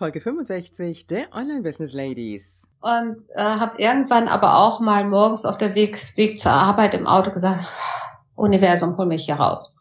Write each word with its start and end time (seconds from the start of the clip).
Folge 0.00 0.22
65 0.22 1.08
der 1.08 1.26
Online 1.34 1.60
Business 1.60 1.92
Ladies. 1.92 2.66
Und 2.80 3.20
äh, 3.34 3.42
habe 3.42 3.74
irgendwann 3.76 4.28
aber 4.28 4.56
auch 4.56 4.80
mal 4.80 5.04
morgens 5.04 5.44
auf 5.44 5.58
der 5.58 5.74
Weg, 5.74 5.98
Weg 6.16 6.38
zur 6.38 6.52
Arbeit 6.52 6.94
im 6.94 7.06
Auto 7.06 7.30
gesagt, 7.30 7.66
Universum, 8.34 8.96
hol 8.96 9.04
mich 9.04 9.26
hier 9.26 9.34
raus. 9.34 9.76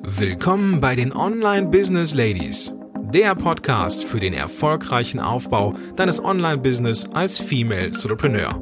Willkommen 0.00 0.80
bei 0.80 0.94
den 0.94 1.14
Online 1.14 1.66
Business 1.66 2.14
Ladies, 2.14 2.72
der 3.12 3.34
Podcast 3.34 4.04
für 4.04 4.18
den 4.18 4.32
erfolgreichen 4.32 5.20
Aufbau 5.20 5.74
deines 5.96 6.24
Online-Business 6.24 7.10
als 7.12 7.38
Female 7.38 7.88
Entrepreneur. 7.88 8.58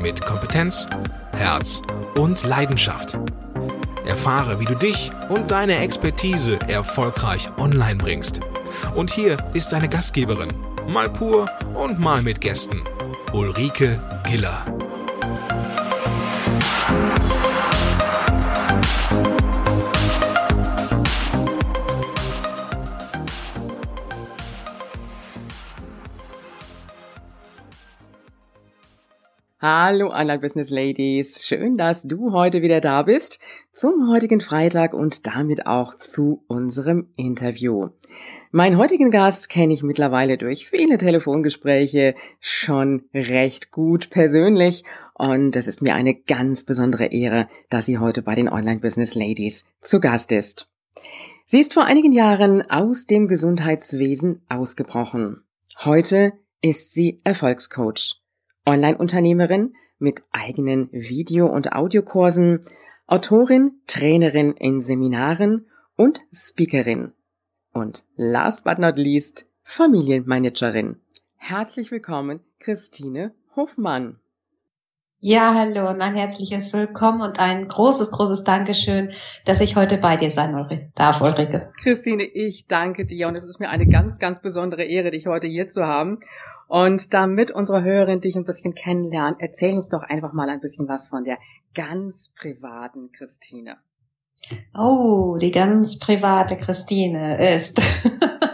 Mit 0.00 0.24
Kompetenz, 0.24 0.86
Herz 1.32 1.82
und 2.16 2.42
Leidenschaft. 2.44 3.18
Erfahre, 4.06 4.58
wie 4.58 4.64
du 4.64 4.74
dich 4.74 5.10
und 5.28 5.50
deine 5.50 5.76
Expertise 5.80 6.58
erfolgreich 6.66 7.46
online 7.58 7.96
bringst. 7.96 8.40
Und 8.94 9.10
hier 9.10 9.36
ist 9.54 9.70
seine 9.70 9.88
Gastgeberin, 9.88 10.52
mal 10.88 11.08
pur 11.08 11.46
und 11.74 11.98
mal 11.98 12.22
mit 12.22 12.40
Gästen, 12.40 12.82
Ulrike 13.32 14.00
Giller. 14.24 14.64
Hallo 29.68 30.10
Online 30.10 30.38
Business 30.38 30.70
Ladies, 30.70 31.44
schön, 31.44 31.76
dass 31.76 32.02
du 32.02 32.32
heute 32.32 32.62
wieder 32.62 32.80
da 32.80 33.02
bist 33.02 33.40
zum 33.72 34.10
heutigen 34.12 34.40
Freitag 34.40 34.94
und 34.94 35.26
damit 35.26 35.66
auch 35.66 35.94
zu 35.94 36.44
unserem 36.46 37.08
Interview. 37.16 37.88
Meinen 38.52 38.78
heutigen 38.78 39.10
Gast 39.10 39.48
kenne 39.48 39.72
ich 39.72 39.82
mittlerweile 39.82 40.38
durch 40.38 40.68
viele 40.68 40.98
Telefongespräche 40.98 42.14
schon 42.40 43.04
recht 43.12 43.72
gut 43.72 44.10
persönlich 44.10 44.84
und 45.14 45.56
es 45.56 45.66
ist 45.66 45.82
mir 45.82 45.94
eine 45.94 46.14
ganz 46.14 46.64
besondere 46.64 47.06
Ehre, 47.06 47.48
dass 47.70 47.86
sie 47.86 47.98
heute 47.98 48.22
bei 48.22 48.34
den 48.34 48.48
Online 48.48 48.80
Business 48.80 49.14
Ladies 49.14 49.66
zu 49.80 49.98
Gast 49.98 50.30
ist. 50.30 50.68
Sie 51.46 51.60
ist 51.60 51.74
vor 51.74 51.84
einigen 51.84 52.12
Jahren 52.12 52.62
aus 52.70 53.06
dem 53.06 53.26
Gesundheitswesen 53.26 54.42
ausgebrochen. 54.48 55.42
Heute 55.84 56.32
ist 56.62 56.92
sie 56.92 57.20
Erfolgscoach 57.24 58.20
Online-Unternehmerin 58.64 59.74
mit 59.98 60.22
eigenen 60.32 60.88
Video- 60.92 61.46
und 61.46 61.72
Audiokursen, 61.72 62.64
Autorin, 63.06 63.80
Trainerin 63.86 64.52
in 64.52 64.82
Seminaren 64.82 65.66
und 65.96 66.20
Speakerin. 66.32 67.12
Und 67.76 68.06
last 68.16 68.64
but 68.64 68.78
not 68.78 68.96
least, 68.96 69.44
Familienmanagerin. 69.62 70.96
Herzlich 71.36 71.90
willkommen, 71.90 72.40
Christine 72.58 73.34
Hofmann. 73.54 74.18
Ja, 75.20 75.52
hallo 75.52 75.86
und 75.90 76.00
ein 76.00 76.14
herzliches 76.14 76.72
Willkommen 76.72 77.20
und 77.20 77.38
ein 77.38 77.68
großes, 77.68 78.12
großes 78.12 78.44
Dankeschön, 78.44 79.10
dass 79.44 79.60
ich 79.60 79.76
heute 79.76 79.98
bei 79.98 80.16
dir 80.16 80.30
sein 80.30 80.56
darf, 80.94 81.20
Ulrike. 81.20 81.68
Christine, 81.82 82.22
ich 82.22 82.66
danke 82.66 83.04
dir 83.04 83.28
und 83.28 83.36
es 83.36 83.44
ist 83.44 83.60
mir 83.60 83.68
eine 83.68 83.86
ganz, 83.86 84.18
ganz 84.18 84.40
besondere 84.40 84.84
Ehre, 84.84 85.10
dich 85.10 85.26
heute 85.26 85.46
hier 85.46 85.68
zu 85.68 85.84
haben. 85.84 86.20
Und 86.68 87.12
damit 87.12 87.50
unsere 87.50 87.84
Hörerin 87.84 88.22
dich 88.22 88.36
ein 88.36 88.46
bisschen 88.46 88.74
kennenlernen, 88.74 89.36
erzähl 89.38 89.74
uns 89.74 89.90
doch 89.90 90.02
einfach 90.02 90.32
mal 90.32 90.48
ein 90.48 90.60
bisschen 90.60 90.88
was 90.88 91.08
von 91.08 91.24
der 91.24 91.36
ganz 91.74 92.30
privaten 92.40 93.12
Christine. 93.12 93.76
Oh, 94.76 95.36
die 95.40 95.50
ganz 95.50 95.98
private 95.98 96.56
Christine 96.56 97.54
ist 97.54 97.80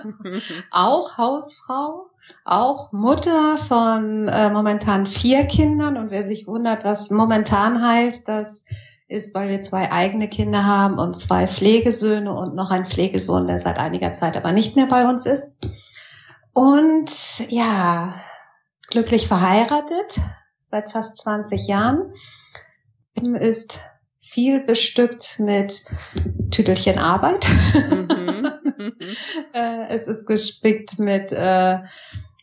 auch 0.71 1.19
Hausfrau, 1.19 2.07
auch 2.45 2.93
Mutter 2.93 3.59
von 3.59 4.29
äh, 4.29 4.51
momentan 4.51 5.07
vier 5.07 5.45
Kindern. 5.45 5.97
Und 5.97 6.11
wer 6.11 6.27
sich 6.27 6.47
wundert, 6.47 6.85
was 6.85 7.11
momentan 7.11 7.87
heißt, 7.87 8.29
das 8.29 8.65
ist, 9.09 9.35
weil 9.35 9.48
wir 9.48 9.61
zwei 9.61 9.92
eigene 9.92 10.29
Kinder 10.29 10.64
haben 10.64 10.98
und 10.98 11.17
zwei 11.17 11.47
Pflegesöhne 11.47 12.33
und 12.33 12.55
noch 12.55 12.70
ein 12.70 12.86
Pflegesohn, 12.86 13.47
der 13.47 13.59
seit 13.59 13.79
einiger 13.79 14.14
Zeit 14.14 14.36
aber 14.36 14.53
nicht 14.53 14.77
mehr 14.77 14.86
bei 14.86 15.09
uns 15.09 15.27
ist. 15.27 15.59
Und 16.55 17.11
ja, 17.51 18.14
glücklich 18.89 19.29
verheiratet 19.29 20.20
seit 20.59 20.91
fast 20.91 21.19
20 21.19 21.67
Jahren. 21.67 22.13
Ist 23.14 23.80
viel 24.33 24.61
bestückt 24.61 25.39
mit 25.39 25.85
Tüdelchen 26.51 26.98
Arbeit. 26.98 27.47
Mhm. 28.83 28.95
Äh, 29.53 29.87
es 29.91 30.09
ist 30.09 30.27
gespickt 30.27 30.98
mit 30.98 31.31
äh, 31.31 31.79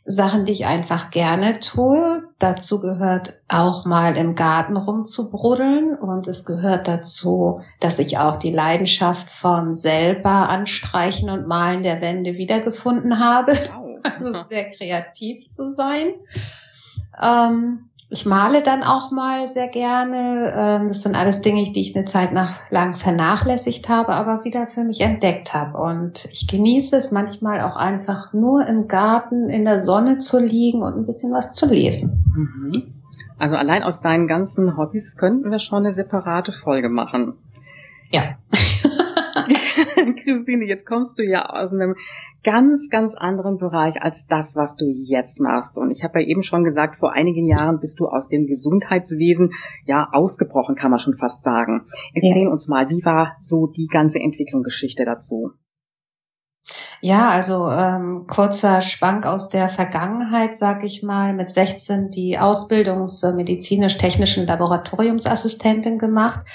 Sachen, 0.06 0.46
die 0.46 0.54
ich 0.54 0.66
einfach 0.66 1.12
gerne 1.12 1.60
tue. 1.60 2.24
Dazu 2.40 2.80
gehört 2.80 3.40
auch 3.50 3.86
mal 3.86 4.16
im 4.16 4.36
Garten 4.36 4.78
rumzubruddeln 4.78 5.96
und 5.96 6.28
es 6.28 6.46
gehört 6.46 6.88
dazu, 6.88 7.62
dass 7.80 8.00
ich 8.00 8.18
auch 8.18 8.38
die 8.38 8.52
Leidenschaft 8.52 9.30
vom 9.30 9.76
selber 9.76 10.50
anstreichen 10.50 11.30
und 11.30 11.48
malen 11.48 11.84
der 11.84 12.00
Wände 12.00 12.36
wiedergefunden 12.36 13.20
habe. 13.20 13.54
Wow. 13.54 13.86
Also 14.04 14.32
sehr 14.40 14.70
kreativ 14.70 15.50
zu 15.50 15.76
sein. 15.76 16.14
Ähm, 17.22 17.89
ich 18.12 18.25
male 18.25 18.64
dann 18.64 18.81
auch 18.81 19.12
mal 19.12 19.47
sehr 19.47 19.68
gerne. 19.68 20.53
Ähm, 20.56 20.88
das 20.88 21.03
sind 21.03 21.16
alles 21.16 21.42
Dinge, 21.42 21.64
die 21.64 21.81
ich 21.81 21.96
eine 21.96 22.06
Zeit 22.06 22.31
lang 22.72 22.94
vernachlässigt 22.94 23.88
habe, 23.88 24.14
aber 24.14 24.44
wieder 24.44 24.66
für 24.66 24.84
mich 24.84 25.02
entdeckt 25.02 25.53
habe. 25.53 25.78
Und 25.78 26.25
ich 26.31 26.48
genieße 26.48 26.96
es 26.96 27.12
manchmal 27.12 27.62
auch 27.62 27.75
einfach 27.75 28.34
nur 28.34 28.66
im 28.66 28.88
Garten 28.88 29.50
in 29.50 29.64
der 29.64 29.80
Sonne 29.80 30.18
zu 30.18 30.40
liegen 30.40 30.81
und 30.81 30.96
ein 30.96 31.06
bisschen 31.06 31.31
was 31.34 31.53
zu 31.53 31.68
lesen. 31.68 32.24
Mhm. 32.36 32.94
Also 33.38 33.56
allein 33.56 33.84
aus 33.84 34.02
deinen 34.02 34.28
ganzen 34.28 34.75
Hobbys 34.75 35.16
könnten 35.16 35.52
wir 35.52 35.59
schon 35.59 35.86
eine 35.86 35.94
separate 35.94 36.52
Folge 36.52 36.90
machen. 36.90 37.34
Ja. 38.12 38.38
Christine, 40.24 40.66
jetzt 40.66 40.86
kommst 40.86 41.19
du 41.19 41.24
ja 41.24 41.46
aus 41.46 41.72
einem 41.72 41.96
ganz, 42.44 42.90
ganz 42.90 43.16
anderen 43.16 43.58
Bereich 43.58 44.02
als 44.02 44.28
das, 44.28 44.56
was 44.56 44.76
du 44.76 44.86
jetzt 44.88 45.40
machst. 45.40 45.78
Und 45.78 45.92
ich 45.92 46.04
habe 46.04 46.22
ja 46.22 46.28
eben 46.28 46.44
schon 46.44 46.64
gesagt, 46.64 46.98
vor 46.98 47.14
einigen 47.14 47.48
Jahren 47.48 47.80
bist 47.80 48.00
du 48.00 48.08
aus 48.08 48.30
dem 48.30 48.48
Gesundheitswesen 48.48 49.54
ja 49.86 50.10
ausgebrochen, 50.12 50.76
kann 50.76 50.92
man 50.92 51.00
schon 51.00 51.18
fast 51.18 51.44
sagen. 51.44 51.88
Erzähl 52.14 52.44
ja. 52.44 52.50
uns 52.50 52.68
mal, 52.68 52.90
wie 52.90 53.04
war 53.04 53.36
so 53.40 53.68
die 53.68 53.88
ganze 53.88 54.20
Entwicklungsgeschichte 54.20 55.06
dazu? 55.06 55.52
Ja, 57.02 57.30
also 57.30 57.70
ähm, 57.70 58.26
kurzer 58.28 58.82
Schwank 58.82 59.26
aus 59.26 59.50
der 59.50 59.70
Vergangenheit, 59.70 60.56
sag 60.56 60.84
ich 60.84 61.02
mal, 61.02 61.34
mit 61.34 61.50
16 61.50 62.10
die 62.12 62.38
Ausbildung 62.38 63.08
zur 63.08 63.34
medizinisch-technischen 63.34 64.46
Laboratoriumsassistentin 64.46 65.98
gemacht, 65.98 66.46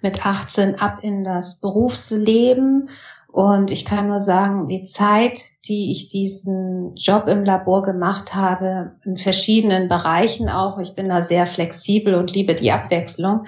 mit 0.00 0.24
18 0.24 0.80
ab 0.80 1.00
in 1.02 1.24
das 1.24 1.60
Berufsleben 1.60 2.88
und 3.32 3.70
ich 3.70 3.84
kann 3.84 4.08
nur 4.08 4.18
sagen, 4.18 4.66
die 4.66 4.82
Zeit, 4.82 5.40
die 5.66 5.92
ich 5.92 6.08
diesen 6.08 6.94
Job 6.96 7.28
im 7.28 7.44
Labor 7.44 7.82
gemacht 7.82 8.34
habe, 8.34 8.96
in 9.04 9.16
verschiedenen 9.16 9.88
Bereichen 9.88 10.48
auch, 10.48 10.78
ich 10.78 10.94
bin 10.94 11.08
da 11.08 11.22
sehr 11.22 11.46
flexibel 11.46 12.14
und 12.14 12.34
liebe 12.34 12.54
die 12.56 12.72
Abwechslung. 12.72 13.46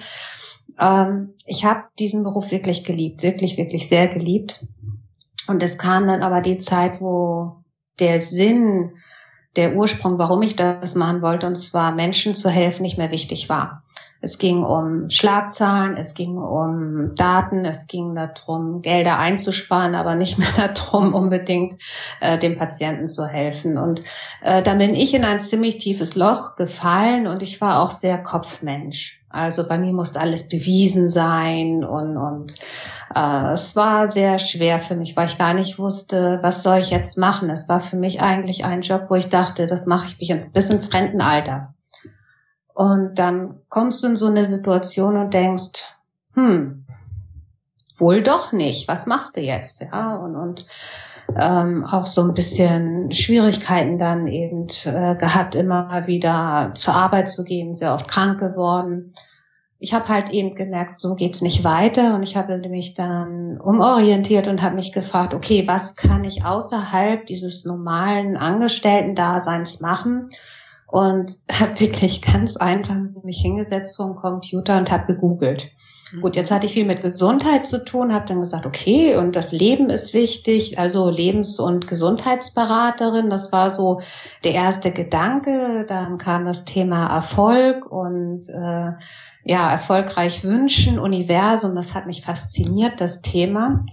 Ähm, 0.79 1.33
ich 1.45 1.65
habe 1.65 1.83
diesen 1.99 2.23
Beruf 2.23 2.51
wirklich 2.51 2.85
geliebt, 2.85 3.23
wirklich, 3.23 3.57
wirklich 3.57 3.89
sehr 3.89 4.07
geliebt. 4.07 4.59
Und 5.47 5.61
es 5.61 5.77
kam 5.77 6.07
dann 6.07 6.21
aber 6.21 6.39
die 6.39 6.59
Zeit, 6.59 7.01
wo 7.01 7.57
der 7.99 8.21
Sinn, 8.21 8.93
der 9.57 9.75
Ursprung, 9.75 10.17
warum 10.17 10.41
ich 10.43 10.55
das 10.55 10.95
machen 10.95 11.21
wollte, 11.21 11.45
und 11.45 11.55
zwar 11.55 11.91
Menschen 11.91 12.35
zu 12.35 12.49
helfen, 12.49 12.83
nicht 12.83 12.97
mehr 12.97 13.11
wichtig 13.11 13.49
war. 13.49 13.83
Es 14.23 14.37
ging 14.37 14.63
um 14.63 15.09
Schlagzahlen, 15.09 15.97
es 15.97 16.13
ging 16.13 16.37
um 16.37 17.13
Daten, 17.13 17.65
es 17.65 17.87
ging 17.87 18.15
darum, 18.15 18.81
Gelder 18.81 19.19
einzusparen, 19.19 19.95
aber 19.95 20.15
nicht 20.15 20.39
mehr 20.39 20.47
darum, 20.73 21.13
unbedingt 21.13 21.75
äh, 22.21 22.37
dem 22.37 22.57
Patienten 22.57 23.09
zu 23.09 23.27
helfen. 23.27 23.77
Und 23.77 24.01
äh, 24.41 24.63
da 24.63 24.75
bin 24.75 24.95
ich 24.95 25.13
in 25.13 25.25
ein 25.25 25.41
ziemlich 25.41 25.77
tiefes 25.79 26.15
Loch 26.15 26.55
gefallen 26.55 27.27
und 27.27 27.43
ich 27.43 27.59
war 27.59 27.81
auch 27.83 27.91
sehr 27.91 28.17
Kopfmensch. 28.17 29.21
Also 29.29 29.67
bei 29.67 29.77
mir 29.77 29.91
musste 29.91 30.21
alles 30.21 30.47
bewiesen 30.47 31.09
sein 31.09 31.83
und, 31.83 32.15
und 32.15 32.53
äh, 33.13 33.51
es 33.51 33.75
war 33.75 34.09
sehr 34.09 34.39
schwer 34.39 34.79
für 34.79 34.95
mich, 34.95 35.17
weil 35.17 35.27
ich 35.27 35.37
gar 35.37 35.53
nicht 35.53 35.79
wusste, 35.79 36.39
was 36.41 36.63
soll 36.63 36.77
ich 36.77 36.91
jetzt 36.91 37.17
machen. 37.17 37.49
Es 37.49 37.67
war 37.67 37.81
für 37.81 37.97
mich 37.97 38.21
eigentlich 38.21 38.63
ein 38.63 38.83
Job, 38.83 39.07
wo 39.09 39.15
ich 39.15 39.27
dachte, 39.27 39.67
das 39.67 39.85
mache 39.85 40.15
ich 40.17 40.33
bis 40.53 40.69
ins 40.69 40.93
Rentenalter. 40.93 41.73
Und 42.73 43.19
dann 43.19 43.59
kommst 43.69 44.03
du 44.03 44.07
in 44.07 44.15
so 44.15 44.27
eine 44.27 44.45
Situation 44.45 45.17
und 45.17 45.33
denkst, 45.33 45.83
hm, 46.35 46.85
wohl 47.97 48.23
doch 48.23 48.51
nicht. 48.51 48.87
Was 48.87 49.05
machst 49.05 49.37
du 49.37 49.41
jetzt? 49.41 49.81
Ja, 49.81 50.15
und, 50.15 50.35
und 50.35 50.65
ähm, 51.37 51.85
auch 51.85 52.05
so 52.05 52.21
ein 52.23 52.33
bisschen 52.33 53.11
Schwierigkeiten 53.11 53.97
dann 53.97 54.27
eben 54.27 54.67
äh, 54.85 55.15
gehabt, 55.15 55.55
immer 55.55 56.05
wieder 56.07 56.71
zur 56.75 56.95
Arbeit 56.95 57.29
zu 57.29 57.43
gehen, 57.43 57.73
sehr 57.73 57.93
oft 57.93 58.07
krank 58.07 58.39
geworden. 58.39 59.13
ich 59.79 59.93
habe 59.93 60.07
halt 60.07 60.29
eben 60.29 60.55
gemerkt, 60.55 60.99
so 60.99 61.15
geht's 61.15 61.41
nicht 61.41 61.63
weiter 61.63 62.15
und 62.15 62.23
ich 62.23 62.37
habe 62.37 62.57
mich 62.69 62.93
dann 62.93 63.59
umorientiert 63.59 64.47
und 64.47 64.61
habe 64.61 64.75
mich 64.75 64.91
gefragt, 64.93 65.33
okay, 65.33 65.67
was 65.67 65.95
kann 65.95 66.23
ich 66.23 66.45
außerhalb 66.45 67.25
dieses 67.25 67.65
normalen 67.65 68.37
Angestellten-Daseins 68.37 69.81
machen? 69.81 70.29
Und 70.93 71.39
habe 71.51 71.79
wirklich 71.79 72.21
ganz 72.21 72.55
einfach 72.55 72.95
mich 73.23 73.41
hingesetzt 73.41 73.95
vor 73.95 74.05
dem 74.05 74.15
Computer 74.15 74.77
und 74.77 74.91
habe 74.91 75.11
gegoogelt. 75.11 75.71
Gut, 76.21 76.35
jetzt 76.35 76.51
hatte 76.51 76.67
ich 76.67 76.73
viel 76.73 76.85
mit 76.85 77.01
Gesundheit 77.01 77.65
zu 77.65 77.83
tun, 77.83 78.13
habe 78.13 78.27
dann 78.27 78.39
gesagt, 78.39 78.67
okay, 78.67 79.17
und 79.17 79.35
das 79.35 79.51
Leben 79.51 79.89
ist 79.89 80.13
wichtig, 80.13 80.77
also 80.77 81.09
Lebens- 81.09 81.59
und 81.59 81.87
Gesundheitsberaterin, 81.87 83.31
das 83.31 83.51
war 83.51 83.71
so 83.71 83.99
der 84.43 84.53
erste 84.53 84.91
Gedanke. 84.91 85.87
Dann 85.89 86.19
kam 86.19 86.45
das 86.45 86.65
Thema 86.65 87.07
Erfolg 87.07 87.91
und 87.91 88.47
äh, 88.49 88.91
ja, 89.45 89.71
erfolgreich 89.71 90.43
wünschen, 90.43 90.99
Universum, 90.99 91.73
das 91.73 91.95
hat 91.95 92.05
mich 92.05 92.21
fasziniert, 92.21 93.01
das 93.01 93.23
Thema. 93.23 93.83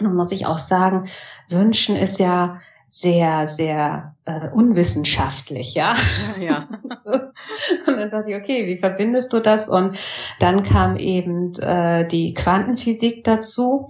Nun 0.00 0.14
muss 0.14 0.30
ich 0.30 0.46
auch 0.46 0.58
sagen, 0.58 1.08
wünschen 1.48 1.96
ist 1.96 2.20
ja 2.20 2.60
sehr, 2.90 3.46
sehr 3.46 4.14
äh, 4.24 4.48
unwissenschaftlich, 4.48 5.74
ja. 5.74 5.94
ja. 6.40 6.68
und 7.04 7.96
dann 7.98 8.10
dachte 8.10 8.30
ich, 8.30 8.36
okay, 8.36 8.66
wie 8.66 8.78
verbindest 8.78 9.32
du 9.34 9.40
das? 9.40 9.68
Und 9.68 9.98
dann 10.40 10.62
kam 10.62 10.96
eben 10.96 11.52
äh, 11.60 12.08
die 12.08 12.32
Quantenphysik 12.32 13.24
dazu, 13.24 13.88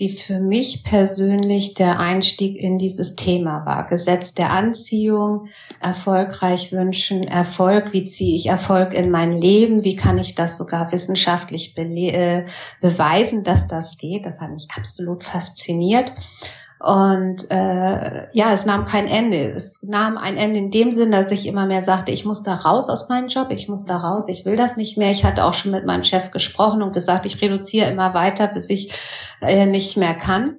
die 0.00 0.08
für 0.08 0.40
mich 0.40 0.82
persönlich 0.82 1.74
der 1.74 1.98
Einstieg 2.00 2.56
in 2.56 2.78
dieses 2.78 3.16
Thema 3.16 3.66
war. 3.66 3.86
Gesetz 3.86 4.32
der 4.32 4.50
Anziehung, 4.50 5.48
erfolgreich 5.80 6.72
wünschen, 6.72 7.24
Erfolg, 7.24 7.92
wie 7.92 8.06
ziehe 8.06 8.34
ich 8.34 8.46
Erfolg 8.46 8.94
in 8.94 9.10
mein 9.10 9.32
Leben, 9.32 9.84
wie 9.84 9.96
kann 9.96 10.16
ich 10.16 10.34
das 10.34 10.56
sogar 10.56 10.90
wissenschaftlich 10.90 11.76
äh, 11.76 12.44
beweisen, 12.80 13.44
dass 13.44 13.68
das 13.68 13.98
geht. 13.98 14.24
Das 14.24 14.40
hat 14.40 14.52
mich 14.52 14.68
absolut 14.74 15.22
fasziniert. 15.22 16.14
Und 16.80 17.50
äh, 17.50 18.28
ja, 18.32 18.52
es 18.52 18.64
nahm 18.64 18.84
kein 18.84 19.08
Ende. 19.08 19.50
Es 19.50 19.82
nahm 19.82 20.16
ein 20.16 20.36
Ende 20.36 20.58
in 20.60 20.70
dem 20.70 20.92
Sinn, 20.92 21.10
dass 21.10 21.32
ich 21.32 21.46
immer 21.46 21.66
mehr 21.66 21.80
sagte, 21.80 22.12
ich 22.12 22.24
muss 22.24 22.44
da 22.44 22.54
raus 22.54 22.88
aus 22.88 23.08
meinem 23.08 23.28
Job, 23.28 23.48
ich 23.50 23.68
muss 23.68 23.84
da 23.84 23.96
raus, 23.96 24.28
ich 24.28 24.44
will 24.44 24.56
das 24.56 24.76
nicht 24.76 24.96
mehr. 24.96 25.10
Ich 25.10 25.24
hatte 25.24 25.44
auch 25.44 25.54
schon 25.54 25.72
mit 25.72 25.86
meinem 25.86 26.04
Chef 26.04 26.30
gesprochen 26.30 26.82
und 26.82 26.92
gesagt, 26.92 27.26
ich 27.26 27.42
reduziere 27.42 27.90
immer 27.90 28.14
weiter, 28.14 28.46
bis 28.46 28.70
ich 28.70 28.92
äh, 29.40 29.66
nicht 29.66 29.96
mehr 29.96 30.14
kann. 30.14 30.58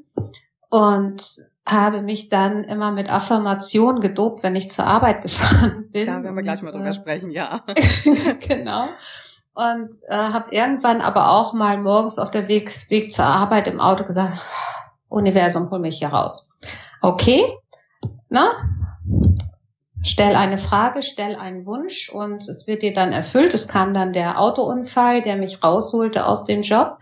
Und 0.70 1.24
habe 1.66 2.02
mich 2.02 2.30
dann 2.30 2.64
immer 2.64 2.92
mit 2.92 3.10
Affirmation 3.10 4.02
gedopt, 4.02 4.44
wenn 4.44 4.56
ich 4.56 4.70
zur 4.70 4.86
Arbeit 4.86 5.22
gefahren 5.24 5.90
bin. 5.92 6.08
Da 6.08 6.22
werden 6.24 6.36
wir 6.36 6.44
gleich 6.44 6.62
mal 6.62 6.72
drüber 6.72 6.88
äh, 6.88 6.94
sprechen, 6.94 7.32
ja. 7.32 7.64
genau. 8.48 8.88
Und 9.54 9.90
äh, 10.08 10.16
habe 10.16 10.54
irgendwann 10.54 11.02
aber 11.02 11.32
auch 11.32 11.54
mal 11.54 11.78
morgens 11.78 12.18
auf 12.18 12.32
der 12.32 12.48
Weg, 12.48 12.72
Weg 12.90 13.12
zur 13.12 13.26
Arbeit 13.26 13.68
im 13.68 13.80
Auto 13.80 14.04
gesagt, 14.04 14.38
Universum, 15.10 15.70
hol 15.70 15.80
mich 15.80 16.00
hier 16.00 16.10
raus. 16.10 16.50
Okay, 17.02 17.54
na? 18.30 18.52
Stell 20.02 20.36
eine 20.36 20.58
Frage, 20.58 21.04
stell 21.04 21.36
einen 21.36 21.66
Wunsch 21.66 22.10
und 22.10 22.48
es 22.48 22.68
wird 22.68 22.84
dir 22.84 22.94
dann 22.94 23.12
erfüllt. 23.12 23.54
Es 23.54 23.68
kam 23.68 23.94
dann 23.94 24.14
der 24.14 24.40
Autounfall, 24.40 25.22
der 25.22 25.36
mich 25.36 25.62
rausholte 25.62 26.26
aus 26.26 26.46
dem 26.46 26.62
Job 26.62 27.00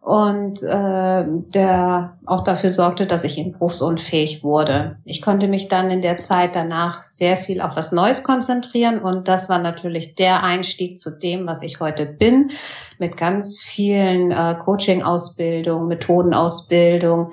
und 0.00 0.62
äh, 0.62 1.24
der 1.52 2.16
auch 2.24 2.42
dafür 2.42 2.70
sorgte, 2.70 3.06
dass 3.06 3.24
ich 3.24 3.36
berufsunfähig 3.52 4.42
wurde. 4.42 4.96
Ich 5.04 5.20
konnte 5.20 5.48
mich 5.48 5.68
dann 5.68 5.90
in 5.90 6.02
der 6.02 6.18
Zeit 6.18 6.54
danach 6.54 7.02
sehr 7.02 7.36
viel 7.36 7.60
auf 7.60 7.76
was 7.76 7.92
Neues 7.92 8.22
konzentrieren 8.22 9.00
und 9.00 9.28
das 9.28 9.48
war 9.48 9.58
natürlich 9.58 10.14
der 10.14 10.44
Einstieg 10.44 10.98
zu 10.98 11.18
dem, 11.18 11.46
was 11.46 11.62
ich 11.62 11.80
heute 11.80 12.06
bin, 12.06 12.52
mit 12.98 13.16
ganz 13.16 13.58
vielen 13.58 14.30
äh, 14.30 14.56
Coaching-Ausbildung, 14.58 15.88
Methodenausbildung, 15.88 17.30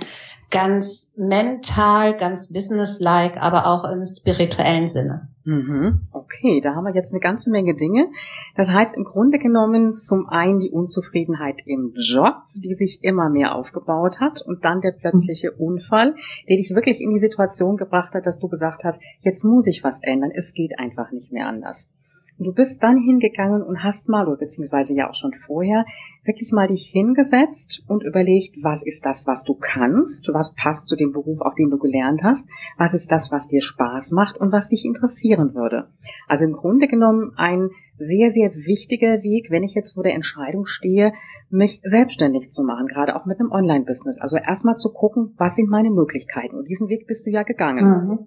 ganz 0.49 1.13
mental, 1.17 2.17
ganz 2.17 2.51
businesslike, 2.51 3.41
aber 3.41 3.67
auch 3.67 3.85
im 3.85 4.07
spirituellen 4.07 4.87
Sinne. 4.87 5.29
Mhm. 5.45 6.01
Okay, 6.11 6.59
da 6.61 6.75
haben 6.75 6.85
wir 6.85 6.93
jetzt 6.93 7.13
eine 7.13 7.19
ganze 7.19 7.49
Menge 7.49 7.75
Dinge. 7.75 8.07
Das 8.55 8.71
heißt 8.71 8.95
im 8.97 9.03
Grunde 9.03 9.37
genommen 9.37 9.97
zum 9.97 10.27
einen 10.27 10.59
die 10.59 10.71
Unzufriedenheit 10.71 11.61
im 11.65 11.93
Job, 11.95 12.35
die 12.53 12.73
sich 12.73 13.03
immer 13.03 13.29
mehr 13.29 13.55
aufgebaut 13.55 14.19
hat 14.19 14.41
und 14.41 14.65
dann 14.65 14.81
der 14.81 14.91
plötzliche. 14.91 15.55
Unfall, 15.57 16.15
der 16.49 16.57
dich 16.57 16.71
wirklich 16.71 17.01
in 17.01 17.11
die 17.11 17.19
Situation 17.19 17.77
gebracht 17.77 18.13
hat, 18.13 18.25
dass 18.25 18.39
du 18.39 18.47
gesagt 18.47 18.83
hast, 18.83 19.01
jetzt 19.21 19.43
muss 19.43 19.67
ich 19.67 19.83
was 19.83 20.01
ändern, 20.01 20.31
es 20.33 20.53
geht 20.53 20.79
einfach 20.79 21.11
nicht 21.11 21.31
mehr 21.31 21.47
anders. 21.47 21.89
Und 22.37 22.45
du 22.45 22.53
bist 22.53 22.83
dann 22.83 22.97
hingegangen 22.97 23.61
und 23.61 23.83
hast 23.83 24.09
mal, 24.09 24.27
oder 24.27 24.37
beziehungsweise 24.37 24.95
ja 24.95 25.09
auch 25.09 25.13
schon 25.13 25.33
vorher, 25.33 25.85
wirklich 26.25 26.51
mal 26.51 26.67
dich 26.67 26.87
hingesetzt 26.87 27.83
und 27.87 28.03
überlegt, 28.03 28.57
was 28.61 28.83
ist 28.83 29.05
das, 29.05 29.25
was 29.27 29.43
du 29.43 29.53
kannst, 29.53 30.27
was 30.33 30.53
passt 30.55 30.87
zu 30.87 30.95
dem 30.95 31.11
Beruf, 31.11 31.41
auch 31.41 31.53
den 31.53 31.69
du 31.69 31.77
gelernt 31.77 32.23
hast, 32.23 32.49
was 32.77 32.93
ist 32.93 33.11
das, 33.11 33.31
was 33.31 33.47
dir 33.47 33.61
Spaß 33.61 34.11
macht 34.11 34.37
und 34.37 34.51
was 34.51 34.69
dich 34.69 34.85
interessieren 34.85 35.53
würde. 35.53 35.89
Also 36.27 36.45
im 36.45 36.53
Grunde 36.53 36.87
genommen 36.87 37.31
ein 37.37 37.69
sehr, 37.97 38.29
sehr 38.29 38.53
wichtiger 38.55 39.23
Weg, 39.23 39.49
wenn 39.49 39.63
ich 39.63 39.73
jetzt 39.73 39.93
vor 39.93 40.03
der 40.03 40.15
Entscheidung 40.15 40.65
stehe, 40.65 41.13
mich 41.49 41.79
selbstständig 41.83 42.49
zu 42.49 42.63
machen, 42.63 42.87
gerade 42.87 43.15
auch 43.15 43.25
mit 43.25 43.39
einem 43.39 43.51
Online-Business. 43.51 44.19
Also 44.19 44.37
erstmal 44.37 44.75
zu 44.75 44.91
gucken, 44.91 45.33
was 45.37 45.55
sind 45.55 45.69
meine 45.69 45.91
Möglichkeiten. 45.91 46.55
Und 46.55 46.67
diesen 46.67 46.89
Weg 46.89 47.07
bist 47.07 47.25
du 47.25 47.29
ja 47.29 47.43
gegangen. 47.43 47.85
Mhm. 47.85 48.19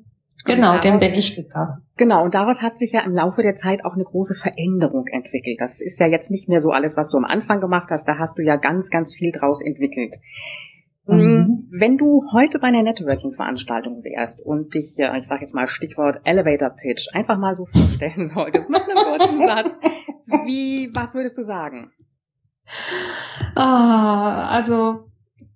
Genau, 0.55 0.79
daraus, 0.79 0.83
den 0.83 0.99
bin 0.99 1.15
ich 1.15 1.37
gegangen. 1.37 1.83
Genau, 1.97 2.25
und 2.25 2.35
daraus 2.35 2.63
hat 2.63 2.79
sich 2.79 2.93
ja 2.93 3.01
im 3.01 3.15
Laufe 3.15 3.43
der 3.43 3.55
Zeit 3.55 3.85
auch 3.85 3.95
eine 3.95 4.05
große 4.05 4.35
Veränderung 4.35 5.07
entwickelt. 5.07 5.59
Das 5.61 5.81
ist 5.81 5.99
ja 5.99 6.07
jetzt 6.07 6.31
nicht 6.31 6.49
mehr 6.49 6.61
so 6.61 6.71
alles, 6.71 6.97
was 6.97 7.11
du 7.11 7.19
am 7.19 7.25
Anfang 7.25 7.61
gemacht 7.61 7.89
hast. 7.91 8.07
Da 8.07 8.19
hast 8.19 8.39
du 8.39 8.43
ja 8.43 8.57
ganz, 8.57 8.91
ganz 8.91 9.15
viel 9.15 9.33
draus 9.33 9.63
entwickelt. 9.63 10.17
Mhm. 11.07 11.17
Mm, 11.17 11.69
wenn 11.71 11.97
du 11.97 12.25
heute 12.33 12.59
bei 12.59 12.69
einer 12.69 12.83
Networking-Veranstaltung 12.83 14.05
wärst 14.05 14.45
und 14.45 14.75
dich, 14.75 14.97
ich 14.99 15.27
sage 15.27 15.41
jetzt 15.41 15.55
mal 15.55 15.67
Stichwort 15.67 16.21
Elevator 16.25 16.71
Pitch, 16.71 17.09
einfach 17.15 17.39
mal 17.39 17.55
so 17.55 17.65
vorstellen 17.65 18.25
solltest 18.27 18.69
mit 18.69 18.83
einem 18.83 18.97
kurzen 18.97 19.41
Satz, 19.47 19.81
wie, 20.45 20.91
was 20.95 21.15
würdest 21.15 21.39
du 21.39 21.43
sagen? 21.43 21.91
Ah, 23.55 24.49
also 24.51 25.09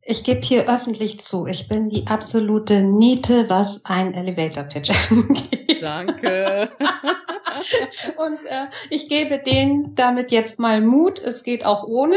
ich 0.04 0.24
gebe 0.24 0.40
hier 0.40 0.68
öffentlich 0.68 1.20
zu, 1.20 1.46
ich 1.46 1.68
bin 1.68 1.88
die 1.88 2.06
absolute 2.08 2.82
Niete, 2.82 3.48
was 3.48 3.84
ein 3.84 4.14
Elevator 4.14 4.64
Pitch 4.64 4.90
angeht. 5.10 5.80
Danke. 5.80 6.70
Und 8.16 8.38
äh, 8.46 8.66
ich 8.90 9.08
gebe 9.08 9.38
denen 9.38 9.94
damit 9.94 10.32
jetzt 10.32 10.58
mal 10.58 10.80
Mut. 10.80 11.20
Es 11.20 11.44
geht 11.44 11.64
auch 11.64 11.84
ohne. 11.84 12.16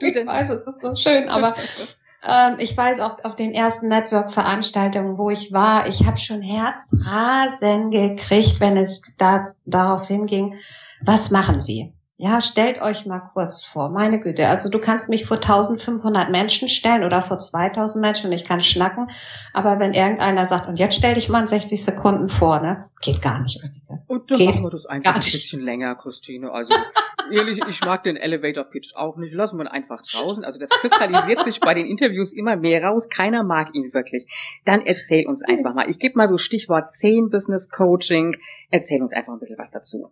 ich 0.00 0.26
weiß, 0.26 0.50
es 0.50 0.66
ist 0.66 0.82
so 0.82 0.96
schön, 0.96 1.28
aber 1.28 1.54
ähm, 2.26 2.56
ich 2.58 2.74
weiß 2.74 3.00
auch 3.00 3.22
auf 3.24 3.36
den 3.36 3.52
ersten 3.52 3.88
Network-Veranstaltungen, 3.88 5.18
wo 5.18 5.28
ich 5.28 5.52
war, 5.52 5.88
ich 5.88 6.06
habe 6.06 6.16
schon 6.16 6.40
Herzrasen 6.40 7.90
gekriegt, 7.90 8.60
wenn 8.60 8.76
es 8.78 9.16
da, 9.18 9.44
darauf 9.66 10.06
hinging, 10.06 10.58
was 11.02 11.30
machen 11.30 11.60
Sie? 11.60 11.92
Ja, 12.20 12.40
stellt 12.40 12.82
euch 12.82 13.06
mal 13.06 13.20
kurz 13.20 13.64
vor, 13.64 13.90
meine 13.90 14.18
Güte. 14.18 14.48
Also 14.48 14.70
du 14.70 14.80
kannst 14.80 15.08
mich 15.08 15.24
vor 15.24 15.36
1500 15.36 16.30
Menschen 16.30 16.68
stellen 16.68 17.04
oder 17.04 17.22
vor 17.22 17.38
2000 17.38 18.02
Menschen 18.02 18.26
und 18.26 18.32
ich 18.32 18.44
kann 18.44 18.60
schnacken. 18.60 19.06
Aber 19.52 19.78
wenn 19.78 19.92
irgendeiner 19.92 20.44
sagt, 20.44 20.66
und 20.66 20.80
jetzt 20.80 20.96
stell 20.96 21.14
dich 21.14 21.28
mal 21.28 21.42
in 21.42 21.46
60 21.46 21.84
Sekunden 21.84 22.28
vor, 22.28 22.58
ne? 22.58 22.80
Geht 23.02 23.22
gar 23.22 23.40
nicht. 23.40 23.62
Und 24.08 24.32
dann 24.32 24.38
Geht 24.38 24.48
machen 24.48 24.64
wir 24.64 24.70
das 24.70 24.86
einfach 24.86 25.14
ein 25.14 25.20
bisschen 25.20 25.62
länger, 25.62 25.94
Christine. 25.94 26.50
Also 26.50 26.74
ehrlich, 27.30 27.60
ich 27.68 27.84
mag 27.84 28.02
den 28.02 28.16
Elevator 28.16 28.64
Pitch 28.64 28.96
auch 28.96 29.16
nicht. 29.16 29.32
Lassen 29.32 29.56
wir 29.56 29.66
ihn 29.66 29.68
einfach 29.68 30.02
draußen. 30.02 30.44
Also 30.44 30.58
das 30.58 30.70
kristallisiert 30.70 31.38
sich 31.44 31.60
bei 31.60 31.74
den 31.74 31.86
Interviews 31.86 32.32
immer 32.32 32.56
mehr 32.56 32.82
raus. 32.82 33.08
Keiner 33.08 33.44
mag 33.44 33.72
ihn 33.76 33.94
wirklich. 33.94 34.26
Dann 34.64 34.80
erzähl 34.84 35.28
uns 35.28 35.44
einfach 35.44 35.72
mal. 35.72 35.88
Ich 35.88 36.00
gebe 36.00 36.18
mal 36.18 36.26
so 36.26 36.36
Stichwort 36.36 36.92
10 36.92 37.30
Business 37.30 37.68
Coaching. 37.68 38.36
Erzähl 38.70 39.00
uns 39.02 39.12
einfach 39.12 39.34
ein 39.34 39.38
bisschen 39.38 39.56
was 39.56 39.70
dazu. 39.70 40.10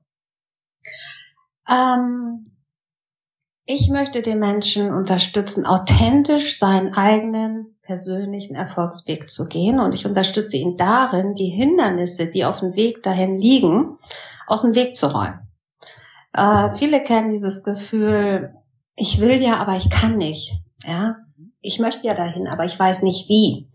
Ähm, 1.69 2.53
ich 3.65 3.89
möchte 3.89 4.23
den 4.23 4.39
Menschen 4.39 4.93
unterstützen, 4.93 5.67
authentisch 5.67 6.59
seinen 6.59 6.95
eigenen 6.95 7.77
persönlichen 7.83 8.55
Erfolgsweg 8.55 9.29
zu 9.29 9.49
gehen. 9.49 9.81
Und 9.81 9.95
ich 9.95 10.07
unterstütze 10.07 10.57
ihn 10.57 10.77
darin, 10.77 11.35
die 11.35 11.49
Hindernisse, 11.49 12.29
die 12.29 12.45
auf 12.45 12.61
dem 12.61 12.77
Weg 12.77 13.03
dahin 13.03 13.39
liegen, 13.39 13.97
aus 14.47 14.63
dem 14.63 14.75
Weg 14.75 14.95
zu 14.97 15.09
räumen. 15.09 15.41
Äh, 16.33 16.75
viele 16.77 17.03
kennen 17.03 17.31
dieses 17.31 17.63
Gefühl, 17.63 18.55
ich 18.95 19.21
will 19.21 19.43
ja, 19.43 19.57
aber 19.57 19.77
ich 19.77 19.91
kann 19.91 20.17
nicht. 20.17 20.61
Ja, 20.85 21.17
ich 21.61 21.81
möchte 21.81 22.07
ja 22.07 22.15
dahin, 22.15 22.47
aber 22.47 22.65
ich 22.65 22.79
weiß 22.79 23.03
nicht 23.03 23.29
wie. 23.29 23.69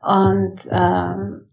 Und 0.00 0.58
ähm, 0.70 1.50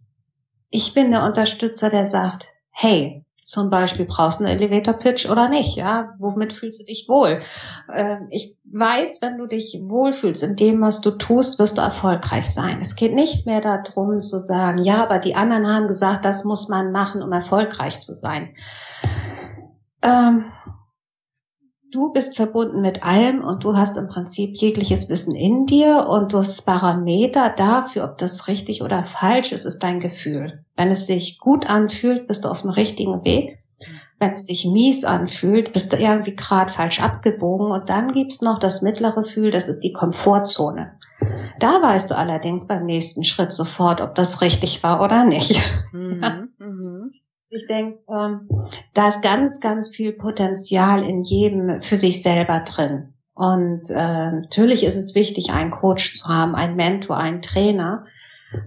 ich 0.69 0.93
bin 0.93 1.11
der 1.11 1.23
Unterstützer, 1.23 1.89
der 1.89 2.05
sagt, 2.05 2.49
hey, 2.71 3.25
zum 3.41 3.69
Beispiel 3.69 4.05
brauchst 4.05 4.39
du 4.39 4.45
einen 4.45 4.57
Elevator 4.57 4.93
Pitch 4.93 5.29
oder 5.29 5.47
nicht, 5.47 5.77
ja? 5.77 6.13
Womit 6.19 6.53
fühlst 6.53 6.81
du 6.81 6.85
dich 6.85 7.07
wohl? 7.07 7.39
Äh, 7.87 8.17
ich 8.29 8.57
weiß, 8.65 9.21
wenn 9.21 9.37
du 9.37 9.47
dich 9.47 9.79
wohlfühlst 9.81 10.43
in 10.43 10.55
dem, 10.55 10.81
was 10.81 11.01
du 11.01 11.11
tust, 11.11 11.57
wirst 11.59 11.77
du 11.77 11.81
erfolgreich 11.81 12.49
sein. 12.49 12.79
Es 12.81 12.95
geht 12.95 13.13
nicht 13.13 13.45
mehr 13.45 13.61
darum 13.61 14.19
zu 14.19 14.37
sagen, 14.37 14.83
ja, 14.83 15.01
aber 15.03 15.19
die 15.19 15.35
anderen 15.35 15.67
haben 15.67 15.87
gesagt, 15.87 16.25
das 16.25 16.43
muss 16.43 16.67
man 16.67 16.91
machen, 16.91 17.23
um 17.23 17.31
erfolgreich 17.31 18.01
zu 18.01 18.15
sein. 18.15 18.53
Ähm, 20.01 20.45
du 21.91 22.11
bist 22.11 22.35
verbunden 22.35 22.81
mit 22.81 23.03
allem 23.03 23.43
und 23.43 23.63
du 23.63 23.75
hast 23.75 23.97
im 23.97 24.07
Prinzip 24.07 24.55
jegliches 24.57 25.09
Wissen 25.09 25.35
in 25.35 25.65
dir 25.65 26.07
und 26.09 26.33
du 26.33 26.39
hast 26.39 26.65
Parameter 26.65 27.49
dafür, 27.49 28.03
ob 28.05 28.17
das 28.17 28.47
richtig 28.47 28.81
oder 28.81 29.03
falsch 29.03 29.51
ist, 29.51 29.65
ist 29.65 29.79
dein 29.79 29.99
Gefühl. 29.99 30.63
Wenn 30.75 30.91
es 30.91 31.07
sich 31.07 31.39
gut 31.39 31.69
anfühlt, 31.69 32.27
bist 32.27 32.45
du 32.45 32.49
auf 32.49 32.61
dem 32.61 32.71
richtigen 32.71 33.23
Weg. 33.23 33.59
Wenn 34.19 34.31
es 34.31 34.47
sich 34.47 34.65
mies 34.65 35.05
anfühlt, 35.05 35.73
bist 35.73 35.93
du 35.93 35.97
irgendwie 35.97 36.35
gerade 36.35 36.71
falsch 36.71 37.01
abgebogen. 37.01 37.71
Und 37.71 37.89
dann 37.89 38.13
gibt's 38.13 38.41
noch 38.41 38.57
das 38.57 38.81
mittlere 38.81 39.13
Gefühl, 39.21 39.51
das 39.51 39.67
ist 39.67 39.81
die 39.81 39.93
Komfortzone. 39.93 40.95
Da 41.59 41.81
weißt 41.81 42.09
du 42.09 42.17
allerdings 42.17 42.67
beim 42.67 42.85
nächsten 42.85 43.23
Schritt 43.23 43.53
sofort, 43.53 44.01
ob 44.01 44.15
das 44.15 44.41
richtig 44.41 44.81
war 44.81 45.01
oder 45.01 45.23
nicht. 45.23 45.59
Mhm. 45.91 46.46
Ich 47.49 47.65
denke, 47.65 47.99
ähm, 48.09 48.49
da 48.93 49.07
ist 49.07 49.21
ganz, 49.21 49.61
ganz 49.61 49.89
viel 49.89 50.11
Potenzial 50.11 51.03
in 51.03 51.23
jedem 51.23 51.81
für 51.81 51.95
sich 51.95 52.21
selber 52.21 52.59
drin. 52.59 53.13
Und 53.33 53.89
äh, 53.89 54.31
natürlich 54.31 54.83
ist 54.83 54.97
es 54.97 55.15
wichtig, 55.15 55.51
einen 55.51 55.71
Coach 55.71 56.15
zu 56.15 56.27
haben, 56.27 56.55
einen 56.55 56.75
Mentor, 56.75 57.17
einen 57.17 57.41
Trainer, 57.41 58.05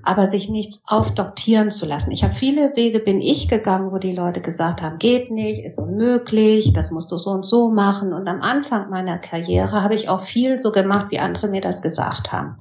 aber 0.02 0.26
sich 0.26 0.48
nichts 0.48 0.82
aufdoktieren 0.86 1.70
zu 1.70 1.84
lassen. 1.84 2.12
Ich 2.12 2.22
habe 2.22 2.34
viele 2.34 2.74
Wege 2.76 3.00
bin 3.00 3.20
ich 3.20 3.48
gegangen, 3.48 3.92
wo 3.92 3.98
die 3.98 4.12
Leute 4.12 4.40
gesagt 4.40 4.80
haben, 4.80 4.98
geht 4.98 5.30
nicht, 5.30 5.64
ist 5.64 5.78
unmöglich, 5.78 6.72
das 6.72 6.90
musst 6.90 7.10
du 7.12 7.18
so 7.18 7.30
und 7.30 7.44
so 7.44 7.70
machen. 7.70 8.12
Und 8.12 8.28
am 8.28 8.40
Anfang 8.40 8.88
meiner 8.88 9.18
Karriere 9.18 9.82
habe 9.82 9.94
ich 9.94 10.08
auch 10.08 10.20
viel 10.20 10.58
so 10.58 10.72
gemacht, 10.72 11.06
wie 11.10 11.18
andere 11.18 11.48
mir 11.48 11.60
das 11.60 11.82
gesagt 11.82 12.32
haben. 12.32 12.56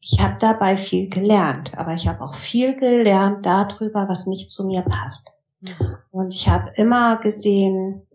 Ich 0.00 0.20
habe 0.20 0.36
dabei 0.40 0.76
viel 0.76 1.08
gelernt, 1.08 1.76
aber 1.76 1.94
ich 1.94 2.08
habe 2.08 2.22
auch 2.22 2.34
viel 2.34 2.74
gelernt 2.74 3.44
darüber, 3.44 4.08
was 4.08 4.26
nicht 4.26 4.50
zu 4.50 4.66
mir 4.66 4.82
passt. 4.82 5.41
Und 6.10 6.34
ich 6.34 6.48
habe 6.48 6.72
immer 6.76 7.18
gesehen, 7.18 8.06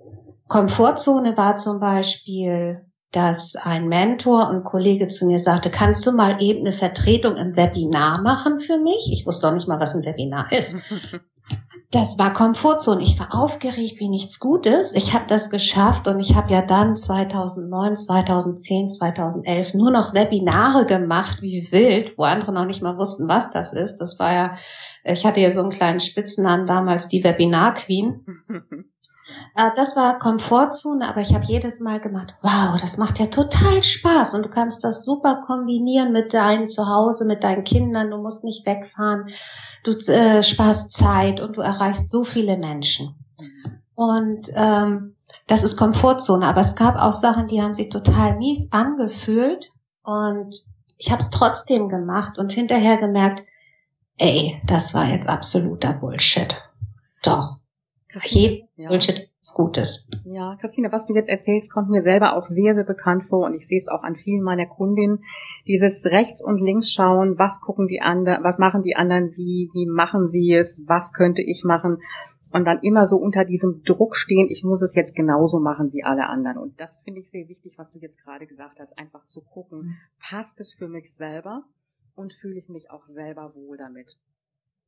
Komfortzone 0.48 1.38
war 1.38 1.58
zum 1.58 1.80
Beispiel, 1.80 2.86
dass 3.12 3.56
ein 3.56 3.88
Mentor 3.88 4.50
und 4.50 4.63
Kollege 4.63 5.08
zu 5.08 5.25
mir 5.25 5.39
sagte, 5.39 5.70
kannst 5.70 6.06
du 6.06 6.12
mal 6.12 6.42
eben 6.42 6.60
eine 6.60 6.72
Vertretung 6.72 7.36
im 7.38 7.56
Webinar 7.56 8.22
machen 8.22 8.60
für 8.60 8.77
mich? 8.77 9.10
Ich 9.12 9.25
wusste 9.25 9.48
auch 9.48 9.54
nicht 9.54 9.68
mal, 9.68 9.80
was 9.80 9.96
ein 9.96 10.06
Webinar 10.06 10.51
ist. 10.51 10.94
Das 11.89 12.20
war 12.20 12.34
Komfortzone. 12.34 13.01
Ich 13.01 13.17
war 13.17 13.34
aufgeregt 13.34 14.00
wie 14.00 14.10
nichts 14.10 14.39
Gutes. 14.39 14.94
Ich 14.94 15.13
habe 15.13 15.24
das 15.27 15.50
geschafft 15.50 16.10
und 16.10 16.20
ich 16.20 16.36
habe 16.36 16.51
ja 16.51 16.62
dann 16.62 16.98
2009, 16.98 17.96
2010, 17.96 18.89
2011 18.89 19.74
nur 19.74 19.91
noch 19.91 20.13
Webinare 20.13 20.86
gemacht, 20.86 21.41
wie 21.41 21.65
wild, 21.72 22.17
wo 22.17 22.24
andere 22.24 22.51
noch 22.51 22.65
nicht 22.65 22.82
mal 22.82 22.98
wussten, 22.98 23.29
was 23.29 23.51
das 23.51 23.72
ist. 23.72 23.98
Das 23.98 24.20
war 24.20 24.34
ja, 24.34 24.51
ich 25.06 25.25
hatte 25.25 25.39
ja 25.39 25.51
so 25.51 25.62
einen 25.62 25.70
kleinen 25.70 26.01
Spitznamen 26.01 26.67
damals, 26.67 27.08
die 27.08 27.24
Webinar 27.24 27.75
Queen. 27.75 28.25
Äh, 29.56 29.72
das 29.75 29.96
war 29.96 30.20
Komfortzone, 30.20 31.08
aber 31.08 31.22
ich 31.22 31.34
habe 31.34 31.46
jedes 31.46 31.79
Mal 31.79 32.00
gemacht, 32.00 32.36
wow, 32.41 32.79
das 32.79 32.98
macht 32.98 33.20
ja 33.20 33.27
total 33.27 33.84
Spaß 33.84 34.36
und 34.36 34.44
du 34.44 34.50
kannst 34.50 34.84
das 34.84 35.03
super 35.03 35.41
kombinieren 35.46 36.12
mit 36.12 36.34
deinem 36.34 36.67
Zuhause, 36.67 37.25
mit 37.25 37.44
deinen 37.44 37.63
Kindern, 37.63 38.12
du 38.12 38.17
musst 38.17 38.44
nicht 38.44 38.65
wegfahren, 38.65 39.25
du 39.84 39.91
äh, 40.12 40.44
sparst 40.44 40.91
Zeit 40.94 41.39
und 41.39 41.58
du 41.58 41.62
erreichst 41.62 42.10
so 42.10 42.24
viele 42.24 42.58
Menschen. 42.58 43.15
Und 43.96 44.50
ähm, 44.53 45.15
das 45.48 45.63
ist 45.63 45.77
Komfortzone, 45.77 46.46
aber 46.46 46.62
es 46.62 46.75
gab 46.75 46.98
auch 46.98 47.13
Sachen, 47.13 47.48
die 47.48 47.62
haben 47.62 47.74
sich 47.74 47.89
total 47.89 48.38
mies 48.38 48.72
angefühlt 48.72 49.72
und 50.03 50.56
ich 50.98 51.12
habe 51.12 51.22
es 51.22 51.29
trotzdem 51.29 51.89
gemacht 51.89 52.38
und 52.38 52.51
hinterher 52.51 52.98
gemerkt, 52.98 53.44
ey, 54.17 54.62
das 54.65 54.94
war 54.94 55.08
jetzt 55.08 55.29
absoluter 55.29 55.94
Bullshit. 55.94 56.56
Doch. 57.24 57.58
Jeder 58.24 58.67
ja. 58.77 58.89
Bullshit 58.89 59.26
Gutes. 59.54 60.10
Ja, 60.25 60.56
Christine, 60.60 60.92
was 60.92 61.08
du 61.08 61.16
jetzt 61.16 61.30
erzählst, 61.30 61.72
kommt 61.72 61.89
mir 61.89 62.01
selber 62.01 62.36
auch 62.36 62.48
sehr, 62.48 62.75
sehr 62.75 62.84
bekannt 62.84 63.25
vor 63.25 63.46
und 63.46 63.54
ich 63.54 63.68
sehe 63.68 63.77
es 63.77 63.88
auch 63.88 64.04
an 64.04 64.16
vielen 64.16 64.42
meiner 64.42 64.66
Kundinnen. 64.66 65.24
Dieses 65.68 66.06
rechts 66.06 66.44
und 66.44 66.60
links 66.60 66.92
schauen, 66.92 67.38
was 67.38 67.60
gucken 67.62 67.88
die 67.88 68.01
anderen, 68.01 68.44
was 68.44 68.58
machen 68.58 68.84
die 68.84 68.96
anderen, 68.96 69.32
wie, 69.36 69.70
wie 69.74 69.86
machen 69.86 70.27
sie 70.27 70.54
es, 70.54 70.84
was 70.88 71.13
könnte 71.13 71.42
ich 71.42 71.63
machen 71.63 72.00
und 72.54 72.66
dann 72.66 72.80
immer 72.82 73.06
so 73.06 73.18
unter 73.18 73.46
diesem 73.46 73.84
Druck 73.84 74.16
stehen, 74.16 74.48
ich 74.50 74.63
muss 74.63 74.82
es 74.82 74.96
jetzt 74.96 75.16
genauso 75.16 75.60
machen 75.60 75.92
wie 75.92 76.04
alle 76.04 76.27
anderen. 76.27 76.58
Und 76.58 76.80
das 76.80 77.01
finde 77.01 77.22
ich 77.22 77.30
sehr 77.30 77.48
wichtig, 77.50 77.77
was 77.77 77.92
du 77.92 78.00
jetzt 78.00 78.24
gerade 78.24 78.48
gesagt 78.48 78.80
hast, 78.80 78.98
einfach 78.98 79.25
zu 79.25 79.42
gucken, 79.42 79.80
mhm. 79.80 79.96
passt 80.20 80.60
es 80.60 80.74
für 80.74 80.88
mich 80.88 81.13
selber 81.13 81.63
und 82.16 82.34
fühle 82.34 82.60
ich 82.60 82.70
mich 82.70 82.89
auch 82.89 83.06
selber 83.06 83.54
wohl 83.56 83.77
damit. 83.77 84.18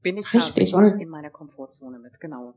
Bin 0.01 0.17
ich 0.17 0.33
Richtig, 0.33 0.73
in 0.73 1.09
meiner 1.09 1.29
Komfortzone 1.29 1.99
mit, 1.99 2.19
genau. 2.21 2.53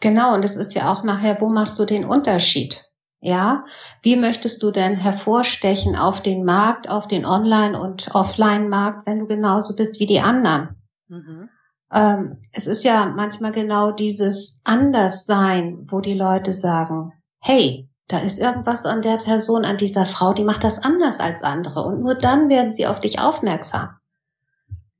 Genau, 0.00 0.34
und 0.34 0.44
es 0.44 0.56
ist 0.56 0.74
ja 0.74 0.92
auch 0.92 1.02
nachher, 1.02 1.40
wo 1.40 1.48
machst 1.48 1.78
du 1.78 1.84
den 1.84 2.04
Unterschied? 2.04 2.84
Ja, 3.20 3.64
wie 4.02 4.16
möchtest 4.16 4.62
du 4.62 4.70
denn 4.70 4.96
hervorstechen 4.96 5.96
auf 5.96 6.20
den 6.20 6.44
Markt, 6.44 6.90
auf 6.90 7.08
den 7.08 7.24
Online- 7.24 7.80
und 7.80 8.14
Offline-Markt, 8.14 9.06
wenn 9.06 9.20
du 9.20 9.26
genauso 9.26 9.74
bist 9.76 9.98
wie 9.98 10.06
die 10.06 10.20
anderen? 10.20 10.76
Mhm. 11.08 11.48
Ähm, 11.90 12.36
es 12.52 12.66
ist 12.66 12.84
ja 12.84 13.06
manchmal 13.06 13.52
genau 13.52 13.92
dieses 13.92 14.60
Anderssein, 14.64 15.86
wo 15.88 16.00
die 16.00 16.12
Leute 16.12 16.52
sagen, 16.52 17.12
hey, 17.40 17.88
da 18.08 18.18
ist 18.18 18.38
irgendwas 18.38 18.84
an 18.84 19.00
der 19.00 19.16
Person, 19.16 19.64
an 19.64 19.78
dieser 19.78 20.04
Frau, 20.04 20.34
die 20.34 20.44
macht 20.44 20.62
das 20.62 20.82
anders 20.82 21.18
als 21.18 21.42
andere. 21.42 21.82
Und 21.82 22.02
nur 22.02 22.14
dann 22.14 22.50
werden 22.50 22.70
sie 22.70 22.86
auf 22.86 23.00
dich 23.00 23.20
aufmerksam. 23.20 23.96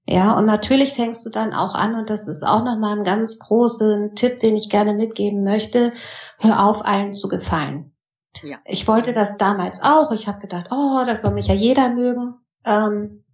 Ja, 0.06 0.37
und 0.37 0.44
natürlich 0.44 0.92
fängst 0.92 1.25
du 1.25 1.30
dann 1.30 1.54
auch 1.54 1.75
an, 1.75 1.94
und 1.94 2.11
das 2.11 2.28
ist 2.28 2.46
auch 2.46 2.62
nochmal 2.62 2.99
ein 2.99 3.04
ganz 3.04 3.38
großen 3.38 4.14
Tipp, 4.14 4.38
den 4.38 4.54
ich 4.54 4.68
gerne 4.68 4.92
mitgeben 4.92 5.44
möchte, 5.44 5.92
hör 6.40 6.66
auf, 6.66 6.84
allen 6.84 7.14
zu 7.14 7.28
gefallen. 7.28 7.94
Ja. 8.42 8.58
Ich 8.66 8.87
wollte 8.87 9.12
das 9.12 9.38
damals 9.38 9.82
auch. 9.82 10.12
Ich 10.12 10.26
habe 10.28 10.40
gedacht, 10.40 10.66
oh, 10.70 11.04
das 11.06 11.23
soll 11.23 11.32
mich 11.32 11.46
ja 11.46 11.54
jeder 11.54 11.88
mögen. 11.88 12.34
Ähm, 12.66 13.25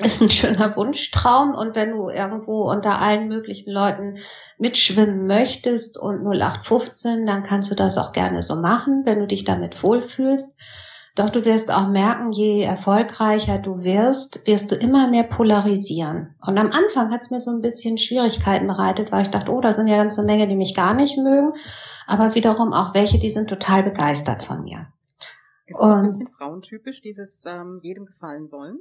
ist 0.00 0.20
ein 0.20 0.30
schöner 0.30 0.76
Wunschtraum. 0.76 1.54
Und 1.54 1.74
wenn 1.74 1.90
du 1.90 2.08
irgendwo 2.08 2.70
unter 2.70 3.00
allen 3.00 3.28
möglichen 3.28 3.72
Leuten 3.72 4.18
mitschwimmen 4.58 5.26
möchtest 5.26 5.98
und 5.98 6.24
0815, 6.24 7.26
dann 7.26 7.42
kannst 7.42 7.70
du 7.70 7.74
das 7.74 7.98
auch 7.98 8.12
gerne 8.12 8.42
so 8.42 8.56
machen, 8.56 9.02
wenn 9.04 9.20
du 9.20 9.26
dich 9.26 9.44
damit 9.44 9.82
wohlfühlst. 9.82 10.60
Doch 11.16 11.30
du 11.30 11.44
wirst 11.44 11.72
auch 11.72 11.88
merken, 11.88 12.32
je 12.32 12.62
erfolgreicher 12.62 13.58
du 13.58 13.84
wirst, 13.84 14.48
wirst 14.48 14.72
du 14.72 14.74
immer 14.74 15.08
mehr 15.08 15.22
polarisieren. 15.22 16.34
Und 16.44 16.58
am 16.58 16.66
Anfang 16.66 17.12
hat 17.12 17.22
es 17.22 17.30
mir 17.30 17.38
so 17.38 17.52
ein 17.52 17.62
bisschen 17.62 17.98
Schwierigkeiten 17.98 18.66
bereitet, 18.66 19.12
weil 19.12 19.22
ich 19.22 19.30
dachte, 19.30 19.52
oh, 19.52 19.60
da 19.60 19.72
sind 19.72 19.86
ja 19.86 19.96
ganze 19.96 20.24
Menge, 20.24 20.48
die 20.48 20.56
mich 20.56 20.74
gar 20.74 20.92
nicht 20.92 21.16
mögen, 21.16 21.52
aber 22.08 22.34
wiederum 22.34 22.72
auch 22.72 22.94
welche, 22.94 23.20
die 23.20 23.30
sind 23.30 23.48
total 23.48 23.84
begeistert 23.84 24.42
von 24.42 24.64
mir. 24.64 24.88
Ist 25.66 25.78
das 25.80 25.90
ein 25.90 26.06
bisschen 26.06 26.26
frauentypisch, 26.26 27.00
dieses 27.00 27.44
ähm, 27.46 27.78
jedem 27.82 28.06
gefallen 28.06 28.50
wollen? 28.50 28.80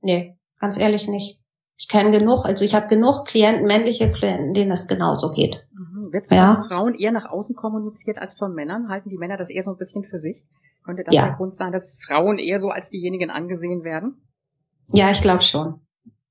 Nee, 0.00 0.38
ganz 0.58 0.78
ehrlich 0.78 1.08
nicht. 1.08 1.40
Ich 1.76 1.88
kenne 1.88 2.10
genug, 2.10 2.46
also 2.46 2.64
ich 2.64 2.74
habe 2.74 2.88
genug 2.88 3.26
Klienten, 3.26 3.66
männliche 3.66 4.10
Klienten, 4.10 4.54
denen 4.54 4.70
das 4.70 4.88
genauso 4.88 5.32
geht. 5.32 5.62
Mhm. 5.72 6.12
Wird 6.12 6.24
es 6.24 6.30
ja. 6.30 6.54
von 6.54 6.64
Frauen 6.64 6.94
eher 6.94 7.12
nach 7.12 7.30
außen 7.30 7.54
kommuniziert 7.54 8.18
als 8.18 8.36
von 8.38 8.54
Männern? 8.54 8.88
Halten 8.88 9.10
die 9.10 9.18
Männer 9.18 9.36
das 9.36 9.50
eher 9.50 9.62
so 9.62 9.70
ein 9.72 9.78
bisschen 9.78 10.04
für 10.04 10.18
sich? 10.18 10.44
Könnte 10.84 11.04
das 11.04 11.14
ja. 11.14 11.26
der 11.26 11.34
Grund 11.34 11.56
sein, 11.56 11.72
dass 11.72 11.98
Frauen 12.06 12.38
eher 12.38 12.58
so 12.58 12.70
als 12.70 12.90
diejenigen 12.90 13.30
angesehen 13.30 13.84
werden? 13.84 14.22
Ja, 14.88 15.10
ich 15.10 15.20
glaube 15.20 15.42
schon. 15.42 15.80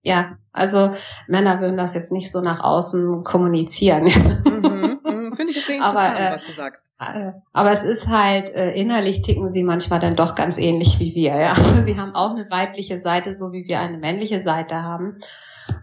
Ja, 0.01 0.37
also 0.51 0.91
Männer 1.27 1.59
würden 1.59 1.77
das 1.77 1.93
jetzt 1.93 2.11
nicht 2.11 2.31
so 2.31 2.41
nach 2.41 2.61
außen 2.61 3.23
kommunizieren. 3.23 4.05
Mhm, 4.05 4.99
mhm, 5.05 5.33
Finde 5.35 5.51
ich 5.51 5.65
sehr 5.65 5.81
aber, 5.81 6.17
äh, 6.17 6.33
was 6.33 6.45
du 6.45 6.51
sagst. 6.53 6.85
Äh, 6.99 7.33
aber 7.51 7.71
es 7.71 7.83
ist 7.83 8.07
halt, 8.07 8.53
äh, 8.55 8.71
innerlich 8.71 9.21
ticken 9.21 9.51
sie 9.51 9.63
manchmal 9.63 9.99
dann 9.99 10.15
doch 10.15 10.35
ganz 10.35 10.57
ähnlich 10.57 10.99
wie 10.99 11.15
wir, 11.15 11.35
ja. 11.35 11.55
Sie 11.83 11.97
haben 11.97 12.15
auch 12.15 12.31
eine 12.31 12.49
weibliche 12.49 12.97
Seite, 12.97 13.33
so 13.33 13.51
wie 13.51 13.67
wir 13.67 13.79
eine 13.79 13.97
männliche 13.97 14.39
Seite 14.39 14.83
haben. 14.83 15.17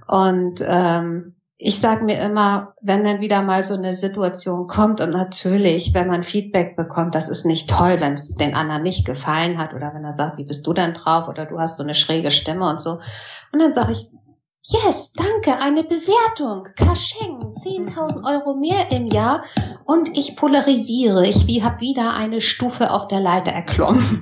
Und 0.07 0.65
ähm, 0.67 1.37
ich 1.59 1.81
sage 1.81 2.05
mir 2.05 2.21
immer, 2.21 2.75
wenn 2.83 3.05
dann 3.05 3.21
wieder 3.21 3.41
mal 3.41 3.65
so 3.65 3.75
eine 3.75 3.95
Situation 3.95 4.67
kommt 4.67 5.01
und 5.01 5.11
natürlich, 5.11 5.95
wenn 5.95 6.07
man 6.07 6.23
Feedback 6.23 6.77
bekommt, 6.77 7.15
das 7.15 7.31
ist 7.31 7.47
nicht 7.47 7.71
toll, 7.71 7.97
wenn 7.99 8.13
es 8.13 8.37
den 8.37 8.55
anderen 8.55 8.83
nicht 8.83 9.07
gefallen 9.07 9.57
hat 9.57 9.73
oder 9.73 9.95
wenn 9.95 10.05
er 10.05 10.13
sagt, 10.13 10.37
wie 10.37 10.45
bist 10.45 10.67
du 10.67 10.75
denn 10.75 10.93
drauf 10.93 11.29
oder 11.29 11.47
du 11.47 11.59
hast 11.59 11.79
so 11.79 11.83
eine 11.83 11.95
schräge 11.95 12.31
Stimme 12.31 12.69
und 12.69 12.81
so. 12.81 12.99
Und 13.53 13.61
dann 13.61 13.73
sage 13.73 13.93
ich, 13.93 14.11
Yes, 14.69 15.13
danke, 15.13 15.61
eine 15.61 15.85
Bewertung. 15.85 16.65
Kascheng, 16.75 17.53
10.000 17.53 18.25
Euro 18.29 18.57
mehr 18.57 18.91
im 18.91 19.07
Jahr 19.07 19.45
und 19.85 20.19
ich 20.19 20.35
polarisiere. 20.35 21.25
Ich 21.25 21.47
habe 21.63 21.79
wieder 21.79 22.15
eine 22.15 22.41
Stufe 22.41 22.91
auf 22.91 23.07
der 23.07 23.21
Leiter 23.21 23.53
erklommen. 23.53 24.21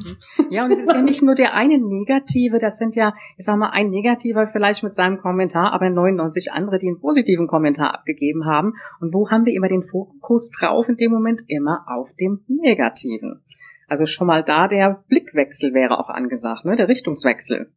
Ja, 0.54 0.64
und 0.66 0.70
es 0.70 0.78
ist 0.78 0.92
ja 0.92 1.02
nicht 1.02 1.20
nur 1.20 1.34
der 1.34 1.54
eine 1.54 1.78
Negative, 1.78 2.60
das 2.60 2.78
sind 2.78 2.94
ja, 2.94 3.12
ich 3.36 3.44
sag 3.44 3.56
mal, 3.56 3.70
ein 3.70 3.90
Negativer 3.90 4.46
vielleicht 4.46 4.84
mit 4.84 4.94
seinem 4.94 5.18
Kommentar, 5.18 5.72
aber 5.72 5.90
99 5.90 6.52
andere, 6.52 6.78
die 6.78 6.86
einen 6.86 7.00
positiven 7.00 7.48
Kommentar 7.48 7.92
abgegeben 7.92 8.44
haben. 8.46 8.74
Und 9.00 9.12
wo 9.12 9.30
haben 9.30 9.46
wir 9.46 9.52
immer 9.52 9.66
den 9.66 9.82
Fokus 9.82 10.52
drauf 10.52 10.88
in 10.88 10.96
dem 10.96 11.10
Moment? 11.10 11.42
Immer 11.48 11.84
auf 11.88 12.14
dem 12.20 12.44
Negativen. 12.46 13.42
Also 13.88 14.06
schon 14.06 14.28
mal 14.28 14.44
da 14.44 14.68
der 14.68 15.02
Blickwechsel 15.08 15.74
wäre 15.74 15.98
auch 15.98 16.08
angesagt, 16.08 16.64
ne? 16.64 16.76
der 16.76 16.86
Richtungswechsel. 16.86 17.72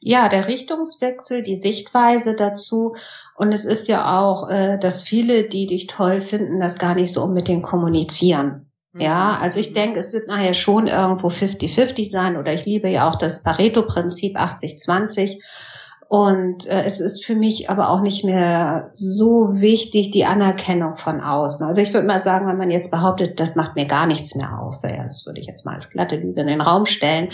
Ja, 0.00 0.30
der 0.30 0.48
Richtungswechsel, 0.48 1.42
die 1.42 1.54
Sichtweise 1.54 2.34
dazu. 2.34 2.94
Und 3.36 3.52
es 3.52 3.66
ist 3.66 3.88
ja 3.88 4.18
auch, 4.18 4.48
äh, 4.48 4.78
dass 4.78 5.02
viele, 5.02 5.48
die 5.48 5.66
dich 5.66 5.86
toll 5.86 6.22
finden, 6.22 6.60
das 6.60 6.78
gar 6.78 6.94
nicht 6.94 7.12
so 7.12 7.22
unbedingt 7.22 7.62
kommunizieren. 7.62 8.69
Ja, 8.98 9.36
mhm. 9.36 9.42
also 9.42 9.60
ich 9.60 9.72
denke, 9.72 10.00
es 10.00 10.12
wird 10.12 10.26
nachher 10.26 10.54
schon 10.54 10.86
irgendwo 10.86 11.28
50-50 11.28 12.10
sein 12.10 12.36
oder 12.36 12.52
ich 12.52 12.64
liebe 12.66 12.88
ja 12.88 13.08
auch 13.08 13.14
das 13.14 13.42
Pareto-Prinzip 13.42 14.36
80-20. 14.36 15.40
Und 16.12 16.66
äh, 16.66 16.82
es 16.86 16.98
ist 16.98 17.24
für 17.24 17.36
mich 17.36 17.70
aber 17.70 17.88
auch 17.88 18.00
nicht 18.00 18.24
mehr 18.24 18.88
so 18.90 19.60
wichtig, 19.60 20.10
die 20.10 20.24
Anerkennung 20.24 20.96
von 20.96 21.20
außen. 21.20 21.64
Also 21.64 21.82
ich 21.82 21.94
würde 21.94 22.08
mal 22.08 22.18
sagen, 22.18 22.48
wenn 22.48 22.56
man 22.56 22.72
jetzt 22.72 22.90
behauptet, 22.90 23.38
das 23.38 23.54
macht 23.54 23.76
mir 23.76 23.86
gar 23.86 24.08
nichts 24.08 24.34
mehr 24.34 24.58
aus, 24.58 24.82
ja, 24.82 25.04
das 25.04 25.24
würde 25.24 25.38
ich 25.38 25.46
jetzt 25.46 25.64
mal 25.64 25.76
als 25.76 25.88
glatte 25.88 26.16
Lüge 26.16 26.40
in 26.40 26.48
den 26.48 26.62
Raum 26.62 26.84
stellen. 26.84 27.28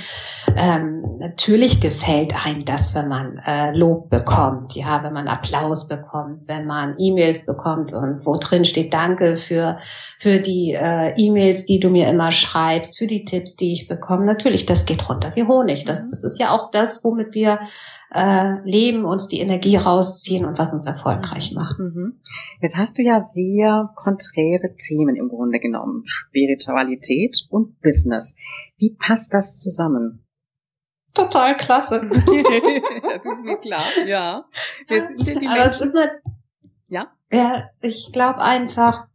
Ähm, 0.59 1.03
natürlich 1.19 1.81
gefällt 1.81 2.35
einem 2.45 2.67
das, 2.67 2.95
wenn 2.95 3.09
man 3.09 3.41
äh, 3.47 3.73
Lob 3.73 4.11
bekommt, 4.11 4.75
ja, 4.75 5.03
wenn 5.03 5.15
man 5.15 5.27
Applaus 5.27 5.89
bekommt, 5.89 6.47
wenn 6.47 6.67
man 6.67 6.97
E-Mails 6.99 7.47
bekommt 7.47 7.95
und 7.95 8.27
wo 8.27 8.37
drin 8.37 8.67
steht 8.67 8.93
Danke 8.93 9.37
für, 9.37 9.79
für 10.19 10.39
die 10.39 10.75
äh, 10.79 11.15
E-Mails, 11.17 11.65
die 11.65 11.81
du 11.81 11.89
mir 11.89 12.11
immer 12.11 12.31
schreibst, 12.31 12.99
für 12.99 13.07
die 13.07 13.25
Tipps, 13.25 13.57
die 13.57 13.73
ich 13.73 13.89
bekomme. 13.89 14.27
Natürlich, 14.27 14.67
das 14.67 14.85
geht 14.85 15.09
runter 15.09 15.33
wie 15.35 15.45
Honig. 15.45 15.87
Das, 15.87 16.11
das 16.11 16.25
ist 16.25 16.39
ja 16.39 16.51
auch 16.51 16.71
das, 16.71 17.03
womit 17.05 17.33
wir 17.33 17.59
äh, 18.13 18.61
leben, 18.65 19.05
uns 19.05 19.29
die 19.29 19.41
Energie 19.41 19.77
rausziehen 19.77 20.45
und 20.45 20.59
was 20.59 20.73
uns 20.73 20.87
erfolgreich 20.87 21.53
macht. 21.53 21.79
Mhm. 21.79 22.21
Jetzt 22.61 22.77
hast 22.77 22.99
du 22.99 23.03
ja 23.03 23.21
sehr 23.21 23.91
konträre 23.97 24.75
Themen 24.77 25.17
im 25.17 25.29
Grunde 25.29 25.59
genommen. 25.59 26.03
Spiritualität 26.07 27.37
und 27.51 27.81
Business. 27.81 28.35
Wie 28.77 28.91
passt 28.91 29.35
das 29.35 29.59
zusammen? 29.59 30.25
Total 31.15 31.57
klasse. 31.57 32.09
das 32.11 32.21
ist 32.21 33.45
mir 33.45 33.57
klar, 33.59 33.83
ja. 34.07 34.45
Aber 34.89 35.67
es 35.67 35.81
ist 35.81 35.97
eine, 35.97 36.21
ja? 36.89 37.09
Ja, 37.33 37.71
ich 37.81 38.13
glaube 38.13 38.41
einfach, 38.41 39.07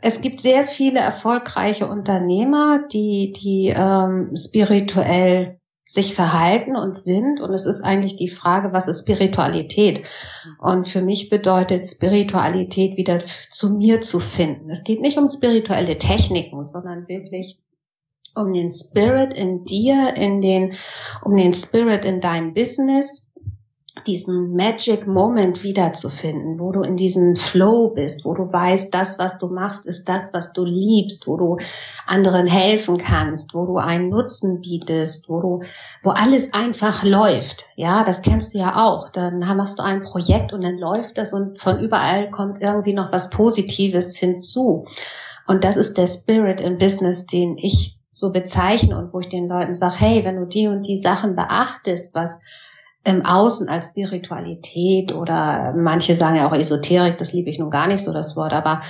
es 0.00 0.20
gibt 0.20 0.40
sehr 0.40 0.64
viele 0.64 1.00
erfolgreiche 1.00 1.86
Unternehmer, 1.86 2.86
die, 2.88 3.32
die 3.36 3.74
ähm, 3.76 4.34
spirituell 4.36 5.60
sich 5.90 6.14
verhalten 6.14 6.76
und 6.76 6.96
sind. 6.96 7.40
Und 7.40 7.52
es 7.54 7.64
ist 7.64 7.80
eigentlich 7.80 8.16
die 8.16 8.28
Frage, 8.28 8.72
was 8.72 8.88
ist 8.88 9.00
Spiritualität? 9.02 10.02
Und 10.58 10.86
für 10.86 11.00
mich 11.00 11.30
bedeutet 11.30 11.86
Spiritualität 11.86 12.96
wieder 12.98 13.18
zu 13.18 13.70
mir 13.70 14.02
zu 14.02 14.20
finden. 14.20 14.70
Es 14.70 14.84
geht 14.84 15.00
nicht 15.00 15.16
um 15.16 15.26
spirituelle 15.26 15.96
Techniken, 15.96 16.62
sondern 16.64 17.08
wirklich 17.08 17.58
um 18.36 18.52
den 18.52 18.70
Spirit 18.70 19.32
in 19.32 19.64
dir, 19.64 20.14
in 20.16 20.42
den, 20.42 20.74
um 21.24 21.34
den 21.34 21.54
Spirit 21.54 22.04
in 22.04 22.20
deinem 22.20 22.52
Business 22.52 23.27
diesen 24.06 24.54
Magic 24.54 25.06
Moment 25.06 25.62
wiederzufinden, 25.62 26.58
wo 26.58 26.72
du 26.72 26.82
in 26.82 26.96
diesem 26.96 27.36
Flow 27.36 27.90
bist, 27.90 28.24
wo 28.24 28.34
du 28.34 28.52
weißt, 28.52 28.94
das, 28.94 29.18
was 29.18 29.38
du 29.38 29.48
machst, 29.48 29.86
ist 29.86 30.08
das, 30.08 30.32
was 30.32 30.52
du 30.52 30.64
liebst, 30.64 31.26
wo 31.26 31.36
du 31.36 31.56
anderen 32.06 32.46
helfen 32.46 32.98
kannst, 32.98 33.54
wo 33.54 33.66
du 33.66 33.76
einen 33.76 34.08
Nutzen 34.08 34.60
bietest, 34.60 35.28
wo 35.28 35.40
du, 35.40 35.60
wo 36.02 36.10
alles 36.10 36.54
einfach 36.54 37.02
läuft. 37.04 37.66
Ja, 37.76 38.04
das 38.04 38.22
kennst 38.22 38.54
du 38.54 38.58
ja 38.58 38.84
auch. 38.84 39.08
Dann 39.08 39.38
machst 39.38 39.78
du 39.78 39.82
ein 39.82 40.02
Projekt 40.02 40.52
und 40.52 40.62
dann 40.62 40.78
läuft 40.78 41.18
das 41.18 41.32
und 41.32 41.60
von 41.60 41.80
überall 41.80 42.30
kommt 42.30 42.60
irgendwie 42.60 42.94
noch 42.94 43.12
was 43.12 43.30
Positives 43.30 44.16
hinzu. 44.16 44.84
Und 45.46 45.64
das 45.64 45.76
ist 45.76 45.96
der 45.96 46.06
Spirit 46.06 46.60
im 46.60 46.76
Business, 46.76 47.26
den 47.26 47.56
ich 47.56 47.98
so 48.10 48.32
bezeichne 48.32 48.98
und 48.98 49.12
wo 49.12 49.20
ich 49.20 49.28
den 49.28 49.48
Leuten 49.48 49.74
sage, 49.74 49.96
hey, 49.98 50.24
wenn 50.24 50.36
du 50.36 50.46
die 50.46 50.66
und 50.66 50.86
die 50.86 50.96
Sachen 50.96 51.36
beachtest, 51.36 52.14
was 52.14 52.40
im 53.08 53.24
Außen 53.24 53.68
als 53.68 53.88
Spiritualität 53.88 55.14
oder 55.14 55.72
manche 55.76 56.14
sagen 56.14 56.36
ja 56.36 56.46
auch 56.46 56.54
Esoterik, 56.54 57.18
das 57.18 57.32
liebe 57.32 57.50
ich 57.50 57.58
nun 57.58 57.70
gar 57.70 57.86
nicht 57.86 58.04
so 58.04 58.12
das 58.12 58.36
Wort, 58.36 58.52
aber 58.52 58.80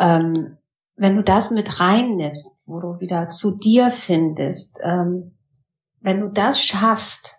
ähm, 0.00 0.56
wenn 0.96 1.14
du 1.14 1.22
das 1.22 1.50
mit 1.50 1.78
reinnimmst, 1.78 2.62
wo 2.66 2.80
du 2.80 3.00
wieder 3.00 3.28
zu 3.28 3.56
dir 3.56 3.90
findest, 3.90 4.80
ähm, 4.82 5.36
wenn 6.00 6.20
du 6.20 6.28
das 6.28 6.60
schaffst, 6.60 7.35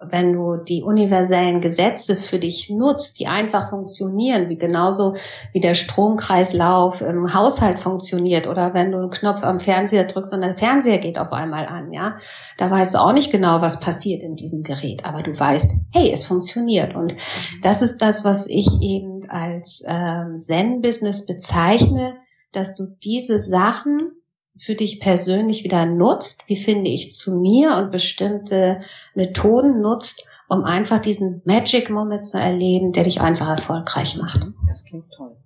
wenn 0.00 0.32
du 0.32 0.56
die 0.56 0.82
universellen 0.82 1.60
Gesetze 1.60 2.14
für 2.14 2.38
dich 2.38 2.70
nutzt, 2.70 3.18
die 3.18 3.26
einfach 3.26 3.70
funktionieren, 3.70 4.48
wie 4.48 4.56
genauso 4.56 5.14
wie 5.52 5.58
der 5.58 5.74
Stromkreislauf 5.74 7.00
im 7.00 7.34
Haushalt 7.34 7.80
funktioniert 7.80 8.46
oder 8.46 8.74
wenn 8.74 8.92
du 8.92 8.98
einen 8.98 9.10
Knopf 9.10 9.42
am 9.42 9.58
Fernseher 9.58 10.04
drückst 10.04 10.34
und 10.34 10.42
der 10.42 10.56
Fernseher 10.56 10.98
geht 10.98 11.18
auf 11.18 11.32
einmal 11.32 11.66
an, 11.66 11.92
ja, 11.92 12.14
da 12.58 12.70
weißt 12.70 12.94
du 12.94 12.98
auch 12.98 13.12
nicht 13.12 13.32
genau, 13.32 13.60
was 13.60 13.80
passiert 13.80 14.22
in 14.22 14.34
diesem 14.34 14.62
Gerät, 14.62 15.04
aber 15.04 15.22
du 15.22 15.38
weißt, 15.38 15.72
hey, 15.92 16.12
es 16.12 16.26
funktioniert. 16.26 16.94
Und 16.94 17.16
das 17.62 17.82
ist 17.82 17.98
das, 17.98 18.24
was 18.24 18.46
ich 18.46 18.68
eben 18.80 19.20
als 19.28 19.82
ähm, 19.86 20.38
Zen-Business 20.38 21.26
bezeichne, 21.26 22.18
dass 22.52 22.76
du 22.76 22.86
diese 23.02 23.40
Sachen 23.40 24.12
für 24.58 24.74
dich 24.74 25.00
persönlich 25.00 25.64
wieder 25.64 25.86
nutzt, 25.86 26.48
wie 26.48 26.56
finde 26.56 26.90
ich 26.90 27.12
zu 27.12 27.36
mir 27.36 27.76
und 27.76 27.92
bestimmte 27.92 28.80
Methoden 29.14 29.80
nutzt, 29.80 30.26
um 30.48 30.64
einfach 30.64 30.98
diesen 30.98 31.42
Magic 31.44 31.90
Moment 31.90 32.26
zu 32.26 32.38
erleben, 32.38 32.92
der 32.92 33.04
dich 33.04 33.20
einfach 33.20 33.48
erfolgreich 33.48 34.16
macht. 34.16 34.40
Das 34.66 34.84
klingt 34.84 35.10
toll. 35.16 35.36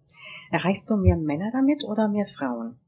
Erreichst 0.51 0.89
du 0.91 0.97
mehr 0.97 1.17
Männer 1.17 1.51
damit 1.53 1.85
oder 1.85 2.09
mehr 2.09 2.27
Frauen? 2.27 2.79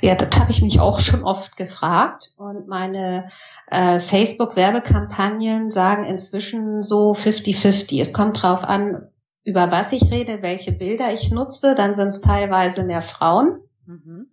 Ja, 0.00 0.14
das 0.14 0.38
habe 0.38 0.50
ich 0.50 0.62
mich 0.62 0.80
auch 0.80 1.00
schon 1.00 1.22
oft 1.22 1.56
gefragt. 1.56 2.32
Und 2.36 2.66
meine 2.66 3.28
äh, 3.70 4.00
Facebook-Werbekampagnen 4.00 5.70
sagen 5.70 6.04
inzwischen 6.04 6.82
so 6.82 7.12
50-50. 7.12 8.00
Es 8.00 8.12
kommt 8.12 8.42
drauf 8.42 8.64
an, 8.64 9.08
über 9.44 9.70
was 9.70 9.92
ich 9.92 10.10
rede, 10.10 10.42
welche 10.42 10.72
Bilder 10.72 11.12
ich 11.12 11.30
nutze. 11.30 11.74
Dann 11.74 11.94
sind 11.94 12.08
es 12.08 12.20
teilweise 12.20 12.84
mehr 12.84 13.02
Frauen. 13.02 13.60
Mhm. 13.86 14.26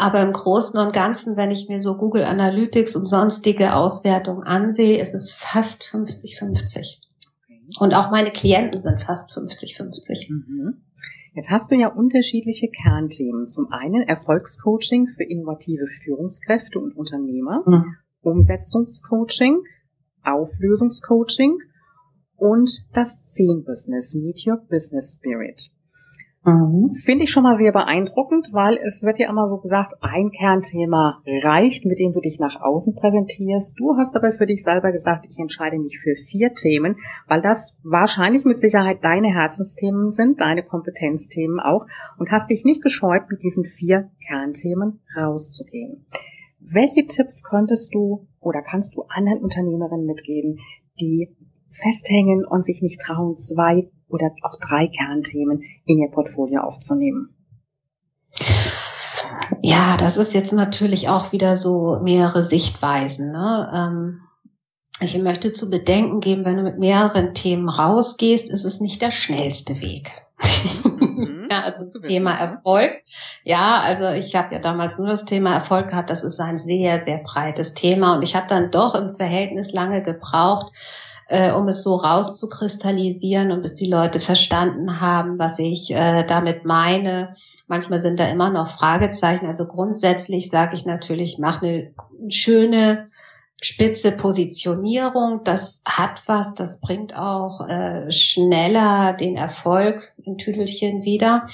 Aber 0.00 0.22
im 0.22 0.32
Großen 0.32 0.80
und 0.80 0.94
Ganzen, 0.94 1.36
wenn 1.36 1.50
ich 1.50 1.68
mir 1.68 1.78
so 1.78 1.96
Google 1.96 2.24
Analytics 2.24 2.96
und 2.96 3.06
sonstige 3.06 3.74
Auswertungen 3.74 4.42
ansehe, 4.42 4.98
ist 4.98 5.14
es 5.14 5.30
fast 5.30 5.82
50-50. 5.82 7.00
Und 7.78 7.94
auch 7.94 8.10
meine 8.10 8.30
Klienten 8.30 8.80
sind 8.80 9.02
fast 9.02 9.30
50-50. 9.30 10.32
Mhm. 10.32 10.82
Jetzt 11.34 11.50
hast 11.50 11.70
du 11.70 11.76
ja 11.76 11.88
unterschiedliche 11.88 12.68
Kernthemen. 12.68 13.46
Zum 13.46 13.70
einen 13.70 14.02
Erfolgscoaching 14.02 15.06
für 15.06 15.22
innovative 15.22 15.86
Führungskräfte 15.86 16.78
und 16.78 16.96
Unternehmer, 16.96 17.62
mhm. 17.66 17.96
Umsetzungscoaching, 18.22 19.58
Auflösungscoaching 20.24 21.58
und 22.36 22.86
das 22.94 23.26
10-Business, 23.28 24.14
Meet 24.14 24.46
Your 24.46 24.56
Business 24.68 25.18
Spirit. 25.18 25.70
Mhm. 26.44 26.94
Finde 26.94 27.24
ich 27.24 27.30
schon 27.30 27.42
mal 27.42 27.54
sehr 27.54 27.72
beeindruckend, 27.72 28.48
weil 28.52 28.78
es 28.78 29.02
wird 29.02 29.18
ja 29.18 29.28
immer 29.28 29.46
so 29.46 29.58
gesagt, 29.58 29.94
ein 30.00 30.30
Kernthema 30.30 31.22
reicht, 31.26 31.84
mit 31.84 31.98
dem 31.98 32.12
du 32.12 32.20
dich 32.20 32.38
nach 32.40 32.60
außen 32.62 32.96
präsentierst. 32.96 33.78
Du 33.78 33.96
hast 33.98 34.16
aber 34.16 34.32
für 34.32 34.46
dich 34.46 34.62
selber 34.62 34.90
gesagt, 34.90 35.26
ich 35.28 35.38
entscheide 35.38 35.78
mich 35.78 35.98
für 36.00 36.14
vier 36.28 36.54
Themen, 36.54 36.96
weil 37.28 37.42
das 37.42 37.76
wahrscheinlich 37.82 38.44
mit 38.44 38.60
Sicherheit 38.60 39.04
deine 39.04 39.28
Herzensthemen 39.28 40.12
sind, 40.12 40.40
deine 40.40 40.62
Kompetenzthemen 40.62 41.60
auch 41.60 41.86
und 42.18 42.30
hast 42.30 42.50
dich 42.50 42.64
nicht 42.64 42.82
gescheut, 42.82 43.30
mit 43.30 43.42
diesen 43.42 43.66
vier 43.66 44.10
Kernthemen 44.26 45.00
rauszugehen. 45.14 46.06
Welche 46.58 47.06
Tipps 47.06 47.44
könntest 47.44 47.94
du 47.94 48.26
oder 48.40 48.62
kannst 48.62 48.94
du 48.94 49.02
anderen 49.08 49.40
Unternehmerinnen 49.40 50.06
mitgeben, 50.06 50.58
die 51.00 51.36
festhängen 51.68 52.46
und 52.46 52.64
sich 52.64 52.80
nicht 52.80 53.00
trauen, 53.00 53.36
zwei 53.36 53.90
oder 54.10 54.30
auch 54.42 54.56
drei 54.58 54.88
Kernthemen 54.88 55.62
in 55.84 55.98
Ihr 55.98 56.10
Portfolio 56.10 56.62
aufzunehmen? 56.62 57.34
Ja, 59.62 59.96
das 59.96 60.16
ist 60.16 60.34
jetzt 60.34 60.52
natürlich 60.52 61.08
auch 61.08 61.32
wieder 61.32 61.56
so 61.56 62.00
mehrere 62.02 62.42
Sichtweisen. 62.42 63.32
Ne? 63.32 63.70
Ähm, 63.74 64.20
ich 65.00 65.16
möchte 65.18 65.52
zu 65.52 65.70
bedenken 65.70 66.20
geben, 66.20 66.44
wenn 66.44 66.56
du 66.56 66.62
mit 66.62 66.78
mehreren 66.78 67.34
Themen 67.34 67.68
rausgehst, 67.68 68.50
ist 68.50 68.64
es 68.64 68.80
nicht 68.80 69.02
der 69.02 69.10
schnellste 69.10 69.80
Weg. 69.80 70.10
Mhm. 70.40 71.48
ja, 71.50 71.62
also 71.62 71.84
das 71.84 72.00
Thema 72.02 72.34
Erfolg. 72.34 72.92
Ja, 73.44 73.80
also 73.84 74.08
ich 74.10 74.36
habe 74.36 74.54
ja 74.54 74.60
damals 74.60 74.98
nur 74.98 75.08
das 75.08 75.24
Thema 75.24 75.54
Erfolg 75.54 75.88
gehabt. 75.88 76.10
Das 76.10 76.22
ist 76.22 76.40
ein 76.40 76.58
sehr, 76.58 76.98
sehr 76.98 77.18
breites 77.18 77.74
Thema 77.74 78.14
und 78.14 78.22
ich 78.22 78.36
habe 78.36 78.46
dann 78.48 78.70
doch 78.70 78.94
im 78.94 79.14
Verhältnis 79.14 79.72
lange 79.72 80.02
gebraucht, 80.02 80.72
äh, 81.30 81.52
um 81.52 81.68
es 81.68 81.82
so 81.84 81.94
rauszukristallisieren 81.94 83.52
und 83.52 83.62
bis 83.62 83.76
die 83.76 83.88
Leute 83.88 84.20
verstanden 84.20 85.00
haben, 85.00 85.38
was 85.38 85.58
ich 85.58 85.94
äh, 85.94 86.24
damit 86.24 86.64
meine. 86.64 87.32
Manchmal 87.68 88.00
sind 88.00 88.18
da 88.18 88.28
immer 88.28 88.50
noch 88.50 88.68
Fragezeichen. 88.68 89.46
Also 89.46 89.66
grundsätzlich 89.66 90.50
sage 90.50 90.74
ich 90.74 90.86
natürlich, 90.86 91.38
mach 91.38 91.62
eine 91.62 91.92
schöne 92.28 93.10
spitze 93.62 94.12
Positionierung, 94.12 95.42
das 95.44 95.84
hat 95.86 96.22
was, 96.26 96.54
das 96.54 96.80
bringt 96.80 97.14
auch 97.14 97.68
äh, 97.68 98.10
schneller 98.10 99.12
den 99.12 99.36
Erfolg 99.36 100.12
in 100.24 100.38
Tüdelchen 100.38 101.04
wieder. 101.04 101.46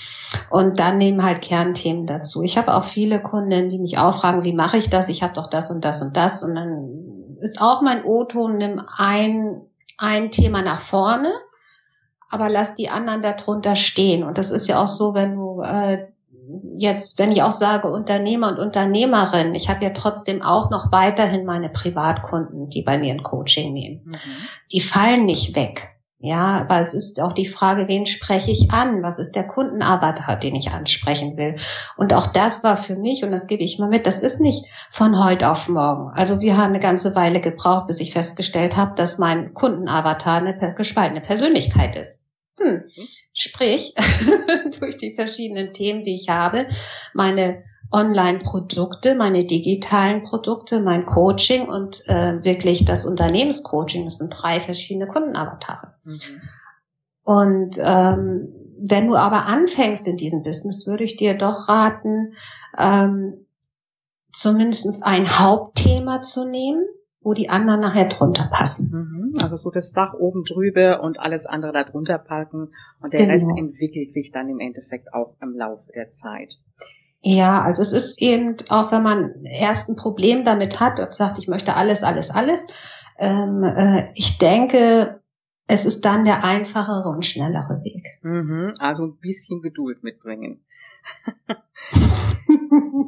Und 0.50 0.78
dann 0.78 0.98
nehmen 0.98 1.24
halt 1.24 1.42
Kernthemen 1.42 2.06
dazu. 2.06 2.42
Ich 2.42 2.56
habe 2.56 2.74
auch 2.74 2.84
viele 2.84 3.20
Kunden, 3.20 3.68
die 3.68 3.78
mich 3.78 3.98
auch 3.98 4.14
fragen, 4.14 4.44
wie 4.44 4.52
mache 4.52 4.78
ich 4.78 4.88
das? 4.88 5.08
Ich 5.08 5.22
habe 5.22 5.34
doch 5.34 5.48
das 5.48 5.70
und 5.70 5.84
das 5.84 6.00
und 6.00 6.16
das. 6.16 6.42
Und 6.44 6.54
dann 6.54 7.25
ist 7.40 7.60
auch 7.60 7.82
mein 7.82 8.04
O-Ton, 8.04 8.58
nimm 8.58 8.82
ein, 8.96 9.62
ein 9.98 10.30
Thema 10.30 10.62
nach 10.62 10.80
vorne, 10.80 11.32
aber 12.30 12.48
lass 12.48 12.74
die 12.74 12.88
anderen 12.88 13.22
darunter 13.22 13.76
stehen. 13.76 14.24
Und 14.24 14.38
das 14.38 14.50
ist 14.50 14.66
ja 14.66 14.82
auch 14.82 14.88
so, 14.88 15.14
wenn 15.14 15.34
du 15.36 15.62
äh, 15.62 16.06
jetzt, 16.74 17.18
wenn 17.18 17.32
ich 17.32 17.42
auch 17.42 17.52
sage 17.52 17.90
Unternehmer 17.90 18.50
und 18.50 18.58
Unternehmerin, 18.58 19.54
ich 19.54 19.68
habe 19.68 19.84
ja 19.84 19.90
trotzdem 19.90 20.42
auch 20.42 20.70
noch 20.70 20.92
weiterhin 20.92 21.44
meine 21.44 21.68
Privatkunden, 21.68 22.68
die 22.68 22.82
bei 22.82 22.98
mir 22.98 23.12
ein 23.12 23.22
Coaching 23.22 23.72
nehmen. 23.72 24.02
Mhm. 24.04 24.12
Die 24.72 24.80
fallen 24.80 25.24
nicht 25.24 25.56
weg. 25.56 25.95
Ja, 26.18 26.60
aber 26.60 26.80
es 26.80 26.94
ist 26.94 27.20
auch 27.20 27.34
die 27.34 27.46
Frage, 27.46 27.88
wen 27.88 28.06
spreche 28.06 28.50
ich 28.50 28.70
an? 28.70 29.02
Was 29.02 29.18
ist 29.18 29.32
der 29.32 29.46
Kundenavatar, 29.46 30.36
den 30.36 30.54
ich 30.54 30.70
ansprechen 30.70 31.36
will? 31.36 31.56
Und 31.98 32.14
auch 32.14 32.26
das 32.26 32.64
war 32.64 32.78
für 32.78 32.96
mich, 32.96 33.22
und 33.22 33.32
das 33.32 33.46
gebe 33.46 33.62
ich 33.62 33.78
mal 33.78 33.90
mit, 33.90 34.06
das 34.06 34.20
ist 34.20 34.40
nicht 34.40 34.64
von 34.90 35.22
heute 35.22 35.50
auf 35.50 35.68
morgen. 35.68 36.10
Also 36.14 36.40
wir 36.40 36.56
haben 36.56 36.70
eine 36.70 36.80
ganze 36.80 37.14
Weile 37.14 37.42
gebraucht, 37.42 37.88
bis 37.88 38.00
ich 38.00 38.12
festgestellt 38.12 38.76
habe, 38.76 38.94
dass 38.94 39.18
mein 39.18 39.52
Kundenavatar 39.52 40.38
eine 40.38 40.74
gespaltene 40.74 41.20
Persönlichkeit 41.20 41.96
ist. 41.96 42.30
Hm. 42.58 42.84
Sprich, 43.34 43.94
durch 44.80 44.96
die 44.96 45.14
verschiedenen 45.14 45.74
Themen, 45.74 46.02
die 46.02 46.14
ich 46.14 46.30
habe, 46.30 46.66
meine 47.12 47.62
Online-Produkte, 47.92 49.14
meine 49.14 49.44
digitalen 49.44 50.22
Produkte, 50.22 50.80
mein 50.80 51.06
Coaching 51.06 51.68
und 51.68 52.02
äh, 52.08 52.44
wirklich 52.44 52.84
das 52.84 53.06
Unternehmenscoaching. 53.06 54.04
Das 54.04 54.18
sind 54.18 54.30
drei 54.30 54.60
verschiedene 54.60 55.06
Kundenavatare. 55.06 55.94
Mhm. 56.04 56.40
Und 57.22 57.78
ähm, 57.78 58.52
wenn 58.78 59.08
du 59.08 59.16
aber 59.16 59.46
anfängst 59.46 60.06
in 60.06 60.16
diesem 60.16 60.42
Business, 60.42 60.86
würde 60.86 61.04
ich 61.04 61.16
dir 61.16 61.34
doch 61.34 61.68
raten, 61.68 62.34
ähm, 62.78 63.46
zumindest 64.32 65.04
ein 65.04 65.38
Hauptthema 65.38 66.22
zu 66.22 66.48
nehmen, 66.48 66.84
wo 67.20 67.34
die 67.34 67.48
anderen 67.48 67.80
nachher 67.80 68.08
drunter 68.08 68.48
passen. 68.52 69.32
Mhm. 69.34 69.42
Also 69.42 69.56
so 69.56 69.70
das 69.70 69.92
Dach 69.92 70.14
oben 70.14 70.44
drüber 70.44 71.02
und 71.02 71.18
alles 71.18 71.46
andere 71.46 71.72
da 71.72 71.84
drunter 71.84 72.18
packen 72.18 72.72
und 73.02 73.12
der 73.12 73.20
genau. 73.20 73.32
Rest 73.32 73.48
entwickelt 73.56 74.12
sich 74.12 74.30
dann 74.30 74.48
im 74.48 74.60
Endeffekt 74.60 75.12
auch 75.12 75.36
im 75.40 75.56
Laufe 75.56 75.90
der 75.92 76.12
Zeit. 76.12 76.54
Ja, 77.20 77.62
also 77.62 77.82
es 77.82 77.92
ist 77.92 78.22
eben, 78.22 78.56
auch 78.68 78.92
wenn 78.92 79.02
man 79.02 79.44
erst 79.44 79.88
ein 79.88 79.96
Problem 79.96 80.44
damit 80.44 80.80
hat 80.80 81.00
und 81.00 81.14
sagt, 81.14 81.38
ich 81.38 81.48
möchte 81.48 81.74
alles, 81.74 82.02
alles, 82.02 82.30
alles, 82.30 82.68
ähm, 83.18 83.64
äh, 83.64 84.08
ich 84.14 84.38
denke, 84.38 85.20
es 85.66 85.84
ist 85.84 86.04
dann 86.04 86.24
der 86.24 86.44
einfachere 86.44 87.08
und 87.08 87.24
schnellere 87.24 87.82
Weg. 87.82 88.06
Mhm, 88.22 88.74
also 88.78 89.06
ein 89.06 89.16
bisschen 89.18 89.62
Geduld 89.62 90.04
mitbringen. 90.04 90.64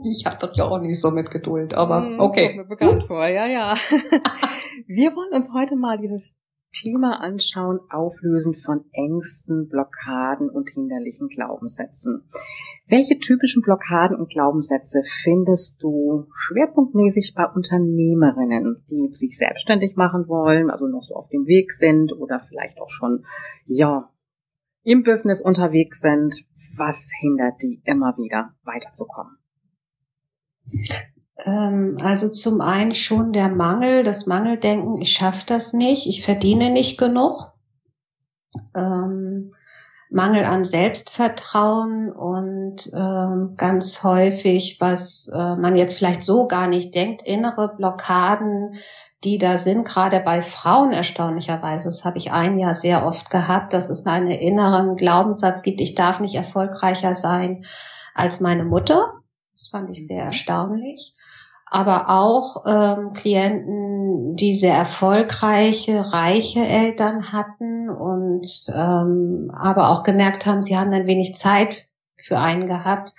ich 0.05 0.27
habe 0.27 0.37
das 0.41 0.57
ja 0.57 0.65
auch 0.65 0.81
nicht 0.81 1.01
so 1.01 1.11
mit 1.11 1.31
Geduld, 1.31 1.75
aber 1.75 2.01
mhm, 2.01 2.21
okay. 2.21 2.57
Kommt 2.57 2.69
mir 2.69 2.77
bekannt 2.77 3.05
vor, 3.05 3.27
ja, 3.27 3.47
ja. 3.47 3.75
Wir 4.87 5.15
wollen 5.15 5.35
uns 5.35 5.53
heute 5.53 5.77
mal 5.77 5.99
dieses 5.99 6.37
Thema 6.73 7.21
anschauen, 7.21 7.81
Auflösen 7.91 8.55
von 8.55 8.85
Ängsten, 8.93 9.69
Blockaden 9.69 10.51
und 10.51 10.71
hinderlichen 10.71 11.29
Glaubenssätzen. 11.29 12.29
Welche 12.89 13.19
typischen 13.19 13.61
Blockaden 13.61 14.17
und 14.17 14.31
Glaubenssätze 14.31 15.03
findest 15.23 15.83
du 15.83 16.27
schwerpunktmäßig 16.33 17.35
bei 17.37 17.45
Unternehmerinnen, 17.45 18.83
die 18.91 19.11
sich 19.13 19.37
selbstständig 19.37 19.97
machen 19.97 20.27
wollen, 20.27 20.71
also 20.71 20.87
noch 20.87 21.03
so 21.03 21.15
auf 21.15 21.29
dem 21.29 21.47
Weg 21.47 21.73
sind 21.73 22.13
oder 22.13 22.41
vielleicht 22.41 22.81
auch 22.81 22.89
schon, 22.89 23.27
ja, 23.67 24.11
im 24.85 25.03
Business 25.03 25.43
unterwegs 25.43 26.01
sind? 26.01 26.47
Was 26.77 27.11
hindert 27.21 27.63
die 27.63 27.83
immer 27.85 28.17
wieder 28.17 28.55
weiterzukommen? 28.63 29.37
Ähm, 31.45 31.99
also 32.01 32.31
zum 32.31 32.63
einen 32.63 32.95
schon 32.95 33.33
der 33.33 33.49
Mangel, 33.51 34.03
das 34.03 34.27
Mangeldenken, 34.27 35.01
ich 35.01 35.13
schaffe 35.13 35.45
das 35.47 35.75
nicht, 35.75 36.07
ich 36.07 36.23
verdiene 36.23 36.71
nicht 36.71 36.99
genug. 36.99 37.53
Ähm, 38.75 39.53
Mangel 40.11 40.45
an 40.45 40.65
Selbstvertrauen 40.65 42.11
und 42.11 42.91
ähm, 42.95 43.55
ganz 43.57 44.03
häufig, 44.03 44.79
was 44.81 45.31
äh, 45.35 45.57
man 45.57 45.77
jetzt 45.77 45.99
vielleicht 45.99 46.23
so 46.23 46.47
gar 46.47 46.67
nicht 46.67 46.95
denkt, 46.95 47.23
innere 47.23 47.75
Blockaden, 47.77 48.77
die 49.25 49.39
da 49.39 49.59
sind, 49.59 49.87
gerade 49.87 50.21
bei 50.21 50.41
Frauen 50.41 50.93
erstaunlicherweise. 50.93 51.89
Das 51.89 52.05
habe 52.05 52.19
ich 52.19 52.33
ein 52.33 52.59
Jahr 52.59 52.75
sehr 52.75 53.05
oft 53.05 53.31
gehabt, 53.31 53.73
dass 53.73 53.91
es 53.91 54.07
einen 54.07 54.31
inneren 54.31 54.97
Glaubenssatz 54.97 55.63
gibt, 55.63 55.81
ich 55.81 55.95
darf 55.95 56.21
nicht 56.21 56.37
erfolgreicher 56.37 57.15
sein 57.15 57.65
als 58.15 58.41
meine 58.41 58.65
Mutter. 58.65 59.13
Das 59.53 59.69
fand 59.69 59.91
ich 59.91 60.07
sehr 60.07 60.23
mhm. 60.23 60.27
erstaunlich 60.27 61.15
aber 61.71 62.09
auch 62.09 62.65
ähm, 62.67 63.13
Klienten, 63.13 64.37
die 64.37 64.55
sehr 64.55 64.75
erfolgreiche, 64.75 66.13
reiche 66.13 66.61
Eltern 66.61 67.33
hatten 67.33 67.78
und 67.99 68.47
ähm, 68.75 69.51
aber 69.55 69.91
auch 69.91 70.03
gemerkt 70.03 70.47
haben, 70.47 70.63
sie 70.63 70.77
haben 70.77 70.91
dann 70.91 71.07
wenig 71.07 71.35
Zeit 71.35 71.87
für 72.17 72.39
einen 72.39 72.67
gehabt, 72.67 73.15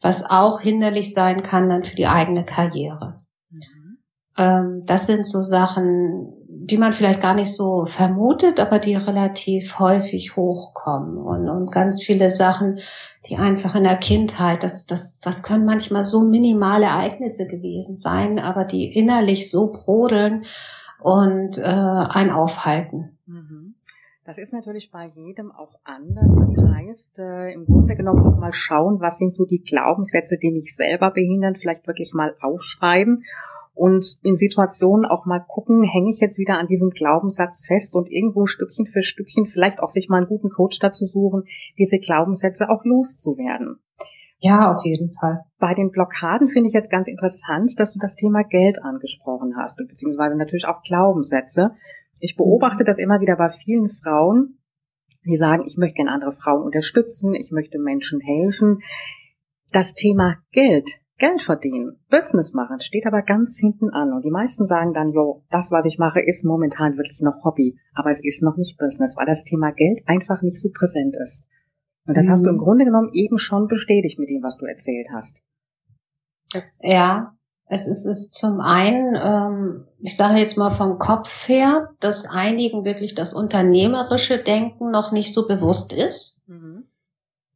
was 0.00 0.24
auch 0.28 0.60
hinderlich 0.60 1.12
sein 1.12 1.42
kann 1.42 1.68
dann 1.68 1.84
für 1.84 1.96
die 1.96 2.06
eigene 2.06 2.44
Karriere. 2.44 3.20
Mhm. 3.50 3.98
Ähm, 4.38 4.82
das 4.86 5.06
sind 5.06 5.26
so 5.26 5.42
Sachen, 5.42 6.32
die 6.48 6.78
man 6.78 6.92
vielleicht 6.92 7.20
gar 7.20 7.34
nicht 7.34 7.54
so 7.54 7.84
vermutet, 7.84 8.58
aber 8.58 8.78
die 8.80 8.96
relativ 8.96 9.78
häufig 9.78 10.36
hochkommen 10.36 11.16
und, 11.16 11.48
und 11.48 11.70
ganz 11.70 12.02
viele 12.02 12.28
Sachen, 12.28 12.80
die 13.26 13.36
einfach 13.36 13.76
in 13.76 13.84
der 13.84 13.96
Kindheit, 13.96 14.62
das, 14.64 14.86
das, 14.86 15.20
das 15.20 15.42
können 15.44 15.64
manchmal 15.64 16.04
so 16.04 16.24
minimale 16.24 16.86
Ereignisse 16.86 17.46
gewesen 17.46 17.96
sein, 17.96 18.40
aber 18.40 18.64
die 18.64 18.92
innerlich 18.92 19.50
so 19.50 19.70
brodeln 19.70 20.44
und 21.00 21.58
äh, 21.58 21.62
ein 21.62 22.30
aufhalten. 22.30 23.15
Das 24.26 24.38
ist 24.38 24.52
natürlich 24.52 24.90
bei 24.90 25.06
jedem 25.14 25.52
auch 25.52 25.78
anders. 25.84 26.34
Das 26.34 26.56
heißt, 26.56 27.20
äh, 27.20 27.52
im 27.52 27.64
Grunde 27.64 27.94
genommen 27.94 28.26
auch 28.26 28.40
mal 28.40 28.52
schauen, 28.52 29.00
was 29.00 29.18
sind 29.18 29.32
so 29.32 29.46
die 29.46 29.62
Glaubenssätze, 29.62 30.36
die 30.36 30.50
mich 30.50 30.74
selber 30.74 31.12
behindern, 31.12 31.54
vielleicht 31.54 31.86
wirklich 31.86 32.12
mal 32.12 32.34
aufschreiben 32.40 33.22
und 33.72 34.18
in 34.24 34.36
Situationen 34.36 35.04
auch 35.04 35.26
mal 35.26 35.44
gucken, 35.46 35.84
hänge 35.84 36.10
ich 36.10 36.18
jetzt 36.18 36.38
wieder 36.38 36.58
an 36.58 36.66
diesem 36.66 36.90
Glaubenssatz 36.90 37.66
fest 37.68 37.94
und 37.94 38.10
irgendwo 38.10 38.46
Stückchen 38.46 38.86
für 38.86 39.02
Stückchen 39.02 39.46
vielleicht 39.46 39.78
auch 39.78 39.90
sich 39.90 40.08
mal 40.08 40.16
einen 40.16 40.26
guten 40.26 40.50
Coach 40.50 40.80
dazu 40.80 41.06
suchen, 41.06 41.44
diese 41.78 42.00
Glaubenssätze 42.00 42.68
auch 42.68 42.84
loszuwerden. 42.84 43.78
Ja, 44.38 44.72
auf 44.72 44.84
jeden 44.84 45.10
Fall. 45.12 45.44
Bei 45.58 45.74
den 45.74 45.90
Blockaden 45.90 46.48
finde 46.48 46.68
ich 46.68 46.74
jetzt 46.74 46.90
ganz 46.90 47.06
interessant, 47.06 47.78
dass 47.78 47.94
du 47.94 48.00
das 48.00 48.16
Thema 48.16 48.42
Geld 48.42 48.82
angesprochen 48.82 49.54
hast, 49.56 49.76
beziehungsweise 49.76 50.36
natürlich 50.36 50.66
auch 50.66 50.82
Glaubenssätze. 50.82 51.72
Ich 52.20 52.36
beobachte 52.36 52.84
das 52.84 52.98
immer 52.98 53.20
wieder 53.20 53.36
bei 53.36 53.50
vielen 53.50 53.88
Frauen, 53.88 54.58
die 55.24 55.36
sagen, 55.36 55.64
ich 55.66 55.76
möchte 55.76 55.96
gerne 55.96 56.12
andere 56.12 56.32
Frauen 56.32 56.62
unterstützen, 56.62 57.34
ich 57.34 57.50
möchte 57.50 57.78
Menschen 57.78 58.20
helfen. 58.20 58.80
Das 59.72 59.94
Thema 59.94 60.38
Geld 60.52 61.00
Geld 61.18 61.40
verdienen, 61.40 61.98
Business 62.10 62.52
machen, 62.52 62.80
steht 62.80 63.06
aber 63.06 63.22
ganz 63.22 63.58
hinten 63.58 63.88
an. 63.88 64.12
Und 64.12 64.22
die 64.24 64.30
meisten 64.30 64.66
sagen 64.66 64.92
dann, 64.92 65.12
jo, 65.12 65.44
das, 65.50 65.70
was 65.70 65.86
ich 65.86 65.98
mache, 65.98 66.20
ist 66.20 66.44
momentan 66.44 66.98
wirklich 66.98 67.22
noch 67.22 67.42
Hobby, 67.42 67.78
aber 67.94 68.10
es 68.10 68.22
ist 68.22 68.42
noch 68.42 68.58
nicht 68.58 68.76
Business, 68.76 69.16
weil 69.16 69.24
das 69.24 69.44
Thema 69.44 69.72
Geld 69.72 70.02
einfach 70.06 70.42
nicht 70.42 70.60
so 70.60 70.68
präsent 70.74 71.16
ist. 71.16 71.46
Und 72.06 72.16
das 72.16 72.26
mhm. 72.26 72.30
hast 72.30 72.44
du 72.44 72.50
im 72.50 72.56
mhm. 72.56 72.60
Grunde 72.60 72.84
genommen 72.84 73.10
eben 73.14 73.38
schon 73.38 73.66
bestätigt 73.66 74.18
mit 74.18 74.28
dem, 74.28 74.42
was 74.42 74.58
du 74.58 74.66
erzählt 74.66 75.08
hast. 75.10 75.40
Das 76.52 76.78
ja, 76.82 77.34
es 77.68 77.86
ist 77.86 78.06
es 78.06 78.30
zum 78.30 78.60
einen, 78.60 79.16
ähm, 79.20 79.84
ich 79.98 80.16
sage 80.16 80.38
jetzt 80.38 80.56
mal 80.56 80.70
vom 80.70 80.98
Kopf 80.98 81.48
her, 81.48 81.90
dass 82.00 82.28
einigen 82.28 82.84
wirklich 82.84 83.14
das 83.14 83.34
unternehmerische 83.34 84.38
Denken 84.38 84.90
noch 84.90 85.12
nicht 85.12 85.34
so 85.34 85.46
bewusst 85.46 85.92
ist. 85.92 86.44
Mhm 86.46 86.84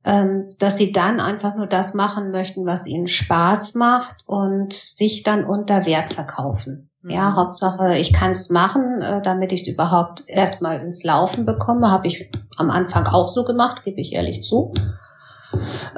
ähm, 0.04 0.48
dass 0.58 0.76
sie 0.76 0.92
dann 0.92 1.20
einfach 1.20 1.56
nur 1.56 1.66
das 1.66 1.94
machen 1.94 2.30
möchten, 2.30 2.64
was 2.64 2.86
ihnen 2.86 3.06
Spaß 3.06 3.74
macht 3.74 4.16
und 4.26 4.72
sich 4.72 5.22
dann 5.22 5.44
unter 5.44 5.84
Wert 5.84 6.12
verkaufen. 6.12 6.90
Mhm. 7.02 7.10
Ja, 7.10 7.34
Hauptsache, 7.34 7.98
ich 7.98 8.12
kann 8.12 8.32
es 8.32 8.50
machen, 8.50 9.02
äh, 9.02 9.20
damit 9.20 9.52
ich 9.52 9.62
es 9.62 9.68
überhaupt 9.68 10.24
erstmal 10.26 10.80
ins 10.80 11.04
Laufen 11.04 11.44
bekomme. 11.44 11.90
Habe 11.90 12.06
ich 12.06 12.30
am 12.56 12.70
Anfang 12.70 13.06
auch 13.08 13.28
so 13.28 13.44
gemacht, 13.44 13.82
gebe 13.84 14.00
ich 14.00 14.14
ehrlich 14.14 14.42
zu. 14.42 14.72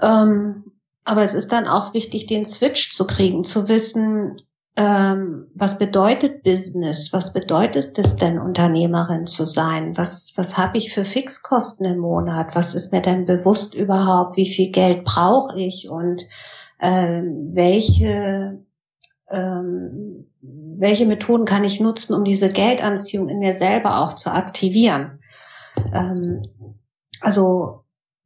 Ähm, 0.03 0.72
aber 1.05 1.23
es 1.23 1.35
ist 1.35 1.53
dann 1.53 1.67
auch 1.67 1.95
wichtig, 1.95 2.27
den 2.27 2.47
Switch 2.47 2.93
zu 2.93 3.07
kriegen, 3.07 3.45
zu 3.45 3.69
wissen, 3.69 4.37
ähm, 4.77 5.49
was 5.55 5.79
bedeutet 5.79 6.45
Business? 6.45 7.12
Was 7.12 7.35
bedeutet 7.35 7.99
es 7.99 8.17
denn, 8.17 8.38
Unternehmerin 8.38 9.27
zu 9.27 9.45
sein? 9.45 9.97
Was, 9.99 10.33
was 10.37 10.57
habe 10.57 10.79
ich 10.79 10.95
für 10.95 11.05
Fixkosten 11.05 11.85
im 11.85 11.99
Monat? 11.99 12.57
Was 12.57 12.75
ist 12.75 12.93
mir 12.93 13.03
denn 13.03 13.27
bewusst 13.27 13.75
überhaupt? 13.75 14.37
Wie 14.38 14.49
viel 14.49 14.71
Geld 14.71 15.05
brauche 15.05 15.61
ich? 15.61 15.91
Und 15.91 16.23
ähm, 16.81 17.51
welche, 17.53 18.65
ähm, 19.31 20.27
welche 20.41 21.05
Methoden 21.05 21.45
kann 21.45 21.65
ich 21.65 21.81
nutzen, 21.81 22.15
um 22.15 22.25
diese 22.25 22.51
Geldanziehung 22.51 23.29
in 23.29 23.41
mir 23.41 23.53
selber 23.53 24.01
auch 24.01 24.15
zu 24.15 24.31
aktivieren? 24.33 25.21
Ähm, 25.93 26.47
also 27.21 27.82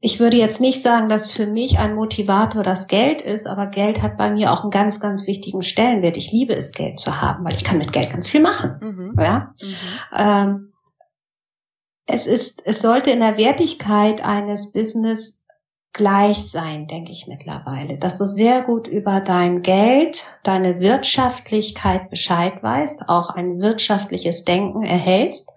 ich 0.06 0.20
würde 0.20 0.36
jetzt 0.36 0.60
nicht 0.60 0.84
sagen, 0.84 1.08
dass 1.08 1.32
für 1.32 1.48
mich 1.48 1.80
ein 1.80 1.96
Motivator 1.96 2.62
das 2.62 2.86
Geld 2.86 3.22
ist, 3.22 3.48
aber 3.48 3.66
Geld 3.66 4.02
hat 4.02 4.16
bei 4.16 4.30
mir 4.30 4.52
auch 4.52 4.62
einen 4.62 4.70
ganz, 4.70 5.00
ganz 5.00 5.26
wichtigen 5.26 5.62
Stellenwert. 5.62 6.16
Ich 6.16 6.30
liebe 6.30 6.54
es, 6.54 6.72
Geld 6.72 7.00
zu 7.00 7.20
haben, 7.20 7.44
weil 7.44 7.54
ich 7.54 7.64
kann 7.64 7.78
mit 7.78 7.92
Geld 7.92 8.10
ganz 8.10 8.28
viel 8.28 8.40
machen. 8.40 8.78
Mhm. 8.80 9.16
Ja? 9.18 9.50
Mhm. 9.60 9.74
Ähm, 10.16 10.72
es 12.06 12.28
ist, 12.28 12.62
es 12.64 12.80
sollte 12.82 13.10
in 13.10 13.18
der 13.18 13.36
Wertigkeit 13.36 14.24
eines 14.24 14.72
Business 14.72 15.44
gleich 15.92 16.48
sein, 16.48 16.86
denke 16.86 17.10
ich 17.10 17.26
mittlerweile, 17.26 17.98
dass 17.98 18.16
du 18.16 18.26
sehr 18.26 18.62
gut 18.62 18.86
über 18.86 19.20
dein 19.20 19.62
Geld, 19.62 20.24
deine 20.44 20.78
Wirtschaftlichkeit 20.78 22.10
Bescheid 22.10 22.62
weißt, 22.62 23.08
auch 23.08 23.30
ein 23.30 23.60
wirtschaftliches 23.60 24.44
Denken 24.44 24.84
erhältst, 24.84 25.50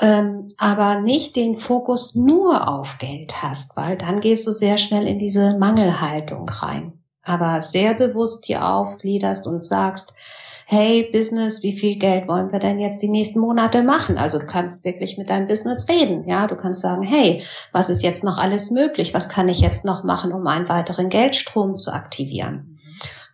ähm, 0.00 0.48
aber 0.58 1.00
nicht 1.00 1.36
den 1.36 1.56
Fokus 1.56 2.14
nur 2.14 2.68
auf 2.68 2.98
Geld 2.98 3.42
hast, 3.42 3.76
weil 3.76 3.96
dann 3.96 4.20
gehst 4.20 4.46
du 4.46 4.52
sehr 4.52 4.78
schnell 4.78 5.06
in 5.06 5.18
diese 5.18 5.56
Mangelhaltung 5.58 6.48
rein. 6.48 6.92
Aber 7.22 7.60
sehr 7.60 7.94
bewusst 7.94 8.48
dir 8.48 8.66
aufgliederst 8.66 9.46
und 9.46 9.64
sagst, 9.64 10.14
hey 10.66 11.08
Business, 11.12 11.62
wie 11.62 11.72
viel 11.72 11.96
Geld 11.96 12.28
wollen 12.28 12.52
wir 12.52 12.58
denn 12.58 12.78
jetzt 12.78 13.02
die 13.02 13.08
nächsten 13.08 13.40
Monate 13.40 13.82
machen? 13.82 14.18
Also 14.18 14.38
du 14.38 14.46
kannst 14.46 14.84
wirklich 14.84 15.16
mit 15.18 15.30
deinem 15.30 15.46
Business 15.46 15.88
reden, 15.88 16.28
ja, 16.28 16.46
du 16.46 16.56
kannst 16.56 16.82
sagen, 16.82 17.02
hey, 17.02 17.42
was 17.72 17.88
ist 17.88 18.02
jetzt 18.02 18.22
noch 18.22 18.38
alles 18.38 18.70
möglich? 18.70 19.14
Was 19.14 19.30
kann 19.30 19.48
ich 19.48 19.60
jetzt 19.60 19.84
noch 19.84 20.04
machen, 20.04 20.32
um 20.32 20.46
einen 20.46 20.68
weiteren 20.68 21.08
Geldstrom 21.08 21.76
zu 21.76 21.90
aktivieren? 21.92 22.76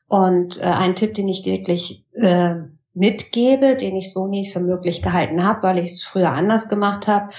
Und 0.07 0.61
äh, 0.61 0.65
ein 0.65 0.95
Tipp, 0.95 1.15
den 1.15 1.29
ich 1.29 1.45
wirklich 1.45 2.05
äh, 2.13 2.55
mitgebe, 2.95 3.77
den 3.77 3.97
ich 3.97 4.13
so 4.13 4.27
nie 4.27 4.49
für 4.49 4.61
möglich 4.61 5.03
gehalten 5.03 5.45
habe, 5.45 5.63
weil 5.63 5.79
ich 5.79 5.91
es 5.91 6.03
früher 6.03 6.33
anders 6.33 6.69
gemacht 6.69 7.07
habe, 7.07 7.33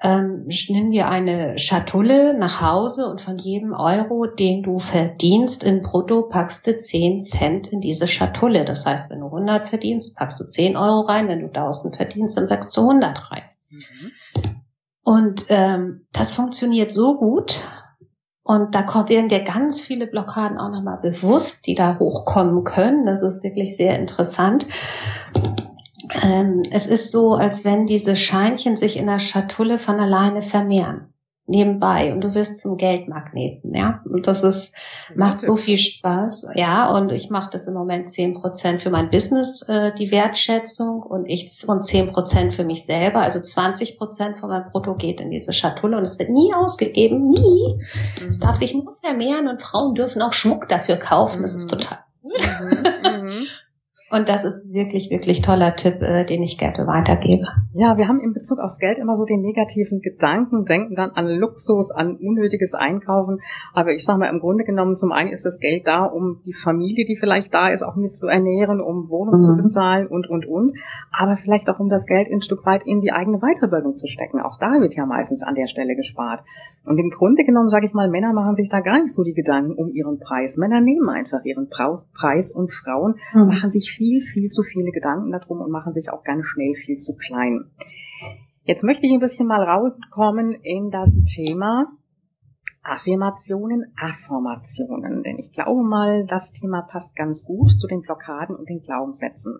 ähm, 0.00 0.46
nimm 0.68 0.92
dir 0.92 1.08
eine 1.08 1.58
Schatulle 1.58 2.38
nach 2.38 2.60
Hause 2.60 3.06
und 3.06 3.20
von 3.20 3.36
jedem 3.36 3.72
Euro, 3.72 4.26
den 4.26 4.62
du 4.62 4.78
verdienst 4.78 5.64
in 5.64 5.82
Brutto, 5.82 6.22
packst 6.22 6.66
du 6.66 6.78
10 6.78 7.18
Cent 7.18 7.68
in 7.68 7.80
diese 7.80 8.06
Schatulle. 8.06 8.64
Das 8.64 8.86
heißt, 8.86 9.10
wenn 9.10 9.20
du 9.20 9.26
100 9.26 9.68
verdienst, 9.68 10.16
packst 10.16 10.38
du 10.38 10.44
10 10.44 10.76
Euro 10.76 11.00
rein. 11.00 11.26
Wenn 11.26 11.40
du 11.40 11.46
1000 11.46 11.96
verdienst, 11.96 12.36
dann 12.36 12.48
packst 12.48 12.76
du 12.76 12.82
100 12.82 13.32
rein. 13.32 13.42
Mhm. 13.70 14.62
Und 15.02 15.46
ähm, 15.48 16.06
das 16.12 16.32
funktioniert 16.32 16.92
so 16.92 17.18
gut. 17.18 17.58
Und 18.48 18.74
da 18.74 19.08
werden 19.08 19.28
dir 19.28 19.44
ganz 19.44 19.78
viele 19.78 20.08
Blockaden 20.08 20.58
auch 20.58 20.70
nochmal 20.70 20.98
bewusst, 21.00 21.66
die 21.68 21.76
da 21.76 21.98
hochkommen 22.00 22.64
können. 22.64 23.06
Das 23.06 23.22
ist 23.22 23.44
wirklich 23.44 23.76
sehr 23.76 23.96
interessant 23.96 24.66
ähm, 26.24 26.62
es 26.70 26.86
ist 26.86 27.10
so, 27.10 27.34
als 27.34 27.64
wenn 27.64 27.86
diese 27.86 28.16
Scheinchen 28.16 28.76
sich 28.76 28.96
in 28.96 29.06
der 29.06 29.18
Schatulle 29.18 29.78
von 29.78 30.00
alleine 30.00 30.42
vermehren 30.42 31.12
nebenbei 31.48 32.12
und 32.12 32.20
du 32.20 32.34
wirst 32.34 32.58
zum 32.58 32.76
Geldmagneten, 32.76 33.74
ja. 33.74 34.02
Und 34.04 34.26
das 34.26 34.42
ist, 34.42 34.72
macht 35.14 35.40
so 35.40 35.56
viel 35.56 35.78
Spaß, 35.78 36.52
ja. 36.54 36.94
Und 36.94 37.10
ich 37.10 37.30
mache 37.30 37.50
das 37.50 37.66
im 37.66 37.74
Moment 37.74 38.08
zehn 38.08 38.34
Prozent 38.34 38.80
für 38.80 38.90
mein 38.90 39.10
Business, 39.10 39.62
äh, 39.68 39.92
die 39.94 40.12
Wertschätzung 40.12 41.02
und 41.02 41.26
ich 41.26 41.50
und 41.66 41.84
zehn 41.84 42.08
Prozent 42.08 42.52
für 42.52 42.64
mich 42.64 42.84
selber. 42.84 43.20
Also 43.20 43.40
20 43.40 43.98
Prozent 43.98 44.36
von 44.36 44.50
meinem 44.50 44.68
Brutto 44.68 44.94
geht 44.94 45.20
in 45.20 45.30
diese 45.30 45.52
Schatulle 45.52 45.96
und 45.96 46.04
es 46.04 46.18
wird 46.18 46.30
nie 46.30 46.52
ausgegeben, 46.54 47.28
nie. 47.28 47.76
Mhm. 47.76 48.28
Es 48.28 48.38
darf 48.38 48.56
sich 48.56 48.74
nur 48.74 48.92
vermehren 48.92 49.48
und 49.48 49.62
Frauen 49.62 49.94
dürfen 49.94 50.22
auch 50.22 50.32
Schmuck 50.32 50.68
dafür 50.68 50.96
kaufen. 50.96 51.42
Das 51.42 51.54
ist 51.54 51.72
mhm. 51.72 51.78
total 51.78 51.98
cool. 52.22 52.32
Mhm. 52.32 53.26
mhm. 53.26 53.46
Und 54.10 54.28
das 54.28 54.44
ist 54.44 54.72
wirklich, 54.72 55.10
wirklich 55.10 55.42
toller 55.42 55.76
Tipp, 55.76 56.00
äh, 56.00 56.24
den 56.24 56.42
ich 56.42 56.56
gerne 56.56 56.86
weitergebe. 56.86 57.46
Ja, 57.74 57.98
wir 57.98 58.08
haben 58.08 58.20
in 58.20 58.32
Bezug 58.32 58.58
aufs 58.58 58.78
Geld 58.78 58.98
immer 58.98 59.14
so 59.14 59.26
den 59.26 59.42
negativen 59.42 60.00
Gedanken, 60.00 60.64
denken 60.64 60.94
dann 60.94 61.10
an 61.10 61.28
Luxus, 61.28 61.90
an 61.90 62.16
unnötiges 62.16 62.72
Einkaufen. 62.72 63.40
Aber 63.74 63.92
ich 63.92 64.04
sage 64.04 64.18
mal, 64.18 64.30
im 64.30 64.40
Grunde 64.40 64.64
genommen, 64.64 64.96
zum 64.96 65.12
einen 65.12 65.30
ist 65.30 65.44
das 65.44 65.60
Geld 65.60 65.86
da, 65.86 66.04
um 66.04 66.40
die 66.46 66.54
Familie, 66.54 67.04
die 67.04 67.16
vielleicht 67.16 67.52
da 67.52 67.68
ist, 67.68 67.82
auch 67.82 67.96
mit 67.96 68.16
zu 68.16 68.28
ernähren, 68.28 68.80
um 68.80 69.10
Wohnung 69.10 69.40
mhm. 69.40 69.44
zu 69.44 69.56
bezahlen 69.56 70.06
und, 70.06 70.28
und, 70.28 70.46
und. 70.46 70.72
Aber 71.12 71.36
vielleicht 71.36 71.68
auch, 71.68 71.78
um 71.78 71.90
das 71.90 72.06
Geld 72.06 72.28
ein 72.32 72.40
Stück 72.40 72.64
weit 72.64 72.86
in 72.86 73.02
die 73.02 73.12
eigene 73.12 73.40
Weiterbildung 73.40 73.96
zu 73.96 74.06
stecken. 74.06 74.40
Auch 74.40 74.58
da 74.58 74.80
wird 74.80 74.94
ja 74.94 75.04
meistens 75.04 75.42
an 75.42 75.54
der 75.54 75.66
Stelle 75.66 75.94
gespart. 75.94 76.42
Und 76.84 76.96
im 76.96 77.10
Grunde 77.10 77.44
genommen, 77.44 77.68
sage 77.68 77.86
ich 77.86 77.92
mal, 77.92 78.08
Männer 78.08 78.32
machen 78.32 78.54
sich 78.54 78.70
da 78.70 78.80
gar 78.80 79.02
nicht 79.02 79.12
so 79.12 79.22
die 79.22 79.34
Gedanken 79.34 79.74
um 79.74 79.90
ihren 79.92 80.18
Preis. 80.18 80.56
Männer 80.56 80.80
nehmen 80.80 81.08
einfach 81.10 81.44
ihren 81.44 81.68
Preis 81.68 82.52
und 82.52 82.72
Frauen 82.72 83.16
mhm. 83.34 83.48
machen 83.48 83.70
sich 83.70 83.90
viel, 83.98 84.22
viel 84.22 84.48
zu 84.48 84.62
viele 84.62 84.92
Gedanken 84.92 85.32
darum 85.32 85.60
und 85.60 85.70
machen 85.70 85.92
sich 85.92 86.10
auch 86.10 86.22
ganz 86.24 86.46
schnell 86.46 86.74
viel 86.74 86.96
zu 86.96 87.16
klein. 87.16 87.64
Jetzt 88.62 88.84
möchte 88.84 89.06
ich 89.06 89.12
ein 89.12 89.20
bisschen 89.20 89.48
mal 89.48 89.62
rauskommen 89.62 90.54
in 90.62 90.90
das 90.90 91.22
Thema 91.24 91.86
Affirmationen, 92.82 93.92
Affirmationen. 93.96 95.22
Denn 95.22 95.38
ich 95.38 95.52
glaube 95.52 95.82
mal, 95.82 96.26
das 96.26 96.52
Thema 96.52 96.82
passt 96.82 97.16
ganz 97.16 97.44
gut 97.44 97.78
zu 97.78 97.86
den 97.86 98.00
Blockaden 98.00 98.56
und 98.56 98.68
den 98.68 98.80
Glaubenssätzen. 98.80 99.58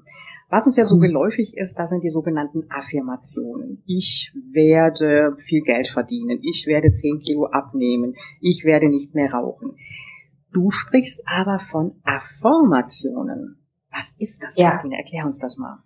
Was 0.51 0.65
uns 0.65 0.77
ja 0.77 0.87
so 0.87 0.97
mhm. 0.97 1.03
geläufig 1.03 1.57
ist, 1.57 1.75
das 1.79 1.91
sind 1.91 2.03
die 2.03 2.09
sogenannten 2.09 2.65
Affirmationen. 2.71 3.83
Ich 3.87 4.33
werde 4.53 5.37
viel 5.39 5.63
Geld 5.63 5.89
verdienen. 5.89 6.39
Ich 6.43 6.67
werde 6.67 6.93
10 6.93 7.19
Kilo 7.19 7.47
abnehmen. 7.47 8.15
Ich 8.41 8.65
werde 8.65 8.89
nicht 8.89 9.15
mehr 9.15 9.33
rauchen. 9.33 9.77
Du 10.53 10.71
sprichst 10.71 11.23
aber 11.27 11.59
von 11.59 12.01
Affirmationen. 12.05 13.59
Was 13.99 14.15
ist 14.19 14.43
das, 14.43 14.57
ja. 14.57 14.71
Christine? 14.71 14.97
Erklär 14.97 15.27
uns 15.27 15.41
das 15.41 15.57
mal. 15.57 15.79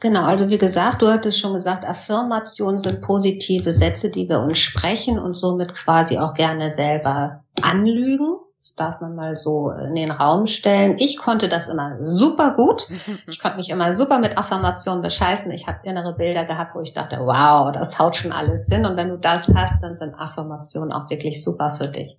Genau, 0.00 0.24
also 0.24 0.50
wie 0.50 0.58
gesagt, 0.58 1.00
du 1.00 1.08
hattest 1.08 1.38
schon 1.38 1.54
gesagt, 1.54 1.86
Affirmationen 1.86 2.78
sind 2.78 3.00
positive 3.00 3.72
Sätze, 3.72 4.10
die 4.10 4.28
wir 4.28 4.40
uns 4.40 4.58
sprechen 4.58 5.18
und 5.18 5.34
somit 5.34 5.72
quasi 5.72 6.18
auch 6.18 6.34
gerne 6.34 6.70
selber 6.70 7.44
anlügen. 7.62 8.36
Das 8.58 8.74
darf 8.74 9.00
man 9.00 9.14
mal 9.14 9.36
so 9.36 9.70
in 9.70 9.94
den 9.94 10.10
Raum 10.10 10.46
stellen. 10.46 10.96
Ich 10.98 11.16
konnte 11.16 11.48
das 11.48 11.68
immer 11.68 11.96
super 12.00 12.54
gut. 12.54 12.86
Ich 13.26 13.40
konnte 13.40 13.56
mich 13.56 13.70
immer 13.70 13.92
super 13.92 14.18
mit 14.18 14.36
Affirmationen 14.36 15.02
bescheißen. 15.02 15.50
Ich 15.52 15.66
habe 15.66 15.78
innere 15.84 16.14
Bilder 16.14 16.44
gehabt, 16.44 16.74
wo 16.74 16.80
ich 16.80 16.92
dachte, 16.92 17.18
wow, 17.20 17.72
das 17.72 17.98
haut 17.98 18.16
schon 18.16 18.32
alles 18.32 18.68
hin. 18.68 18.84
Und 18.84 18.96
wenn 18.96 19.08
du 19.08 19.16
das 19.16 19.48
hast, 19.48 19.82
dann 19.82 19.96
sind 19.96 20.14
Affirmationen 20.14 20.92
auch 20.92 21.08
wirklich 21.08 21.42
super 21.42 21.70
für 21.70 21.88
dich. 21.88 22.18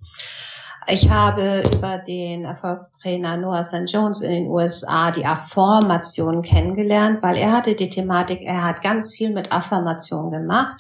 Ich 0.88 1.10
habe 1.10 1.68
über 1.74 1.98
den 1.98 2.46
Erfolgstrainer 2.46 3.38
Noah 3.38 3.64
St. 3.64 3.86
Jones 3.88 4.22
in 4.22 4.32
den 4.32 4.48
USA 4.48 5.10
die 5.10 5.26
Affirmation 5.26 6.44
kennengelernt, 6.44 7.24
weil 7.24 7.38
er 7.38 7.54
hatte 7.54 7.74
die 7.74 7.90
Thematik, 7.90 8.42
er 8.44 8.64
hat 8.64 8.84
ganz 8.84 9.14
viel 9.14 9.32
mit 9.32 9.52
Affirmation 9.52 10.30
gemacht, 10.30 10.76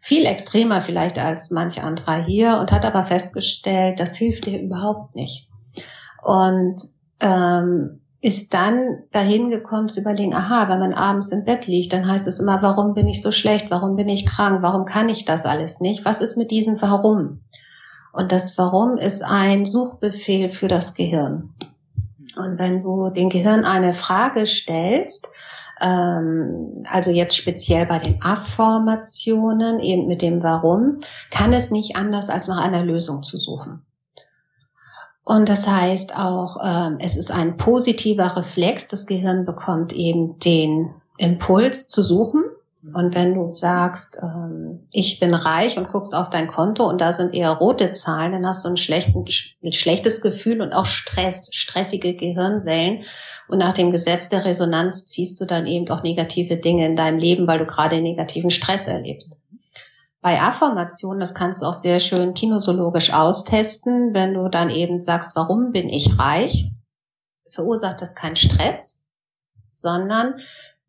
viel 0.00 0.26
extremer 0.26 0.82
vielleicht 0.82 1.18
als 1.18 1.50
manch 1.50 1.82
anderer 1.82 2.22
hier 2.22 2.58
und 2.60 2.70
hat 2.70 2.84
aber 2.84 3.02
festgestellt, 3.02 3.98
das 3.98 4.16
hilft 4.16 4.44
dir 4.44 4.60
überhaupt 4.60 5.16
nicht. 5.16 5.48
Und 6.22 6.82
ähm, 7.20 8.00
ist 8.20 8.52
dann 8.52 9.04
dahin 9.10 9.48
gekommen 9.48 9.88
zu 9.88 10.00
überlegen, 10.00 10.34
aha, 10.34 10.68
wenn 10.68 10.80
man 10.80 10.92
abends 10.92 11.32
im 11.32 11.44
Bett 11.44 11.66
liegt, 11.66 11.94
dann 11.94 12.06
heißt 12.06 12.26
es 12.26 12.40
immer, 12.40 12.60
warum 12.60 12.92
bin 12.92 13.08
ich 13.08 13.22
so 13.22 13.32
schlecht, 13.32 13.70
warum 13.70 13.96
bin 13.96 14.08
ich 14.08 14.26
krank, 14.26 14.62
warum 14.62 14.84
kann 14.84 15.08
ich 15.08 15.24
das 15.24 15.46
alles 15.46 15.80
nicht, 15.80 16.04
was 16.04 16.20
ist 16.20 16.36
mit 16.36 16.50
diesem 16.50 16.80
Warum? 16.82 17.40
Und 18.16 18.32
das 18.32 18.56
Warum 18.56 18.96
ist 18.96 19.22
ein 19.22 19.66
Suchbefehl 19.66 20.48
für 20.48 20.68
das 20.68 20.94
Gehirn. 20.94 21.54
Und 22.36 22.58
wenn 22.58 22.82
du 22.82 23.10
dem 23.10 23.28
Gehirn 23.28 23.66
eine 23.66 23.92
Frage 23.92 24.46
stellst, 24.46 25.28
ähm, 25.82 26.82
also 26.90 27.10
jetzt 27.10 27.36
speziell 27.36 27.84
bei 27.84 27.98
den 27.98 28.22
Affirmationen, 28.22 29.80
eben 29.80 30.06
mit 30.06 30.22
dem 30.22 30.42
Warum, 30.42 31.00
kann 31.30 31.52
es 31.52 31.70
nicht 31.70 31.96
anders, 31.96 32.30
als 32.30 32.48
nach 32.48 32.64
einer 32.64 32.82
Lösung 32.82 33.22
zu 33.22 33.36
suchen. 33.36 33.84
Und 35.22 35.50
das 35.50 35.66
heißt 35.66 36.16
auch, 36.16 36.56
ähm, 36.64 36.96
es 37.00 37.18
ist 37.18 37.30
ein 37.30 37.58
positiver 37.58 38.34
Reflex. 38.34 38.88
Das 38.88 39.06
Gehirn 39.06 39.44
bekommt 39.44 39.92
eben 39.92 40.38
den 40.38 40.94
Impuls 41.18 41.88
zu 41.88 42.02
suchen 42.02 42.44
und 42.92 43.14
wenn 43.14 43.34
du 43.34 43.50
sagst, 43.50 44.18
ähm, 44.22 44.86
ich 44.90 45.18
bin 45.18 45.34
reich 45.34 45.76
und 45.76 45.88
guckst 45.88 46.14
auf 46.14 46.30
dein 46.30 46.46
Konto 46.46 46.88
und 46.88 47.00
da 47.00 47.12
sind 47.12 47.34
eher 47.34 47.50
rote 47.50 47.92
Zahlen, 47.92 48.32
dann 48.32 48.46
hast 48.46 48.64
du 48.64 48.68
ein, 48.68 48.74
ein 48.74 49.72
schlechtes 49.72 50.20
Gefühl 50.20 50.60
und 50.60 50.72
auch 50.72 50.86
Stress, 50.86 51.48
stressige 51.52 52.14
Gehirnwellen. 52.14 53.02
Und 53.48 53.58
nach 53.58 53.72
dem 53.72 53.90
Gesetz 53.92 54.28
der 54.28 54.44
Resonanz 54.44 55.06
ziehst 55.06 55.40
du 55.40 55.46
dann 55.46 55.66
eben 55.66 55.88
auch 55.90 56.02
negative 56.02 56.58
Dinge 56.58 56.86
in 56.86 56.96
deinem 56.96 57.18
Leben, 57.18 57.46
weil 57.46 57.58
du 57.58 57.66
gerade 57.66 58.00
negativen 58.00 58.50
Stress 58.50 58.86
erlebst. 58.86 59.40
Bei 60.20 60.40
Affirmationen, 60.40 61.20
das 61.20 61.34
kannst 61.34 61.62
du 61.62 61.66
auch 61.66 61.74
sehr 61.74 62.00
schön 62.00 62.34
kinosologisch 62.34 63.12
austesten, 63.12 64.14
wenn 64.14 64.34
du 64.34 64.48
dann 64.48 64.70
eben 64.70 65.00
sagst, 65.00 65.34
warum 65.34 65.72
bin 65.72 65.88
ich 65.88 66.18
reich, 66.18 66.70
verursacht 67.50 68.00
das 68.00 68.14
keinen 68.14 68.36
Stress, 68.36 69.06
sondern 69.72 70.34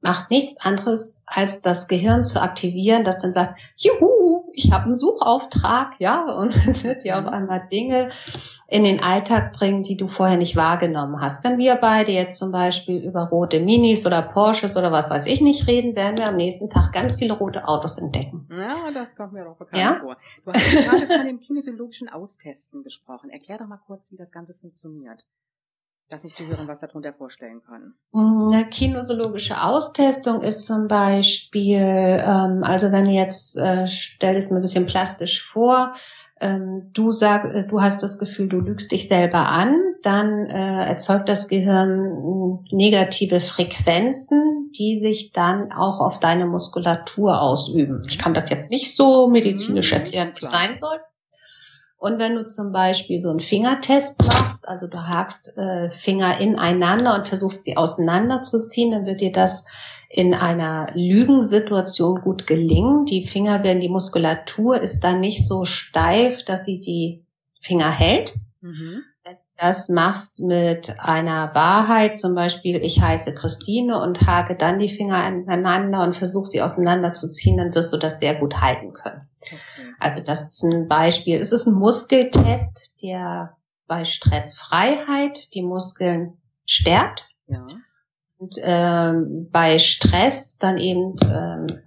macht 0.02 0.30
nichts 0.30 0.64
anderes, 0.64 1.24
als 1.26 1.62
das 1.62 1.88
Gehirn 1.88 2.24
zu 2.24 2.42
aktivieren, 2.42 3.04
das 3.04 3.20
dann 3.20 3.34
sagt, 3.34 3.60
juhu, 3.76 4.28
ich 4.54 4.72
habe 4.72 4.86
einen 4.86 4.94
Suchauftrag, 4.94 5.96
ja, 6.00 6.24
und 6.40 6.54
wird 6.84 7.04
dir 7.04 7.18
auf 7.18 7.24
mhm. 7.24 7.30
einmal 7.30 7.68
Dinge 7.72 8.10
in 8.68 8.84
den 8.84 9.02
Alltag 9.02 9.54
bringen, 9.54 9.84
die 9.84 9.98
du 9.98 10.08
vorher 10.08 10.38
nicht 10.38 10.56
wahrgenommen 10.56 11.22
hast. 11.22 11.44
Wenn 11.44 11.58
wir 11.58 11.76
beide 11.76 12.12
jetzt 12.12 12.40
zum 12.40 12.52
Beispiel 12.52 12.98
über 12.98 13.30
rote 13.30 13.60
Minis 13.60 14.06
oder 14.06 14.22
Porsches 14.22 14.76
oder 14.76 14.92
was 14.92 15.10
weiß 15.10 15.28
ich 15.28 15.42
nicht 15.42 15.68
reden, 15.68 15.96
werden 15.96 16.18
wir 16.18 16.28
am 16.28 16.36
nächsten 16.36 16.70
Tag 16.70 16.92
ganz 16.92 17.18
viele 17.18 17.34
rote 17.34 17.68
Autos 17.68 17.98
entdecken. 17.98 18.48
Ja, 18.52 18.90
das 18.92 19.16
kommt 19.16 19.34
mir 19.34 19.46
doch 19.46 19.58
bekannt 19.58 19.82
ja? 19.82 20.00
vor. 20.00 20.18
Du 20.44 20.52
hast 20.52 20.72
gerade 20.72 21.08
von 21.08 21.26
dem 21.26 21.40
kinesiologischen 21.40 22.10
Austesten 22.10 22.84
gesprochen. 22.84 23.30
Erklär 23.30 23.60
doch 23.60 23.68
mal 23.68 23.80
kurz, 23.86 24.12
wie 24.12 24.18
das 24.18 24.32
Ganze 24.32 24.56
funktioniert 24.56 25.26
dass 26.10 26.22
sich 26.22 26.36
die 26.36 26.48
Hörer 26.48 26.67
was 26.67 26.80
darunter 26.80 27.13
vorstellen 27.13 27.62
können. 27.63 27.96
Eine 28.13 28.70
kinosologische 28.70 29.62
Austestung 29.62 30.41
ist 30.41 30.65
zum 30.65 30.88
Beispiel, 30.88 31.80
ähm, 31.80 32.63
also 32.63 32.91
wenn 32.91 33.06
du 33.06 33.12
jetzt, 33.12 33.58
äh, 33.58 33.88
stell 33.88 34.36
es 34.36 34.50
mir 34.50 34.58
ein 34.58 34.62
bisschen 34.62 34.86
plastisch 34.86 35.43
vor, 35.43 35.93
ähm, 36.39 36.91
du 36.93 37.12
sagst, 37.12 37.54
äh, 37.54 37.67
du 37.67 37.82
hast 37.82 38.04
das 38.04 38.20
Gefühl, 38.20 38.48
du 38.48 38.60
lügst 38.60 38.91
dich 38.91 39.08
selber 39.08 39.50
an, 39.50 39.76
dann 40.04 40.46
äh, 40.46 40.86
erzeugt 40.86 41.30
das 41.30 41.48
Gehirn 41.48 42.00
hm, 42.00 42.65
negative 42.72 43.39
Frequenzen, 43.39 44.72
die 44.78 45.00
sich 45.00 45.32
dann 45.32 45.72
auch 45.72 46.00
auf 46.00 46.20
deine 46.20 46.46
Muskulatur 46.46 47.41
ausüben. 47.41 48.02
Ich 48.08 48.20
kann 48.20 48.34
das 48.34 48.50
jetzt 48.50 48.72
nicht 48.72 48.96
so 48.96 49.28
medizinisch 49.28 49.91
mhm, 49.91 49.98
erklären, 49.98 50.30
wie 50.34 50.46
es 50.46 50.52
sein 50.52 50.78
soll. 50.80 51.00
Und 51.98 52.20
wenn 52.20 52.36
du 52.36 52.46
zum 52.46 52.72
Beispiel 52.72 53.20
so 53.20 53.30
einen 53.30 53.40
Fingertest 53.40 54.22
machst, 54.24 54.68
also 54.68 54.88
du 54.88 55.08
hakst 55.08 55.58
äh, 55.58 55.90
Finger 55.90 56.40
ineinander 56.40 57.16
und 57.16 57.28
versuchst 57.28 57.64
sie 57.64 57.76
auseinanderzuziehen, 57.76 58.92
dann 58.92 59.06
wird 59.08 59.22
dir 59.22 59.32
das 59.32 59.66
in 60.10 60.34
einer 60.34 60.88
Lügensituation 60.94 62.22
gut 62.22 62.46
gelingen. 62.46 63.06
Die 63.06 63.24
Finger 63.24 63.64
werden, 63.64 63.80
die 63.80 63.90
Muskulatur 63.90 64.80
ist 64.80 65.02
dann 65.02 65.20
nicht 65.20 65.46
so 65.46 65.66
steif, 65.66 66.46
dass 66.46 66.66
sie 66.66 66.80
die 66.82 67.26
Finger 67.60 67.90
hält. 67.90 68.34
Mhm. 68.62 69.04
Das 69.58 69.89
machst 69.89 70.39
mit 70.39 70.96
einer 71.00 71.54
Wahrheit, 71.56 72.17
zum 72.17 72.36
Beispiel, 72.36 72.76
ich 72.84 73.02
heiße 73.02 73.34
Christine 73.34 74.00
und 74.02 74.28
hake 74.28 74.56
dann 74.56 74.78
die 74.78 74.89
Finger 74.89 75.15
aneinander 75.15 76.04
und 76.04 76.15
versuche 76.15 76.46
sie 76.46 76.62
auseinanderzuziehen, 76.62 77.58
dann 77.58 77.74
wirst 77.74 77.91
du 77.91 77.98
das 77.98 78.20
sehr 78.20 78.36
gut 78.36 78.62
halten 78.62 78.93
können. 78.93 79.28
Okay. 79.41 79.58
Also 80.00 80.22
das 80.22 80.50
ist 80.50 80.63
ein 80.63 80.88
Beispiel. 80.88 81.36
Es 81.36 81.52
ist 81.52 81.65
ein 81.65 81.74
Muskeltest, 81.74 82.93
der 83.02 83.58
bei 83.88 84.06
Stressfreiheit 84.06 85.54
die 85.56 85.63
Muskeln 85.63 86.38
stärkt. 86.65 87.28
Ja. 87.48 87.65
Und 88.38 88.56
ähm, 88.62 89.50
bei 89.52 89.80
Stress 89.80 90.60
dann 90.60 90.78
eben 90.78 91.15
ähm, 91.32 91.80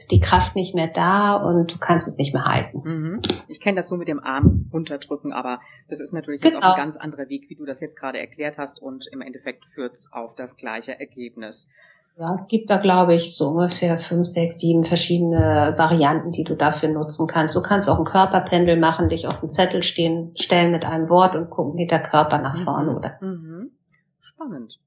ist 0.00 0.12
die 0.12 0.20
Kraft 0.20 0.56
nicht 0.56 0.74
mehr 0.74 0.86
da 0.86 1.36
und 1.36 1.70
du 1.70 1.78
kannst 1.78 2.08
es 2.08 2.16
nicht 2.16 2.32
mehr 2.32 2.44
halten. 2.44 2.80
Mhm. 2.84 3.22
Ich 3.48 3.60
kenne 3.60 3.76
das 3.76 3.88
so 3.88 3.96
mit 3.96 4.08
dem 4.08 4.18
Arm 4.18 4.66
runterdrücken, 4.72 5.30
aber 5.30 5.60
das 5.90 6.00
ist 6.00 6.14
natürlich 6.14 6.40
genau. 6.40 6.54
jetzt 6.54 6.62
auch 6.62 6.68
ein 6.70 6.74
genau. 6.74 6.84
ganz 6.84 6.96
anderer 6.96 7.28
Weg, 7.28 7.50
wie 7.50 7.54
du 7.54 7.66
das 7.66 7.80
jetzt 7.80 7.98
gerade 7.98 8.18
erklärt 8.18 8.56
hast 8.56 8.80
und 8.80 9.06
im 9.12 9.20
Endeffekt 9.20 9.66
führt 9.66 9.94
es 9.94 10.08
auf 10.10 10.34
das 10.34 10.56
gleiche 10.56 10.98
Ergebnis. 10.98 11.68
Ja, 12.16 12.32
es 12.32 12.48
gibt 12.48 12.70
da, 12.70 12.78
glaube 12.78 13.14
ich, 13.14 13.36
so 13.36 13.48
ungefähr 13.48 13.98
fünf, 13.98 14.26
sechs, 14.26 14.58
sieben 14.58 14.84
verschiedene 14.84 15.74
Varianten, 15.76 16.32
die 16.32 16.44
du 16.44 16.54
dafür 16.54 16.88
nutzen 16.88 17.26
kannst. 17.26 17.54
Du 17.54 17.60
kannst 17.60 17.90
auch 17.90 17.98
ein 17.98 18.06
Körperpendel 18.06 18.78
machen, 18.78 19.10
dich 19.10 19.26
auf 19.26 19.40
den 19.40 19.50
Zettel 19.50 19.82
stehen, 19.82 20.32
stellen 20.34 20.72
mit 20.72 20.86
einem 20.86 21.10
Wort 21.10 21.36
und 21.36 21.50
gucken, 21.50 21.76
geht 21.76 21.90
der 21.90 22.02
Körper 22.02 22.38
nach 22.38 22.56
mhm. 22.56 22.62
vorne 22.62 22.90
mhm. 22.90 22.96
oder. 22.96 23.18
Mhm. 23.20 23.70
Spannend. 24.18 24.78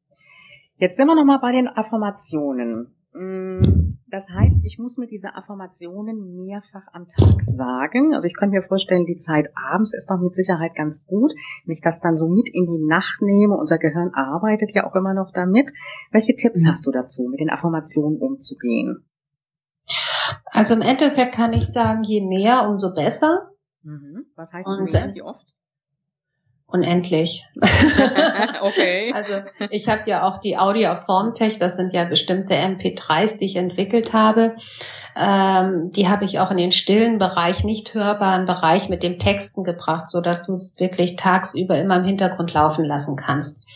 Jetzt 0.78 0.98
sind 0.98 1.06
wir 1.06 1.16
nochmal 1.16 1.40
bei 1.40 1.52
den 1.52 1.68
Affirmationen. 1.68 2.96
Mm, 3.14 3.90
das 4.08 4.28
heißt, 4.30 4.60
ich 4.64 4.80
muss 4.80 4.98
mir 4.98 5.08
diese 5.08 5.36
Affirmationen 5.36 6.36
mehrfach 6.36 6.88
am 6.94 7.08
Tag 7.08 7.44
sagen. 7.44 8.14
Also 8.14 8.28
ich 8.28 8.36
könnte 8.36 8.56
mir 8.56 8.64
vorstellen, 8.64 9.06
die 9.06 9.18
Zeit 9.18 9.50
abends 9.56 9.94
ist 9.94 10.10
doch 10.10 10.20
mit 10.20 10.34
Sicherheit 10.34 10.76
ganz 10.76 11.06
gut, 11.06 11.32
wenn 11.66 11.74
ich 11.74 11.82
das 11.82 12.00
dann 12.00 12.18
so 12.18 12.28
mit 12.28 12.50
in 12.50 12.66
die 12.66 12.86
Nacht 12.86 13.22
nehme. 13.22 13.56
Unser 13.56 13.78
Gehirn 13.78 14.14
arbeitet 14.14 14.72
ja 14.74 14.86
auch 14.86 14.96
immer 14.96 15.14
noch 15.14 15.32
damit. 15.32 15.72
Welche 16.12 16.36
Tipps 16.36 16.64
mhm. 16.64 16.70
hast 16.70 16.86
du 16.88 16.92
dazu, 16.92 17.28
mit 17.30 17.40
den 17.40 17.50
Affirmationen 17.50 18.20
umzugehen? 18.20 19.06
Also 20.46 20.74
im 20.74 20.82
Endeffekt 20.82 21.36
kann 21.36 21.54
ich 21.54 21.68
sagen, 21.68 22.04
je 22.04 22.22
mehr, 22.22 22.68
umso 22.70 22.96
besser. 22.96 23.52
Mhm. 23.84 24.26
Was 24.36 24.54
heißt 24.54 24.68
Und 24.68 24.92
mehr? 24.92 25.14
Wie 25.14 25.22
oft? 25.22 25.53
Unendlich. 26.74 27.46
okay. 28.62 29.14
Also 29.14 29.36
ich 29.70 29.88
habe 29.88 30.02
ja 30.08 30.28
auch 30.28 30.38
die 30.38 30.58
Audio 30.58 30.96
Formtech, 30.96 31.60
das 31.60 31.76
sind 31.76 31.94
ja 31.94 32.04
bestimmte 32.06 32.56
MP3s, 32.56 33.38
die 33.38 33.46
ich 33.46 33.56
entwickelt 33.56 34.12
habe. 34.12 34.56
Ähm, 35.16 35.92
die 35.92 36.10
habe 36.10 36.26
ich 36.26 36.40
auch 36.40 36.50
in 36.50 36.58
den 36.58 36.72
stillen 36.72 37.20
Bereich, 37.20 37.64
nicht 37.64 37.94
hörbaren 37.94 38.48
Bereich 38.48 38.90
mit 38.90 39.04
dem 39.04 39.20
Texten 39.20 39.64
gebracht, 39.64 40.10
so 40.10 40.20
dass 40.20 40.48
du 40.48 40.56
es 40.56 40.80
wirklich 40.80 41.16
tagsüber 41.16 41.78
immer 41.78 41.98
im 41.98 42.06
Hintergrund 42.06 42.52
laufen 42.54 42.86
lassen 42.86 43.16
kannst. 43.16 43.68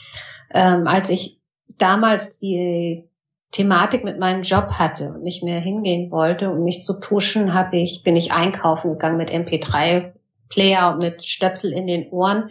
Ähm, 0.51 0.87
als 0.87 1.09
ich 1.09 1.39
damals 1.77 2.39
die 2.39 3.07
Thematik 3.51 4.03
mit 4.03 4.17
meinem 4.19 4.41
Job 4.41 4.71
hatte 4.79 5.09
und 5.13 5.21
nicht 5.21 5.43
mehr 5.43 5.59
hingehen 5.59 6.09
wollte, 6.09 6.49
um 6.49 6.63
mich 6.63 6.81
zu 6.81 6.99
pushen, 6.99 7.53
habe 7.53 7.77
ich 7.77 8.01
bin 8.03 8.15
ich 8.15 8.33
einkaufen 8.33 8.93
gegangen 8.93 9.17
mit 9.17 9.29
MP3 9.29 10.13
Player 10.49 10.93
und 10.93 11.01
mit 11.01 11.23
Stöpsel 11.23 11.71
in 11.71 11.87
den 11.87 12.09
Ohren, 12.09 12.49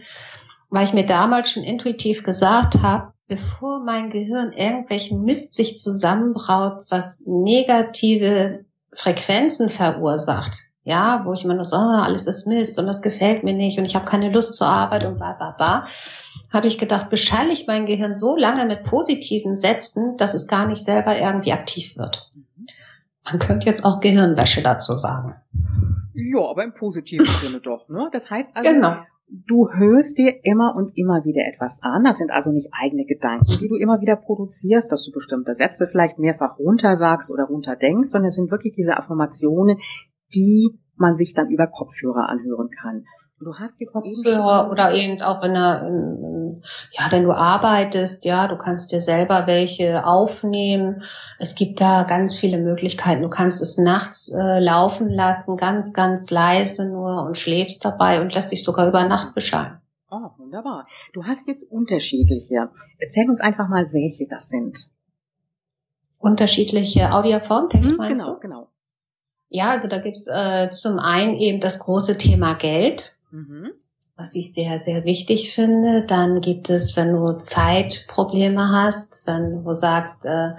weil 0.71 0.85
ich 0.85 0.93
mir 0.93 1.07
damals 1.07 1.51
schon 1.51 1.63
intuitiv 1.63 2.23
gesagt 2.23 2.83
habe, 2.83 3.13
bevor 3.29 3.81
mein 3.81 4.11
Gehirn 4.11 4.53
irgendwelchen 4.53 5.23
Mist 5.23 5.55
sich 5.55 5.79
zusammenbraut, 5.79 6.83
was 6.91 7.25
negative 7.27 8.65
Frequenzen 8.93 9.69
verursacht, 9.69 10.59
ja, 10.85 11.25
wo 11.25 11.33
ich 11.33 11.45
immer 11.45 11.55
nur 11.55 11.65
so, 11.65 11.77
oh, 11.77 12.03
alles 12.03 12.27
ist 12.27 12.47
Mist 12.47 12.79
und 12.79 12.87
das 12.87 13.03
gefällt 13.03 13.43
mir 13.43 13.55
nicht 13.55 13.79
und 13.79 13.85
ich 13.85 13.97
habe 13.97 14.05
keine 14.05 14.31
Lust 14.31 14.55
zur 14.55 14.69
Arbeit 14.69 15.05
und 15.05 15.17
bla 15.17 15.33
bla 15.33 15.51
bla, 15.51 15.85
habe 16.53 16.69
ich 16.69 16.79
gedacht, 16.79 17.11
beschalle 17.11 17.53
ich 17.53 17.67
mein 17.67 17.87
Gehirn 17.87 18.15
so 18.15 18.37
lange 18.37 18.65
mit 18.67 18.85
positiven 18.85 19.57
Sätzen, 19.57 20.17
dass 20.17 20.35
es 20.35 20.47
gar 20.47 20.67
nicht 20.67 20.85
selber 20.85 21.19
irgendwie 21.19 21.53
aktiv 21.53 21.97
wird. 21.97 22.31
Man 23.25 23.41
könnte 23.41 23.67
jetzt 23.67 23.85
auch 23.85 24.01
Gehirnwäsche 24.01 24.63
dazu 24.63 24.97
sagen. 24.97 25.35
Ja, 26.17 26.41
aber 26.51 26.65
im 26.65 26.75
positiven 26.75 27.27
Sinne 27.43 27.61
doch, 27.61 27.89
ne? 27.89 28.09
Das 28.13 28.31
heißt 28.31 28.57
also, 28.57 28.71
genau. 28.73 28.97
du 29.29 29.69
hörst 29.71 30.19
dir 30.19 30.45
immer 30.45 30.75
und 30.75 30.97
immer 30.97 31.25
wieder 31.25 31.43
etwas 31.53 31.81
an. 31.83 32.05
Das 32.05 32.19
sind 32.19 32.31
also 32.31 32.53
nicht 32.53 32.71
eigene 32.73 33.05
Gedanken, 33.05 33.59
die 33.61 33.69
du 33.69 33.77
immer 33.77 34.01
wieder 34.01 34.17
produzierst, 34.17 34.91
dass 34.91 35.05
du 35.05 35.13
bestimmte 35.13 35.55
Sätze 35.55 35.87
vielleicht 35.87 36.19
mehrfach 36.19 36.59
runtersagst 36.59 37.31
oder 37.33 37.45
runterdenkst, 37.45 38.11
sondern 38.11 38.29
es 38.29 38.37
sind 38.37 38.51
wirklich 38.51 38.75
diese 38.75 38.97
Affirmationen, 38.97 39.79
die 40.35 40.79
man 40.97 41.17
sich 41.17 41.35
dann 41.35 41.51
über 41.51 41.67
Kopfhörer 41.67 42.29
anhören 42.29 42.71
kann. 42.71 43.05
Du 43.39 43.55
hast 43.55 43.79
jetzt 43.83 43.93
Kopfhörer 43.93 44.71
oder 44.71 44.93
eben 44.95 45.21
auch 45.21 45.43
in 45.43 45.51
einer, 45.51 45.87
in, 45.87 46.63
ja, 46.93 47.11
wenn 47.11 47.25
du 47.25 47.33
arbeitest, 47.33 48.25
ja, 48.25 48.49
du 48.49 48.57
kannst 48.57 48.93
dir 48.93 49.01
selber 49.01 49.47
welche 49.47 50.07
aufnehmen. 50.07 51.03
Es 51.39 51.55
gibt 51.55 51.81
da 51.83 52.05
ganz 52.05 52.35
viele 52.35 52.57
Möglichkeiten. 52.57 53.21
Du 53.21 53.29
kannst 53.29 53.61
es 53.61 53.77
nachts 53.77 54.33
äh, 54.33 54.59
laufen 54.59 55.11
lassen, 55.11 55.59
ganz, 55.59 55.93
ganz 55.93 56.31
leise 56.31 56.91
nur 56.91 57.25
und 57.27 57.37
schläfst 57.37 57.85
dabei 57.85 58.23
und 58.23 58.35
lässt 58.35 58.53
dich 58.53 58.65
sogar 58.65 58.89
über 58.89 59.05
Nacht 59.05 59.35
beschallen. 59.35 59.83
Oh, 60.11 60.31
wunderbar. 60.39 60.87
Du 61.13 61.25
hast 61.25 61.47
jetzt 61.47 61.71
unterschiedliche. 61.71 62.71
Erzähl 62.99 63.29
uns 63.29 63.43
einfach 63.43 63.69
mal, 63.69 63.93
welche 63.93 64.27
das 64.27 64.49
sind. 64.49 64.89
Unterschiedliche 66.19 67.13
Audioformtext 67.13 67.91
hm, 67.91 67.97
meinst 67.99 68.23
genau, 68.23 68.35
du? 68.35 68.41
Genau, 68.41 68.61
genau. 68.61 68.69
Ja, 69.49 69.69
also 69.69 69.89
da 69.89 69.99
gibt's 69.99 70.27
äh, 70.27 70.71
zum 70.71 70.99
einen 70.99 71.37
eben 71.37 71.61
das 71.61 71.81
große 71.81 72.17
Thema 72.17 72.55
Geld. 72.55 73.16
Mhm. 73.37 73.73
Was 74.17 74.35
ich 74.35 74.55
sehr, 74.55 74.79
sehr 74.79 75.05
wichtig 75.05 75.53
finde. 75.53 76.03
Dann 76.07 76.41
gibt 76.41 76.71
es, 76.71 76.97
wenn 76.97 77.13
du 77.13 77.33
Zeitprobleme 77.37 78.71
hast, 78.71 79.27
wenn 79.27 79.63
du 79.63 79.75
sagst, 79.75 80.25
äh, 80.25 80.53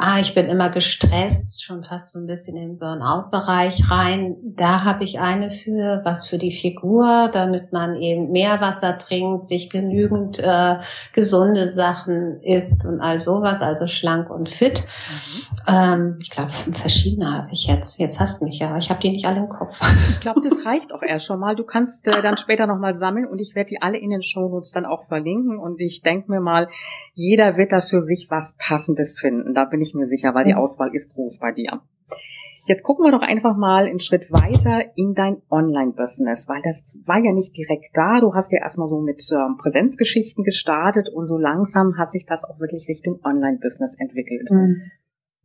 ah, 0.00 0.18
ich 0.20 0.34
bin 0.34 0.46
immer 0.46 0.70
gestresst, 0.70 1.62
schon 1.62 1.84
fast 1.84 2.08
so 2.08 2.18
ein 2.18 2.26
bisschen 2.26 2.56
im 2.56 2.78
Burnout-Bereich 2.78 3.90
rein. 3.90 4.36
Da 4.42 4.84
habe 4.84 5.04
ich 5.04 5.20
eine 5.20 5.50
für, 5.50 6.00
was 6.04 6.26
für 6.26 6.38
die 6.38 6.50
Figur, 6.50 7.28
damit 7.32 7.72
man 7.72 7.96
eben 7.96 8.30
mehr 8.30 8.60
Wasser 8.60 8.98
trinkt, 8.98 9.46
sich 9.46 9.70
genügend 9.70 10.38
äh, 10.38 10.76
gesunde 11.12 11.68
Sachen 11.68 12.40
isst 12.42 12.86
und 12.86 13.00
all 13.00 13.20
sowas, 13.20 13.60
also 13.60 13.86
schlank 13.86 14.30
und 14.30 14.48
fit. 14.48 14.84
Mhm. 14.84 15.74
Ähm, 15.74 16.18
ich 16.20 16.30
glaube, 16.30 16.50
verschiedene 16.50 17.32
habe 17.32 17.48
ich 17.52 17.66
jetzt. 17.66 18.00
Jetzt 18.00 18.20
hast 18.20 18.40
du 18.40 18.46
mich 18.46 18.58
ja, 18.58 18.76
ich 18.76 18.90
habe 18.90 19.00
die 19.00 19.10
nicht 19.10 19.26
alle 19.26 19.38
im 19.38 19.48
Kopf. 19.48 19.80
Ich 20.10 20.20
glaube, 20.20 20.40
das 20.42 20.64
reicht 20.66 20.92
auch 20.92 21.02
erst 21.02 21.26
schon 21.26 21.38
mal. 21.38 21.54
Du 21.54 21.64
kannst 21.64 22.06
äh, 22.06 22.22
dann 22.22 22.36
später 22.36 22.66
nochmal 22.66 22.96
sammeln 22.96 23.26
und 23.26 23.38
ich 23.38 23.54
werde 23.54 23.68
die 23.68 23.82
alle 23.82 23.98
in 23.98 24.10
den 24.10 24.22
Shownotes 24.22 24.72
dann 24.72 24.86
auch 24.86 25.04
verlinken 25.04 25.58
und 25.58 25.80
ich 25.80 26.02
denke 26.02 26.30
mir 26.30 26.40
mal, 26.40 26.68
jeder 27.14 27.56
wird 27.56 27.72
da 27.72 27.80
für 27.80 28.02
sich 28.02 28.28
was 28.30 28.56
Passendes 28.58 29.18
finden. 29.18 29.54
Da 29.54 29.64
bin 29.64 29.80
ich 29.80 29.89
mir 29.94 30.06
sicher, 30.06 30.34
weil 30.34 30.44
die 30.44 30.52
mhm. 30.52 30.58
Auswahl 30.58 30.94
ist 30.94 31.12
groß 31.12 31.38
bei 31.38 31.52
dir. 31.52 31.80
Jetzt 32.66 32.82
gucken 32.84 33.04
wir 33.04 33.10
doch 33.10 33.22
einfach 33.22 33.56
mal 33.56 33.86
einen 33.86 34.00
Schritt 34.00 34.30
weiter 34.30 34.96
in 34.96 35.14
dein 35.14 35.42
Online-Business, 35.50 36.48
weil 36.48 36.62
das 36.62 36.98
war 37.04 37.18
ja 37.18 37.32
nicht 37.32 37.56
direkt 37.56 37.96
da. 37.96 38.20
Du 38.20 38.34
hast 38.34 38.52
ja 38.52 38.60
erstmal 38.60 38.86
so 38.86 39.00
mit 39.00 39.22
ähm, 39.32 39.56
Präsenzgeschichten 39.58 40.44
gestartet 40.44 41.08
und 41.08 41.26
so 41.26 41.36
langsam 41.36 41.98
hat 41.98 42.12
sich 42.12 42.26
das 42.26 42.44
auch 42.44 42.60
wirklich 42.60 42.86
Richtung 42.88 43.18
Online-Business 43.24 43.96
entwickelt. 43.98 44.48
Mhm. 44.52 44.82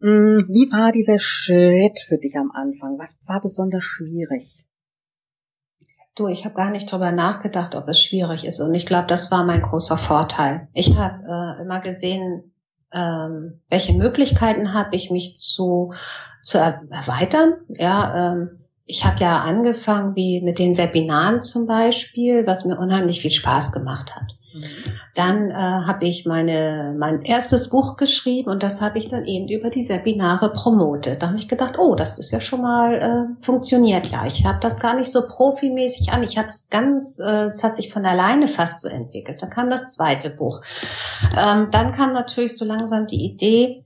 Mm, 0.01 0.37
wie 0.49 0.69
war 0.71 0.91
dieser 0.91 1.19
Schritt 1.19 1.99
für 1.99 2.17
dich 2.17 2.37
am 2.37 2.51
Anfang? 2.51 2.99
Was 2.99 3.17
war 3.25 3.41
besonders 3.41 3.83
schwierig? 3.83 4.65
Du, 6.15 6.27
ich 6.27 6.45
habe 6.45 6.55
gar 6.55 6.69
nicht 6.69 6.91
drüber 6.91 7.11
nachgedacht, 7.11 7.75
ob 7.75 7.87
es 7.87 7.99
schwierig 7.99 8.45
ist. 8.45 8.61
Und 8.61 8.73
ich 8.73 8.85
glaube, 8.85 9.07
das 9.07 9.31
war 9.31 9.45
mein 9.45 9.61
großer 9.61 9.97
Vorteil. 9.97 10.67
Ich 10.73 10.95
habe 10.95 11.23
äh, 11.23 11.61
immer 11.63 11.81
gesehen, 11.81 12.53
ähm, 12.95 13.61
welche 13.69 13.93
Möglichkeiten 13.93 14.73
habe 14.73 14.95
ich, 14.95 15.11
mich 15.11 15.35
zu, 15.35 15.93
zu 16.41 16.57
erweitern. 16.57 17.55
Ja, 17.77 18.33
ähm, 18.33 18.59
ich 18.85 19.03
habe 19.03 19.19
ja 19.19 19.41
angefangen 19.41 20.15
wie 20.15 20.41
mit 20.41 20.59
den 20.59 20.77
Webinaren 20.77 21.41
zum 21.41 21.67
Beispiel, 21.67 22.47
was 22.47 22.65
mir 22.65 22.77
unheimlich 22.77 23.21
viel 23.21 23.31
Spaß 23.31 23.71
gemacht 23.73 24.15
hat. 24.15 24.31
Dann 25.13 25.49
äh, 25.49 25.53
habe 25.53 26.05
ich 26.05 26.25
meine 26.25 26.93
mein 26.97 27.21
erstes 27.23 27.69
Buch 27.69 27.95
geschrieben 27.97 28.49
und 28.49 28.63
das 28.63 28.81
habe 28.81 28.97
ich 28.99 29.09
dann 29.09 29.25
eben 29.25 29.47
über 29.47 29.69
die 29.69 29.87
Webinare 29.87 30.51
promotet. 30.53 31.21
Da 31.21 31.27
habe 31.27 31.37
ich 31.37 31.47
gedacht, 31.47 31.75
oh, 31.77 31.95
das 31.95 32.19
ist 32.19 32.31
ja 32.31 32.41
schon 32.41 32.61
mal 32.61 32.93
äh, 32.93 33.43
funktioniert 33.43 34.07
ja. 34.09 34.25
Ich 34.25 34.45
habe 34.45 34.59
das 34.59 34.79
gar 34.79 34.95
nicht 34.95 35.11
so 35.11 35.27
profimäßig 35.27 36.11
an. 36.11 36.23
Ich 36.23 36.37
habe 36.37 36.49
es 36.49 36.69
ganz, 36.69 37.19
äh, 37.19 37.45
es 37.45 37.63
hat 37.63 37.75
sich 37.75 37.91
von 37.93 38.05
alleine 38.05 38.47
fast 38.47 38.81
so 38.81 38.89
entwickelt. 38.89 39.41
Dann 39.41 39.49
kam 39.49 39.69
das 39.69 39.93
zweite 39.93 40.29
Buch. 40.29 40.61
Ähm, 41.31 41.69
dann 41.71 41.91
kam 41.91 42.13
natürlich 42.13 42.57
so 42.57 42.65
langsam 42.65 43.07
die 43.07 43.23
Idee, 43.23 43.84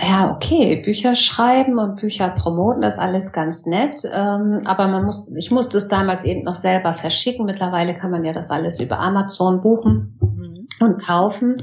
ja, 0.00 0.30
okay, 0.30 0.76
Bücher 0.76 1.14
schreiben 1.14 1.78
und 1.78 1.96
Bücher 1.96 2.30
promoten, 2.30 2.82
das 2.82 2.94
ist 2.94 3.00
alles 3.00 3.32
ganz 3.32 3.66
nett. 3.66 4.02
Ähm, 4.12 4.62
aber 4.64 4.86
man 4.88 5.04
muss, 5.04 5.30
ich 5.36 5.50
musste 5.50 5.78
es 5.78 5.88
damals 5.88 6.24
eben 6.24 6.44
noch 6.44 6.54
selber 6.54 6.92
verschicken. 6.94 7.46
Mittlerweile 7.46 7.94
kann 7.94 8.10
man 8.10 8.24
ja 8.24 8.32
das 8.32 8.50
alles 8.50 8.80
über 8.80 9.00
Amazon 9.00 9.60
buchen 9.60 10.18
mhm. 10.20 10.66
und 10.80 11.02
kaufen. 11.02 11.56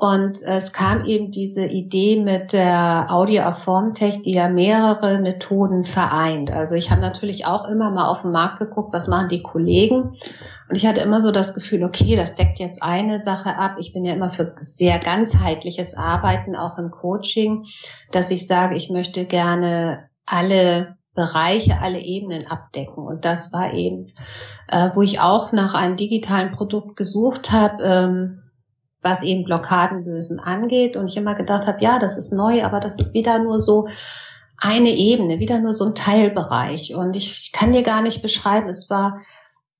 Und 0.00 0.40
es 0.40 0.72
kam 0.72 1.04
eben 1.04 1.30
diese 1.30 1.66
Idee 1.66 2.22
mit 2.22 2.54
der 2.54 3.08
Audio-Formtech, 3.10 4.22
die 4.22 4.32
ja 4.32 4.48
mehrere 4.48 5.18
Methoden 5.20 5.84
vereint. 5.84 6.50
Also 6.50 6.74
ich 6.74 6.90
habe 6.90 7.02
natürlich 7.02 7.44
auch 7.44 7.68
immer 7.68 7.90
mal 7.90 8.06
auf 8.06 8.22
den 8.22 8.30
Markt 8.30 8.60
geguckt, 8.60 8.94
was 8.94 9.08
machen 9.08 9.28
die 9.28 9.42
Kollegen. 9.42 10.16
Und 10.70 10.76
ich 10.76 10.86
hatte 10.86 11.02
immer 11.02 11.20
so 11.20 11.30
das 11.30 11.52
Gefühl, 11.52 11.84
okay, 11.84 12.16
das 12.16 12.34
deckt 12.34 12.60
jetzt 12.60 12.82
eine 12.82 13.18
Sache 13.18 13.58
ab. 13.58 13.76
Ich 13.78 13.92
bin 13.92 14.06
ja 14.06 14.14
immer 14.14 14.30
für 14.30 14.54
sehr 14.60 14.98
ganzheitliches 15.00 15.94
Arbeiten, 15.94 16.56
auch 16.56 16.78
im 16.78 16.90
Coaching, 16.90 17.66
dass 18.10 18.30
ich 18.30 18.46
sage, 18.46 18.76
ich 18.76 18.88
möchte 18.88 19.26
gerne 19.26 20.08
alle 20.24 20.96
Bereiche, 21.14 21.78
alle 21.78 22.00
Ebenen 22.00 22.46
abdecken. 22.46 23.04
Und 23.04 23.26
das 23.26 23.52
war 23.52 23.74
eben, 23.74 24.00
äh, 24.72 24.88
wo 24.94 25.02
ich 25.02 25.20
auch 25.20 25.52
nach 25.52 25.74
einem 25.74 25.96
digitalen 25.96 26.52
Produkt 26.52 26.96
gesucht 26.96 27.52
habe. 27.52 27.84
Ähm, 27.84 28.38
was 29.02 29.22
eben 29.22 29.44
Blockadenlösen 29.44 30.40
angeht. 30.40 30.96
Und 30.96 31.08
ich 31.08 31.16
immer 31.16 31.34
gedacht 31.34 31.66
habe, 31.66 31.82
ja, 31.82 31.98
das 31.98 32.16
ist 32.16 32.32
neu, 32.32 32.64
aber 32.64 32.80
das 32.80 33.00
ist 33.00 33.14
wieder 33.14 33.38
nur 33.38 33.60
so 33.60 33.88
eine 34.58 34.90
Ebene, 34.90 35.38
wieder 35.38 35.58
nur 35.58 35.72
so 35.72 35.86
ein 35.86 35.94
Teilbereich. 35.94 36.94
Und 36.94 37.16
ich 37.16 37.52
kann 37.52 37.72
dir 37.72 37.82
gar 37.82 38.02
nicht 38.02 38.22
beschreiben, 38.22 38.68
es 38.68 38.90
war 38.90 39.18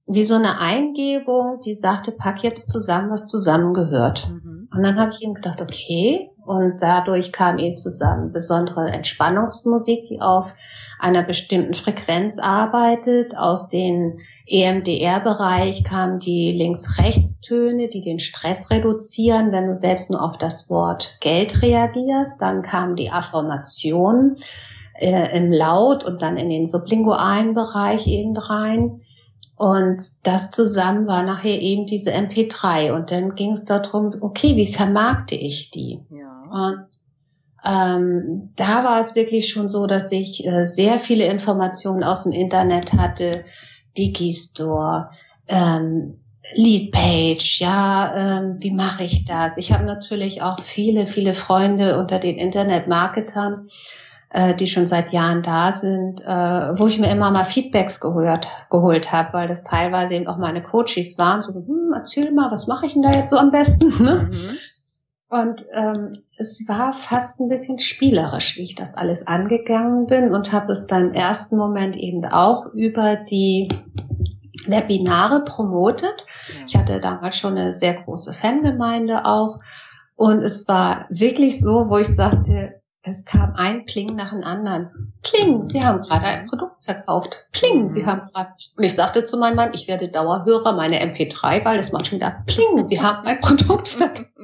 wie 0.07 0.25
so 0.25 0.35
eine 0.35 0.59
Eingebung, 0.59 1.61
die 1.64 1.75
sagte, 1.75 2.12
pack 2.12 2.43
jetzt 2.43 2.71
zusammen, 2.71 3.11
was 3.11 3.27
zusammengehört. 3.27 4.29
Mhm. 4.29 4.49
Und 4.73 4.85
dann 4.85 4.99
habe 4.99 5.11
ich 5.12 5.23
eben 5.23 5.35
gedacht, 5.35 5.61
okay. 5.61 6.31
Und 6.45 6.81
dadurch 6.81 7.33
kam 7.33 7.59
eben 7.59 7.77
zusammen 7.77 8.33
besondere 8.33 8.89
Entspannungsmusik, 8.91 10.07
die 10.09 10.21
auf 10.21 10.55
einer 11.01 11.23
bestimmten 11.23 11.75
Frequenz 11.75 12.39
arbeitet. 12.39 13.37
Aus 13.37 13.68
dem 13.68 14.18
EMDR-Bereich 14.47 15.85
kamen 15.85 16.18
die 16.18 16.53
Links-Rechts-Töne, 16.53 17.89
die 17.89 18.01
den 18.01 18.18
Stress 18.18 18.71
reduzieren, 18.71 19.53
wenn 19.53 19.66
du 19.66 19.75
selbst 19.75 20.11
nur 20.11 20.23
auf 20.23 20.39
das 20.39 20.71
Wort 20.71 21.16
Geld 21.21 21.62
reagierst. 21.62 22.41
Dann 22.41 22.62
kamen 22.62 22.97
die 22.97 23.11
Affirmationen 23.11 24.37
äh, 24.95 25.37
im 25.37 25.51
Laut 25.53 26.05
und 26.05 26.23
dann 26.23 26.37
in 26.37 26.51
den 26.51 26.66
sublingualen 26.66 27.55
Bereich 27.55 28.07
eben 28.07 28.37
rein. 28.37 29.01
Und 29.61 30.26
das 30.26 30.50
zusammen 30.52 31.06
war 31.06 31.22
nachher 31.22 31.61
eben 31.61 31.84
diese 31.84 32.12
MP3. 32.12 32.94
Und 32.94 33.11
dann 33.11 33.34
ging 33.34 33.52
es 33.52 33.66
darum, 33.66 34.11
okay, 34.22 34.56
wie 34.56 34.72
vermarkte 34.72 35.34
ich 35.34 35.70
die? 35.70 36.00
Ja. 36.08 36.48
Und 36.50 36.86
ähm, 37.66 38.52
da 38.56 38.84
war 38.84 39.00
es 39.00 39.14
wirklich 39.14 39.50
schon 39.52 39.68
so, 39.68 39.86
dass 39.86 40.12
ich 40.12 40.46
äh, 40.46 40.64
sehr 40.64 40.98
viele 40.98 41.26
Informationen 41.26 42.02
aus 42.02 42.22
dem 42.22 42.32
Internet 42.32 42.94
hatte, 42.94 43.44
Digistore, 43.98 45.11
ähm, 45.46 46.18
Leadpage, 46.54 47.61
ja, 47.61 48.14
ähm, 48.16 48.56
wie 48.61 48.70
mache 48.70 49.04
ich 49.04 49.26
das? 49.26 49.58
Ich 49.58 49.74
habe 49.74 49.84
natürlich 49.84 50.40
auch 50.40 50.58
viele, 50.58 51.06
viele 51.06 51.34
Freunde 51.34 51.98
unter 51.98 52.18
den 52.18 52.38
Internetmarketern, 52.38 53.66
äh, 54.31 54.55
die 54.55 54.68
schon 54.68 54.87
seit 54.87 55.12
Jahren 55.12 55.43
da 55.43 55.72
sind, 55.72 56.20
äh, 56.22 56.26
wo 56.78 56.87
ich 56.87 56.99
mir 56.99 57.11
immer 57.11 57.31
mal 57.31 57.45
Feedbacks 57.45 58.01
gehört, 58.01 58.49
geholt 58.70 59.12
habe, 59.12 59.33
weil 59.33 59.49
das 59.49 59.64
teilweise 59.64 60.14
eben 60.14 60.28
auch 60.28 60.39
meine 60.39 60.62
Coaches 60.62 61.18
waren, 61.18 61.43
so, 61.43 61.53
hm, 61.53 61.93
erzähl 61.95 62.31
mal, 62.33 62.51
was 62.51 62.66
mache 62.66 62.87
ich 62.87 62.93
denn 62.93 63.03
da 63.03 63.12
jetzt 63.12 63.31
so 63.31 63.39
am 63.39 63.51
besten? 63.51 63.91
Ne? 64.01 64.28
Mhm. 64.31 64.59
Und 65.28 65.66
ähm, 65.72 66.22
es 66.39 66.64
war 66.66 66.93
fast 66.93 67.41
ein 67.41 67.49
bisschen 67.49 67.78
spielerisch, 67.78 68.57
wie 68.57 68.64
ich 68.64 68.74
das 68.74 68.97
alles 68.97 69.26
angegangen 69.26 70.07
bin 70.07 70.35
und 70.35 70.53
habe 70.53 70.72
es 70.72 70.87
dann 70.87 71.09
im 71.09 71.12
ersten 71.12 71.57
Moment 71.57 71.97
eben 71.97 72.24
auch 72.24 72.66
über 72.72 73.14
die 73.14 73.68
Webinare 74.66 75.45
promotet. 75.45 76.26
Ich 76.66 76.76
hatte 76.76 76.99
damals 76.99 77.37
schon 77.37 77.57
eine 77.57 77.72
sehr 77.72 77.95
große 77.95 78.33
Fangemeinde 78.33 79.24
auch. 79.24 79.61
Und 80.16 80.43
es 80.43 80.66
war 80.66 81.07
wirklich 81.11 81.61
so, 81.61 81.89
wo 81.89 81.99
ich 81.99 82.09
sagte, 82.09 82.80
es 83.03 83.24
kam 83.24 83.55
ein 83.57 83.86
Pling 83.86 84.14
nach 84.14 84.30
dem 84.30 84.44
anderen. 84.44 85.12
Pling, 85.22 85.64
Sie 85.64 85.82
haben 85.84 86.01
gerade 86.01 86.26
ein 86.26 86.46
Produkt 86.46 86.84
verkauft. 86.84 87.46
Pling, 87.53 87.88
Sie 87.88 88.03
mhm. 88.03 88.07
haben 88.07 88.20
gerade. 88.20 88.51
Und 88.76 88.84
ich 88.84 88.94
sagte 88.94 89.24
zu 89.24 89.38
meinem 89.38 89.57
Mann, 89.57 89.72
ich 89.74 89.88
werde 89.88 90.11
Dauerhörer, 90.11 90.72
meine 90.72 91.01
MP3, 91.03 91.64
weil 91.64 91.78
es 91.78 91.92
manchmal 91.92 92.20
da 92.20 92.42
Pling, 92.46 92.86
Sie 92.86 93.01
haben 93.01 93.26
ein 93.26 93.40
Produkt 93.40 93.88
verkauft. 93.88 94.26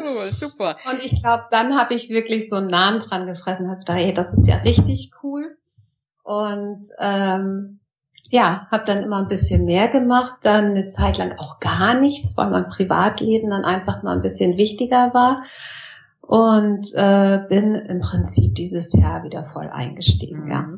Cool, 0.00 0.30
super. 0.32 0.76
Und 0.88 1.02
ich 1.02 1.20
glaube, 1.22 1.44
dann 1.50 1.76
habe 1.76 1.94
ich 1.94 2.08
wirklich 2.10 2.48
so 2.48 2.56
einen 2.56 2.68
Namen 2.68 3.00
dran 3.00 3.26
gefressen, 3.26 3.68
habe 3.68 3.80
gedacht, 3.80 3.98
hey, 3.98 4.14
das 4.14 4.32
ist 4.32 4.46
ja 4.46 4.56
richtig 4.56 5.10
cool. 5.22 5.56
Und 6.22 6.86
ähm, 7.00 7.80
ja, 8.28 8.68
habe 8.70 8.84
dann 8.86 9.02
immer 9.02 9.16
ein 9.16 9.28
bisschen 9.28 9.64
mehr 9.64 9.88
gemacht, 9.88 10.34
dann 10.42 10.66
eine 10.66 10.86
Zeit 10.86 11.16
lang 11.16 11.36
auch 11.38 11.58
gar 11.58 11.94
nichts, 11.94 12.36
weil 12.36 12.50
mein 12.50 12.68
Privatleben 12.68 13.50
dann 13.50 13.64
einfach 13.64 14.02
mal 14.02 14.14
ein 14.14 14.22
bisschen 14.22 14.56
wichtiger 14.56 15.12
war 15.14 15.42
und 16.26 16.86
äh, 16.94 17.40
bin 17.48 17.74
im 17.74 18.00
Prinzip 18.00 18.54
dieses 18.54 18.92
Jahr 18.92 19.24
wieder 19.24 19.44
voll 19.44 19.68
eingestiegen, 19.68 20.44
mhm. 20.44 20.50
ja. 20.50 20.68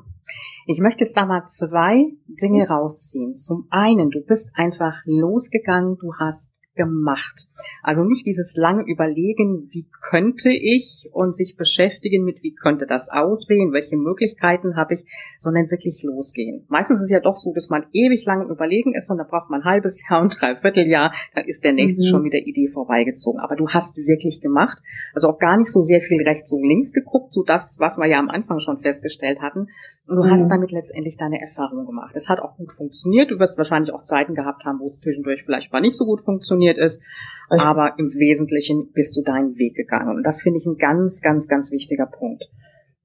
Ich 0.69 0.81
möchte 0.81 1.05
jetzt 1.05 1.17
da 1.17 1.27
mal 1.27 1.47
zwei 1.47 2.13
Dinge 2.27 2.69
rausziehen. 2.69 3.37
Zum 3.37 3.69
einen, 3.71 4.11
du 4.11 4.21
bist 4.21 4.51
einfach 4.55 4.97
losgegangen, 5.05 5.97
du 5.97 6.13
hast 6.19 6.51
gemacht. 6.77 7.47
Also 7.83 8.05
nicht 8.05 8.27
dieses 8.27 8.57
lange 8.57 8.85
Überlegen, 8.87 9.69
wie 9.71 9.87
könnte 10.01 10.51
ich 10.53 11.09
und 11.13 11.37
sich 11.37 11.57
beschäftigen 11.57 12.25
mit, 12.25 12.43
wie 12.43 12.55
könnte 12.55 12.87
das 12.87 13.09
aussehen, 13.09 13.73
welche 13.73 13.97
Möglichkeiten 13.97 14.77
habe 14.77 14.95
ich, 14.95 15.05
sondern 15.39 15.71
wirklich 15.71 16.03
losgehen. 16.03 16.65
Meistens 16.69 17.01
ist 17.01 17.05
es 17.05 17.11
ja 17.11 17.21
doch 17.21 17.37
so, 17.37 17.53
dass 17.53 17.71
man 17.71 17.87
ewig 17.93 18.25
lang 18.25 18.49
Überlegen 18.49 18.95
ist 18.95 19.11
und 19.11 19.19
da 19.19 19.25
braucht 19.25 19.51
man 19.51 19.63
ein 19.63 19.65
halbes 19.65 20.03
Jahr 20.09 20.23
und 20.23 20.41
dreiviertel 20.41 20.87
Jahr, 20.87 21.13
dann 21.35 21.47
ist 21.47 21.65
der 21.65 21.73
nächste 21.73 22.03
mhm. 22.03 22.07
schon 22.07 22.23
mit 22.23 22.33
der 22.33 22.47
Idee 22.47 22.69
vorbeigezogen. 22.69 23.41
Aber 23.41 23.57
du 23.57 23.69
hast 23.69 23.97
wirklich 23.97 24.41
gemacht, 24.41 24.83
also 25.15 25.29
auch 25.29 25.39
gar 25.39 25.57
nicht 25.57 25.71
so 25.71 25.83
sehr 25.83 26.01
viel 26.01 26.23
rechts 26.23 26.53
und 26.53 26.67
links 26.67 26.93
geguckt, 26.93 27.33
so 27.33 27.43
das, 27.43 27.77
was 27.79 27.99
wir 27.99 28.07
ja 28.07 28.19
am 28.19 28.29
Anfang 28.29 28.61
schon 28.61 28.79
festgestellt 28.79 29.41
hatten, 29.41 29.69
und 30.07 30.17
du 30.17 30.23
mhm. 30.23 30.31
hast 30.31 30.49
damit 30.49 30.71
letztendlich 30.71 31.17
deine 31.17 31.41
Erfahrung 31.41 31.85
gemacht. 31.85 32.15
Es 32.15 32.29
hat 32.29 32.39
auch 32.39 32.57
gut 32.57 32.73
funktioniert. 32.73 33.31
Du 33.31 33.41
wirst 33.41 33.59
wahrscheinlich 33.59 33.93
auch 33.93 34.03
Zeiten 34.03 34.35
gehabt 34.35 34.65
haben, 34.65 34.79
wo 34.79 34.87
es 34.87 35.01
zwischendurch 35.01 35.43
vielleicht 35.43 35.73
mal 35.73 35.81
nicht 35.81 35.97
so 35.97 36.05
gut 36.05 36.21
funktioniert 36.21 36.79
ist. 36.79 37.03
Okay. 37.51 37.61
Aber 37.61 37.99
im 37.99 38.07
Wesentlichen 38.15 38.93
bist 38.93 39.17
du 39.17 39.23
deinen 39.23 39.57
Weg 39.57 39.75
gegangen. 39.75 40.17
Und 40.17 40.23
das 40.23 40.43
finde 40.43 40.59
ich 40.61 40.67
ein 40.67 40.77
ganz, 40.77 41.21
ganz, 41.23 41.49
ganz 41.49 41.73
wichtiger 41.73 42.07
Punkt. 42.07 42.45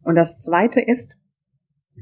Und 0.04 0.16
das 0.16 0.38
zweite 0.38 0.80
ist, 0.80 1.14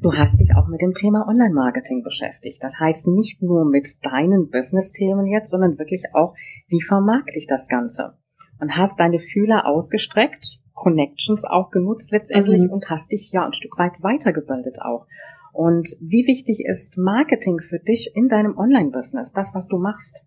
du 0.02 0.14
hast 0.14 0.39
dich 0.41 0.52
auch 0.58 0.68
mit 0.68 0.82
dem 0.82 0.93
Thema 0.93 1.28
Online-Marketing 1.30 2.04
beschäftigt. 2.04 2.62
Das 2.62 2.78
heißt 2.78 3.08
nicht 3.08 3.41
nur 3.41 3.64
mit 3.64 4.04
deinen 4.04 4.50
Business-Themen 4.50 5.28
jetzt, 5.28 5.50
sondern 5.50 5.80
wirklich 5.80 6.04
auch, 6.14 6.36
wie 6.68 6.82
vermarkte 6.82 7.39
ich 7.39 7.47
das 7.47 7.70
Ganze? 7.70 8.18
Und 8.60 8.76
hast 8.76 9.00
deine 9.00 9.20
Fühler 9.20 9.66
ausgestreckt 9.66 10.60
Connections 10.80 11.44
auch 11.46 11.70
genutzt 11.70 12.12
letztendlich 12.12 12.64
mhm. 12.64 12.72
und 12.72 12.90
hast 12.90 13.12
dich 13.12 13.32
ja 13.32 13.46
ein 13.46 13.54
Stück 13.54 13.78
weit 13.78 14.02
weitergebildet 14.02 14.82
auch. 14.82 15.06
Und 15.54 15.90
wie 16.00 16.26
wichtig 16.28 16.64
ist 16.66 16.98
Marketing 16.98 17.60
für 17.60 17.80
dich 17.80 18.12
in 18.16 18.30
deinem 18.30 18.58
Online-Business, 18.58 19.34
das, 19.34 19.54
was 19.54 19.68
du 19.68 19.78
machst? 19.78 20.24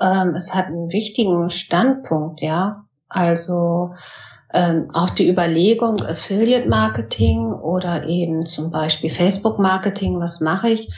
Ähm, 0.00 0.34
es 0.34 0.54
hat 0.54 0.66
einen 0.66 0.90
wichtigen 0.90 1.48
Standpunkt, 1.48 2.42
ja. 2.42 2.86
Also 3.08 3.92
ähm, 4.52 4.90
auch 4.92 5.10
die 5.10 5.28
Überlegung, 5.28 6.02
Affiliate-Marketing 6.02 7.52
oder 7.52 8.06
eben 8.08 8.44
zum 8.44 8.70
Beispiel 8.70 9.10
Facebook-Marketing, 9.10 10.18
was 10.18 10.40
mache 10.40 10.70
ich, 10.70 10.88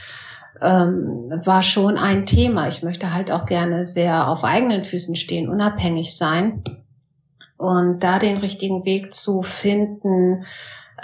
ähm, 0.63 1.27
war 1.45 1.63
schon 1.63 1.97
ein 1.97 2.27
Thema. 2.27 2.69
Ich 2.69 2.83
möchte 2.83 3.13
halt 3.13 3.31
auch 3.31 3.47
gerne 3.47 3.85
sehr 3.85 4.29
auf 4.29 4.45
eigenen 4.45 4.85
Füßen 4.85 5.17
stehen, 5.17 5.49
unabhängig 5.49 6.17
sein. 6.17 6.63
Und 7.59 8.03
da 8.03 8.19
den 8.19 8.39
richtigen 8.39 8.85
Weg 8.85 9.13
zu 9.13 9.43
finden, 9.43 10.45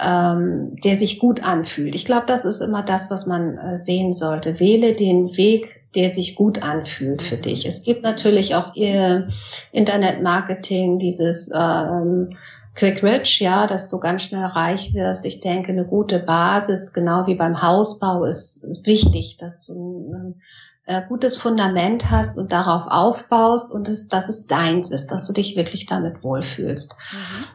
ähm, 0.03 0.75
der 0.83 0.95
sich 0.95 1.19
gut 1.19 1.43
anfühlt. 1.43 1.95
Ich 1.95 2.05
glaube, 2.05 2.25
das 2.27 2.45
ist 2.45 2.61
immer 2.61 2.83
das, 2.83 3.11
was 3.11 3.27
man 3.27 3.57
äh, 3.57 3.77
sehen 3.77 4.13
sollte. 4.13 4.59
Wähle 4.59 4.93
den 4.93 5.37
Weg, 5.37 5.85
der 5.95 6.09
sich 6.09 6.35
gut 6.35 6.63
anfühlt 6.63 7.21
für 7.21 7.37
dich. 7.37 7.65
Es 7.65 7.83
gibt 7.83 8.03
natürlich 8.03 8.55
auch 8.55 8.75
ihr 8.75 9.27
Internetmarketing, 9.71 10.99
dieses 10.99 11.51
ähm, 11.53 12.35
quick 12.73 13.01
rich, 13.03 13.39
ja, 13.39 13.67
dass 13.67 13.87
du 13.87 13.99
ganz 13.99 14.23
schnell 14.23 14.45
reich 14.45 14.93
wirst. 14.93 15.25
Ich 15.25 15.39
denke, 15.39 15.71
eine 15.71 15.85
gute 15.85 16.19
Basis, 16.19 16.91
genau 16.93 17.25
wie 17.27 17.35
beim 17.35 17.61
Hausbau, 17.61 18.25
ist, 18.25 18.65
ist 18.65 18.85
wichtig, 18.85 19.37
dass 19.37 19.65
du 19.65 20.11
ein 20.13 20.41
äh, 20.85 21.01
gutes 21.07 21.37
Fundament 21.37 22.11
hast 22.11 22.37
und 22.37 22.51
darauf 22.51 22.87
aufbaust 22.87 23.71
und 23.71 23.87
es, 23.87 24.07
dass 24.07 24.29
es 24.29 24.47
deins 24.47 24.91
ist, 24.91 25.07
dass 25.07 25.27
du 25.27 25.33
dich 25.33 25.55
wirklich 25.55 25.85
damit 25.85 26.23
wohlfühlst. 26.23 26.95
Mhm. 27.11 27.45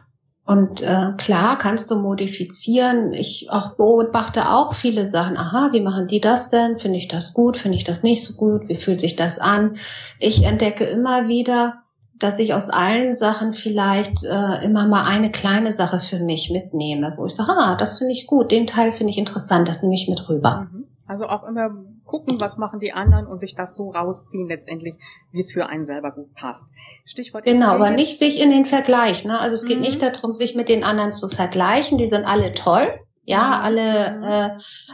Und 0.43 0.81
äh, 0.81 1.13
klar 1.17 1.57
kannst 1.57 1.89
du 1.91 1.95
modifizieren. 1.95 3.13
Ich 3.13 3.47
auch 3.51 3.75
beobachte 3.75 4.49
auch 4.49 4.73
viele 4.73 5.05
Sachen. 5.05 5.37
Aha, 5.37 5.69
wie 5.71 5.81
machen 5.81 6.07
die 6.07 6.19
das 6.19 6.49
denn? 6.49 6.77
Finde 6.77 6.97
ich 6.97 7.07
das 7.07 7.33
gut? 7.33 7.57
Finde 7.57 7.77
ich 7.77 7.83
das 7.83 8.03
nicht 8.03 8.25
so 8.25 8.33
gut? 8.33 8.67
Wie 8.67 8.75
fühlt 8.75 8.99
sich 8.99 9.15
das 9.15 9.39
an? 9.39 9.77
Ich 10.19 10.43
entdecke 10.43 10.83
immer 10.83 11.27
wieder, 11.27 11.83
dass 12.17 12.39
ich 12.39 12.53
aus 12.53 12.69
allen 12.69 13.15
Sachen 13.15 13.53
vielleicht 13.53 14.23
äh, 14.23 14.65
immer 14.65 14.87
mal 14.87 15.03
eine 15.03 15.31
kleine 15.31 15.71
Sache 15.71 15.99
für 15.99 16.19
mich 16.19 16.49
mitnehme, 16.49 17.13
wo 17.17 17.27
ich 17.27 17.35
sage, 17.35 17.51
ah, 17.53 17.75
das 17.75 17.99
finde 17.99 18.13
ich 18.13 18.27
gut, 18.27 18.51
den 18.51 18.67
Teil 18.67 18.91
finde 18.91 19.11
ich 19.11 19.17
interessant, 19.17 19.67
das 19.67 19.83
nehme 19.83 19.95
ich 19.95 20.09
mit 20.09 20.27
rüber. 20.27 20.67
Mhm. 20.71 20.85
Also 21.07 21.27
auch 21.27 21.43
immer 21.47 21.69
gucken, 22.11 22.39
was 22.39 22.57
machen 22.57 22.79
die 22.79 22.91
anderen 22.91 23.25
und 23.25 23.39
sich 23.39 23.55
das 23.55 23.75
so 23.75 23.89
rausziehen 23.91 24.47
letztendlich, 24.47 24.95
wie 25.31 25.39
es 25.39 25.51
für 25.51 25.65
einen 25.67 25.85
selber 25.85 26.11
gut 26.11 26.33
passt. 26.35 26.67
Stichwort. 27.05 27.45
Genau, 27.45 27.69
aber 27.69 27.91
nicht 27.91 28.19
sich 28.19 28.43
in 28.43 28.51
den 28.51 28.65
Vergleich. 28.65 29.23
Ne? 29.23 29.39
Also 29.39 29.55
es 29.55 29.65
geht 29.65 29.77
mhm. 29.77 29.83
nicht 29.83 30.01
darum, 30.01 30.35
sich 30.35 30.55
mit 30.55 30.69
den 30.69 30.83
anderen 30.83 31.13
zu 31.13 31.29
vergleichen. 31.29 31.97
Die 31.97 32.05
sind 32.05 32.25
alle 32.25 32.51
toll. 32.51 32.85
Ja, 33.23 33.57
mhm. 33.59 33.63
alle 33.63 34.17
mhm. 34.17 34.23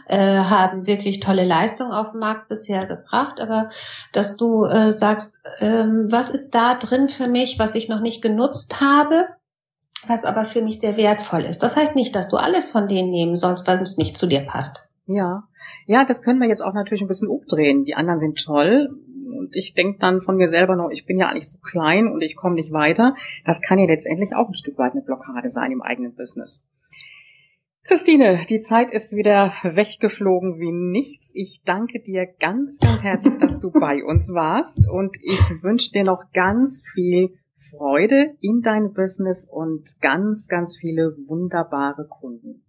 äh, 0.09 0.36
äh, 0.38 0.38
haben 0.43 0.86
wirklich 0.86 1.20
tolle 1.20 1.43
Leistungen 1.43 1.91
auf 1.91 2.11
den 2.11 2.20
Markt 2.20 2.49
bisher 2.49 2.86
gebracht, 2.86 3.39
aber 3.39 3.70
dass 4.13 4.38
du 4.38 4.65
äh, 4.65 4.91
sagst, 4.91 5.41
ähm, 5.59 6.07
was 6.09 6.30
ist 6.30 6.51
da 6.51 6.76
drin 6.76 7.09
für 7.09 7.28
mich, 7.28 7.57
was 7.57 7.74
ich 7.76 7.89
noch 7.89 8.01
nicht 8.01 8.22
genutzt 8.22 8.80
habe, 8.80 9.28
was 10.05 10.26
aber 10.26 10.45
für 10.45 10.61
mich 10.61 10.80
sehr 10.80 10.97
wertvoll 10.97 11.45
ist. 11.45 11.63
Das 11.63 11.76
heißt 11.76 11.95
nicht, 11.95 12.15
dass 12.15 12.30
du 12.30 12.38
alles 12.38 12.70
von 12.70 12.88
denen 12.88 13.09
nehmen 13.09 13.36
sollst, 13.36 13.65
weil 13.68 13.82
es 13.82 13.97
nicht 13.97 14.18
zu 14.18 14.28
dir 14.28 14.41
passt. 14.41 14.89
Ja, 15.07 15.43
ja, 15.88 16.05
das 16.05 16.21
können 16.21 16.39
wir 16.39 16.47
jetzt 16.47 16.61
auch 16.61 16.73
natürlich 16.73 17.01
ein 17.01 17.07
bisschen 17.07 17.29
umdrehen. 17.29 17.85
Die 17.85 17.95
anderen 17.95 18.19
sind 18.19 18.43
toll 18.43 18.89
und 19.33 19.55
ich 19.55 19.73
denke 19.73 19.99
dann 19.99 20.21
von 20.21 20.35
mir 20.35 20.49
selber 20.49 20.75
noch, 20.75 20.89
ich 20.89 21.05
bin 21.05 21.17
ja 21.17 21.29
eigentlich 21.29 21.49
so 21.49 21.59
klein 21.59 22.07
und 22.07 22.21
ich 22.21 22.35
komme 22.35 22.55
nicht 22.55 22.73
weiter. 22.73 23.15
Das 23.45 23.61
kann 23.61 23.79
ja 23.79 23.85
letztendlich 23.85 24.35
auch 24.35 24.49
ein 24.49 24.53
Stück 24.53 24.77
weit 24.77 24.91
eine 24.91 25.01
Blockade 25.01 25.47
sein 25.47 25.71
im 25.71 25.81
eigenen 25.81 26.13
Business. 26.13 26.67
Christine, 27.85 28.41
die 28.49 28.59
Zeit 28.59 28.91
ist 28.91 29.15
wieder 29.15 29.53
weggeflogen 29.63 30.59
wie 30.59 30.73
nichts. 30.73 31.31
Ich 31.33 31.61
danke 31.63 32.01
dir 32.01 32.27
ganz, 32.38 32.79
ganz 32.79 33.01
herzlich, 33.01 33.38
dass 33.39 33.61
du 33.61 33.71
bei 33.79 34.03
uns 34.03 34.27
warst 34.33 34.79
und 34.91 35.15
ich 35.21 35.39
wünsche 35.63 35.91
dir 35.91 36.03
noch 36.03 36.25
ganz 36.33 36.83
viel 36.93 37.29
Freude 37.71 38.35
in 38.41 38.61
deinem 38.61 38.93
Business 38.93 39.47
und 39.49 39.88
ganz, 40.01 40.49
ganz 40.49 40.77
viele 40.77 41.15
wunderbare 41.27 42.05
Kunden. 42.07 42.66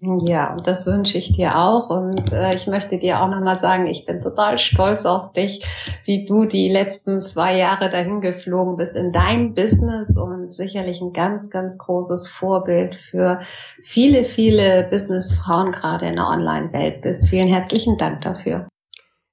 Ja, 0.00 0.56
das 0.62 0.86
wünsche 0.86 1.18
ich 1.18 1.32
dir 1.32 1.58
auch. 1.58 1.90
Und 1.90 2.32
äh, 2.32 2.54
ich 2.54 2.68
möchte 2.68 2.98
dir 2.98 3.20
auch 3.20 3.28
nochmal 3.28 3.58
sagen, 3.58 3.88
ich 3.88 4.06
bin 4.06 4.20
total 4.20 4.56
stolz 4.56 5.04
auf 5.04 5.32
dich, 5.32 5.64
wie 6.04 6.24
du 6.24 6.44
die 6.44 6.68
letzten 6.68 7.20
zwei 7.20 7.56
Jahre 7.56 7.88
dahin 7.90 8.20
geflogen 8.20 8.76
bist 8.76 8.94
in 8.94 9.10
deinem 9.10 9.54
Business 9.54 10.16
und 10.16 10.52
sicherlich 10.52 11.00
ein 11.00 11.12
ganz, 11.12 11.50
ganz 11.50 11.78
großes 11.78 12.28
Vorbild 12.28 12.94
für 12.94 13.40
viele, 13.82 14.22
viele 14.22 14.86
Businessfrauen 14.88 15.72
gerade 15.72 16.06
in 16.06 16.14
der 16.14 16.28
Online-Welt 16.28 17.00
bist. 17.00 17.28
Vielen 17.28 17.48
herzlichen 17.48 17.96
Dank 17.96 18.20
dafür. 18.20 18.68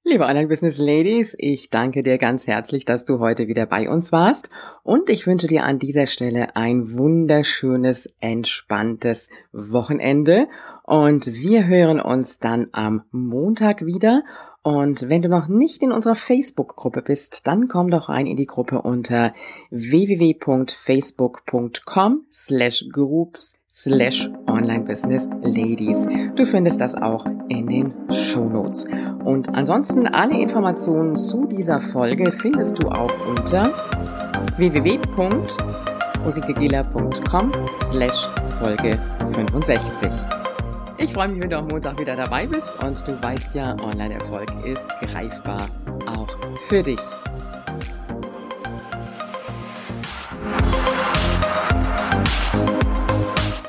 Liebe 0.08 0.24
Online-Business-Ladies, 0.24 1.34
ich 1.36 1.68
danke 1.68 2.04
dir 2.04 2.16
ganz 2.16 2.46
herzlich, 2.46 2.84
dass 2.84 3.06
du 3.06 3.18
heute 3.18 3.48
wieder 3.48 3.66
bei 3.66 3.90
uns 3.90 4.12
warst. 4.12 4.50
Und 4.84 5.10
ich 5.10 5.26
wünsche 5.26 5.48
dir 5.48 5.64
an 5.64 5.80
dieser 5.80 6.06
Stelle 6.06 6.54
ein 6.54 6.96
wunderschönes, 6.96 8.14
entspanntes 8.20 9.30
Wochenende. 9.50 10.46
Und 10.84 11.34
wir 11.34 11.66
hören 11.66 11.98
uns 11.98 12.38
dann 12.38 12.68
am 12.70 13.02
Montag 13.10 13.84
wieder. 13.84 14.22
Und 14.62 15.08
wenn 15.08 15.22
du 15.22 15.28
noch 15.28 15.48
nicht 15.48 15.82
in 15.82 15.90
unserer 15.90 16.14
Facebook-Gruppe 16.14 17.02
bist, 17.02 17.48
dann 17.48 17.66
komm 17.66 17.90
doch 17.90 18.08
rein 18.08 18.28
in 18.28 18.36
die 18.36 18.46
Gruppe 18.46 18.82
unter 18.82 19.34
www.facebook.com 19.70 22.26
slash 22.30 22.84
groups 22.92 23.60
slash 23.82 24.30
online 24.48 24.84
business 24.84 25.28
ladies. 25.42 26.08
Du 26.34 26.46
findest 26.46 26.80
das 26.80 26.94
auch 26.94 27.26
in 27.48 27.66
den 27.66 27.92
Show 28.10 28.48
Notes. 28.48 28.86
Und 29.24 29.54
ansonsten 29.54 30.06
alle 30.06 30.40
Informationen 30.40 31.14
zu 31.14 31.44
dieser 31.46 31.78
Folge 31.80 32.32
findest 32.32 32.82
du 32.82 32.88
auch 32.88 33.12
unter 33.28 33.70
www.ulrikegela.com 34.56 37.52
slash 37.90 38.28
Folge 38.58 38.98
65. 39.32 40.10
Ich 40.98 41.12
freue 41.12 41.28
mich, 41.28 41.42
wenn 41.42 41.50
du 41.50 41.58
am 41.58 41.66
Montag 41.66 42.00
wieder 42.00 42.16
dabei 42.16 42.46
bist 42.46 42.82
und 42.82 43.06
du 43.06 43.22
weißt 43.22 43.54
ja, 43.54 43.76
Online-Erfolg 43.82 44.50
ist 44.64 44.88
greifbar 45.02 45.66
auch 46.06 46.28
für 46.68 46.82
dich. 46.82 47.00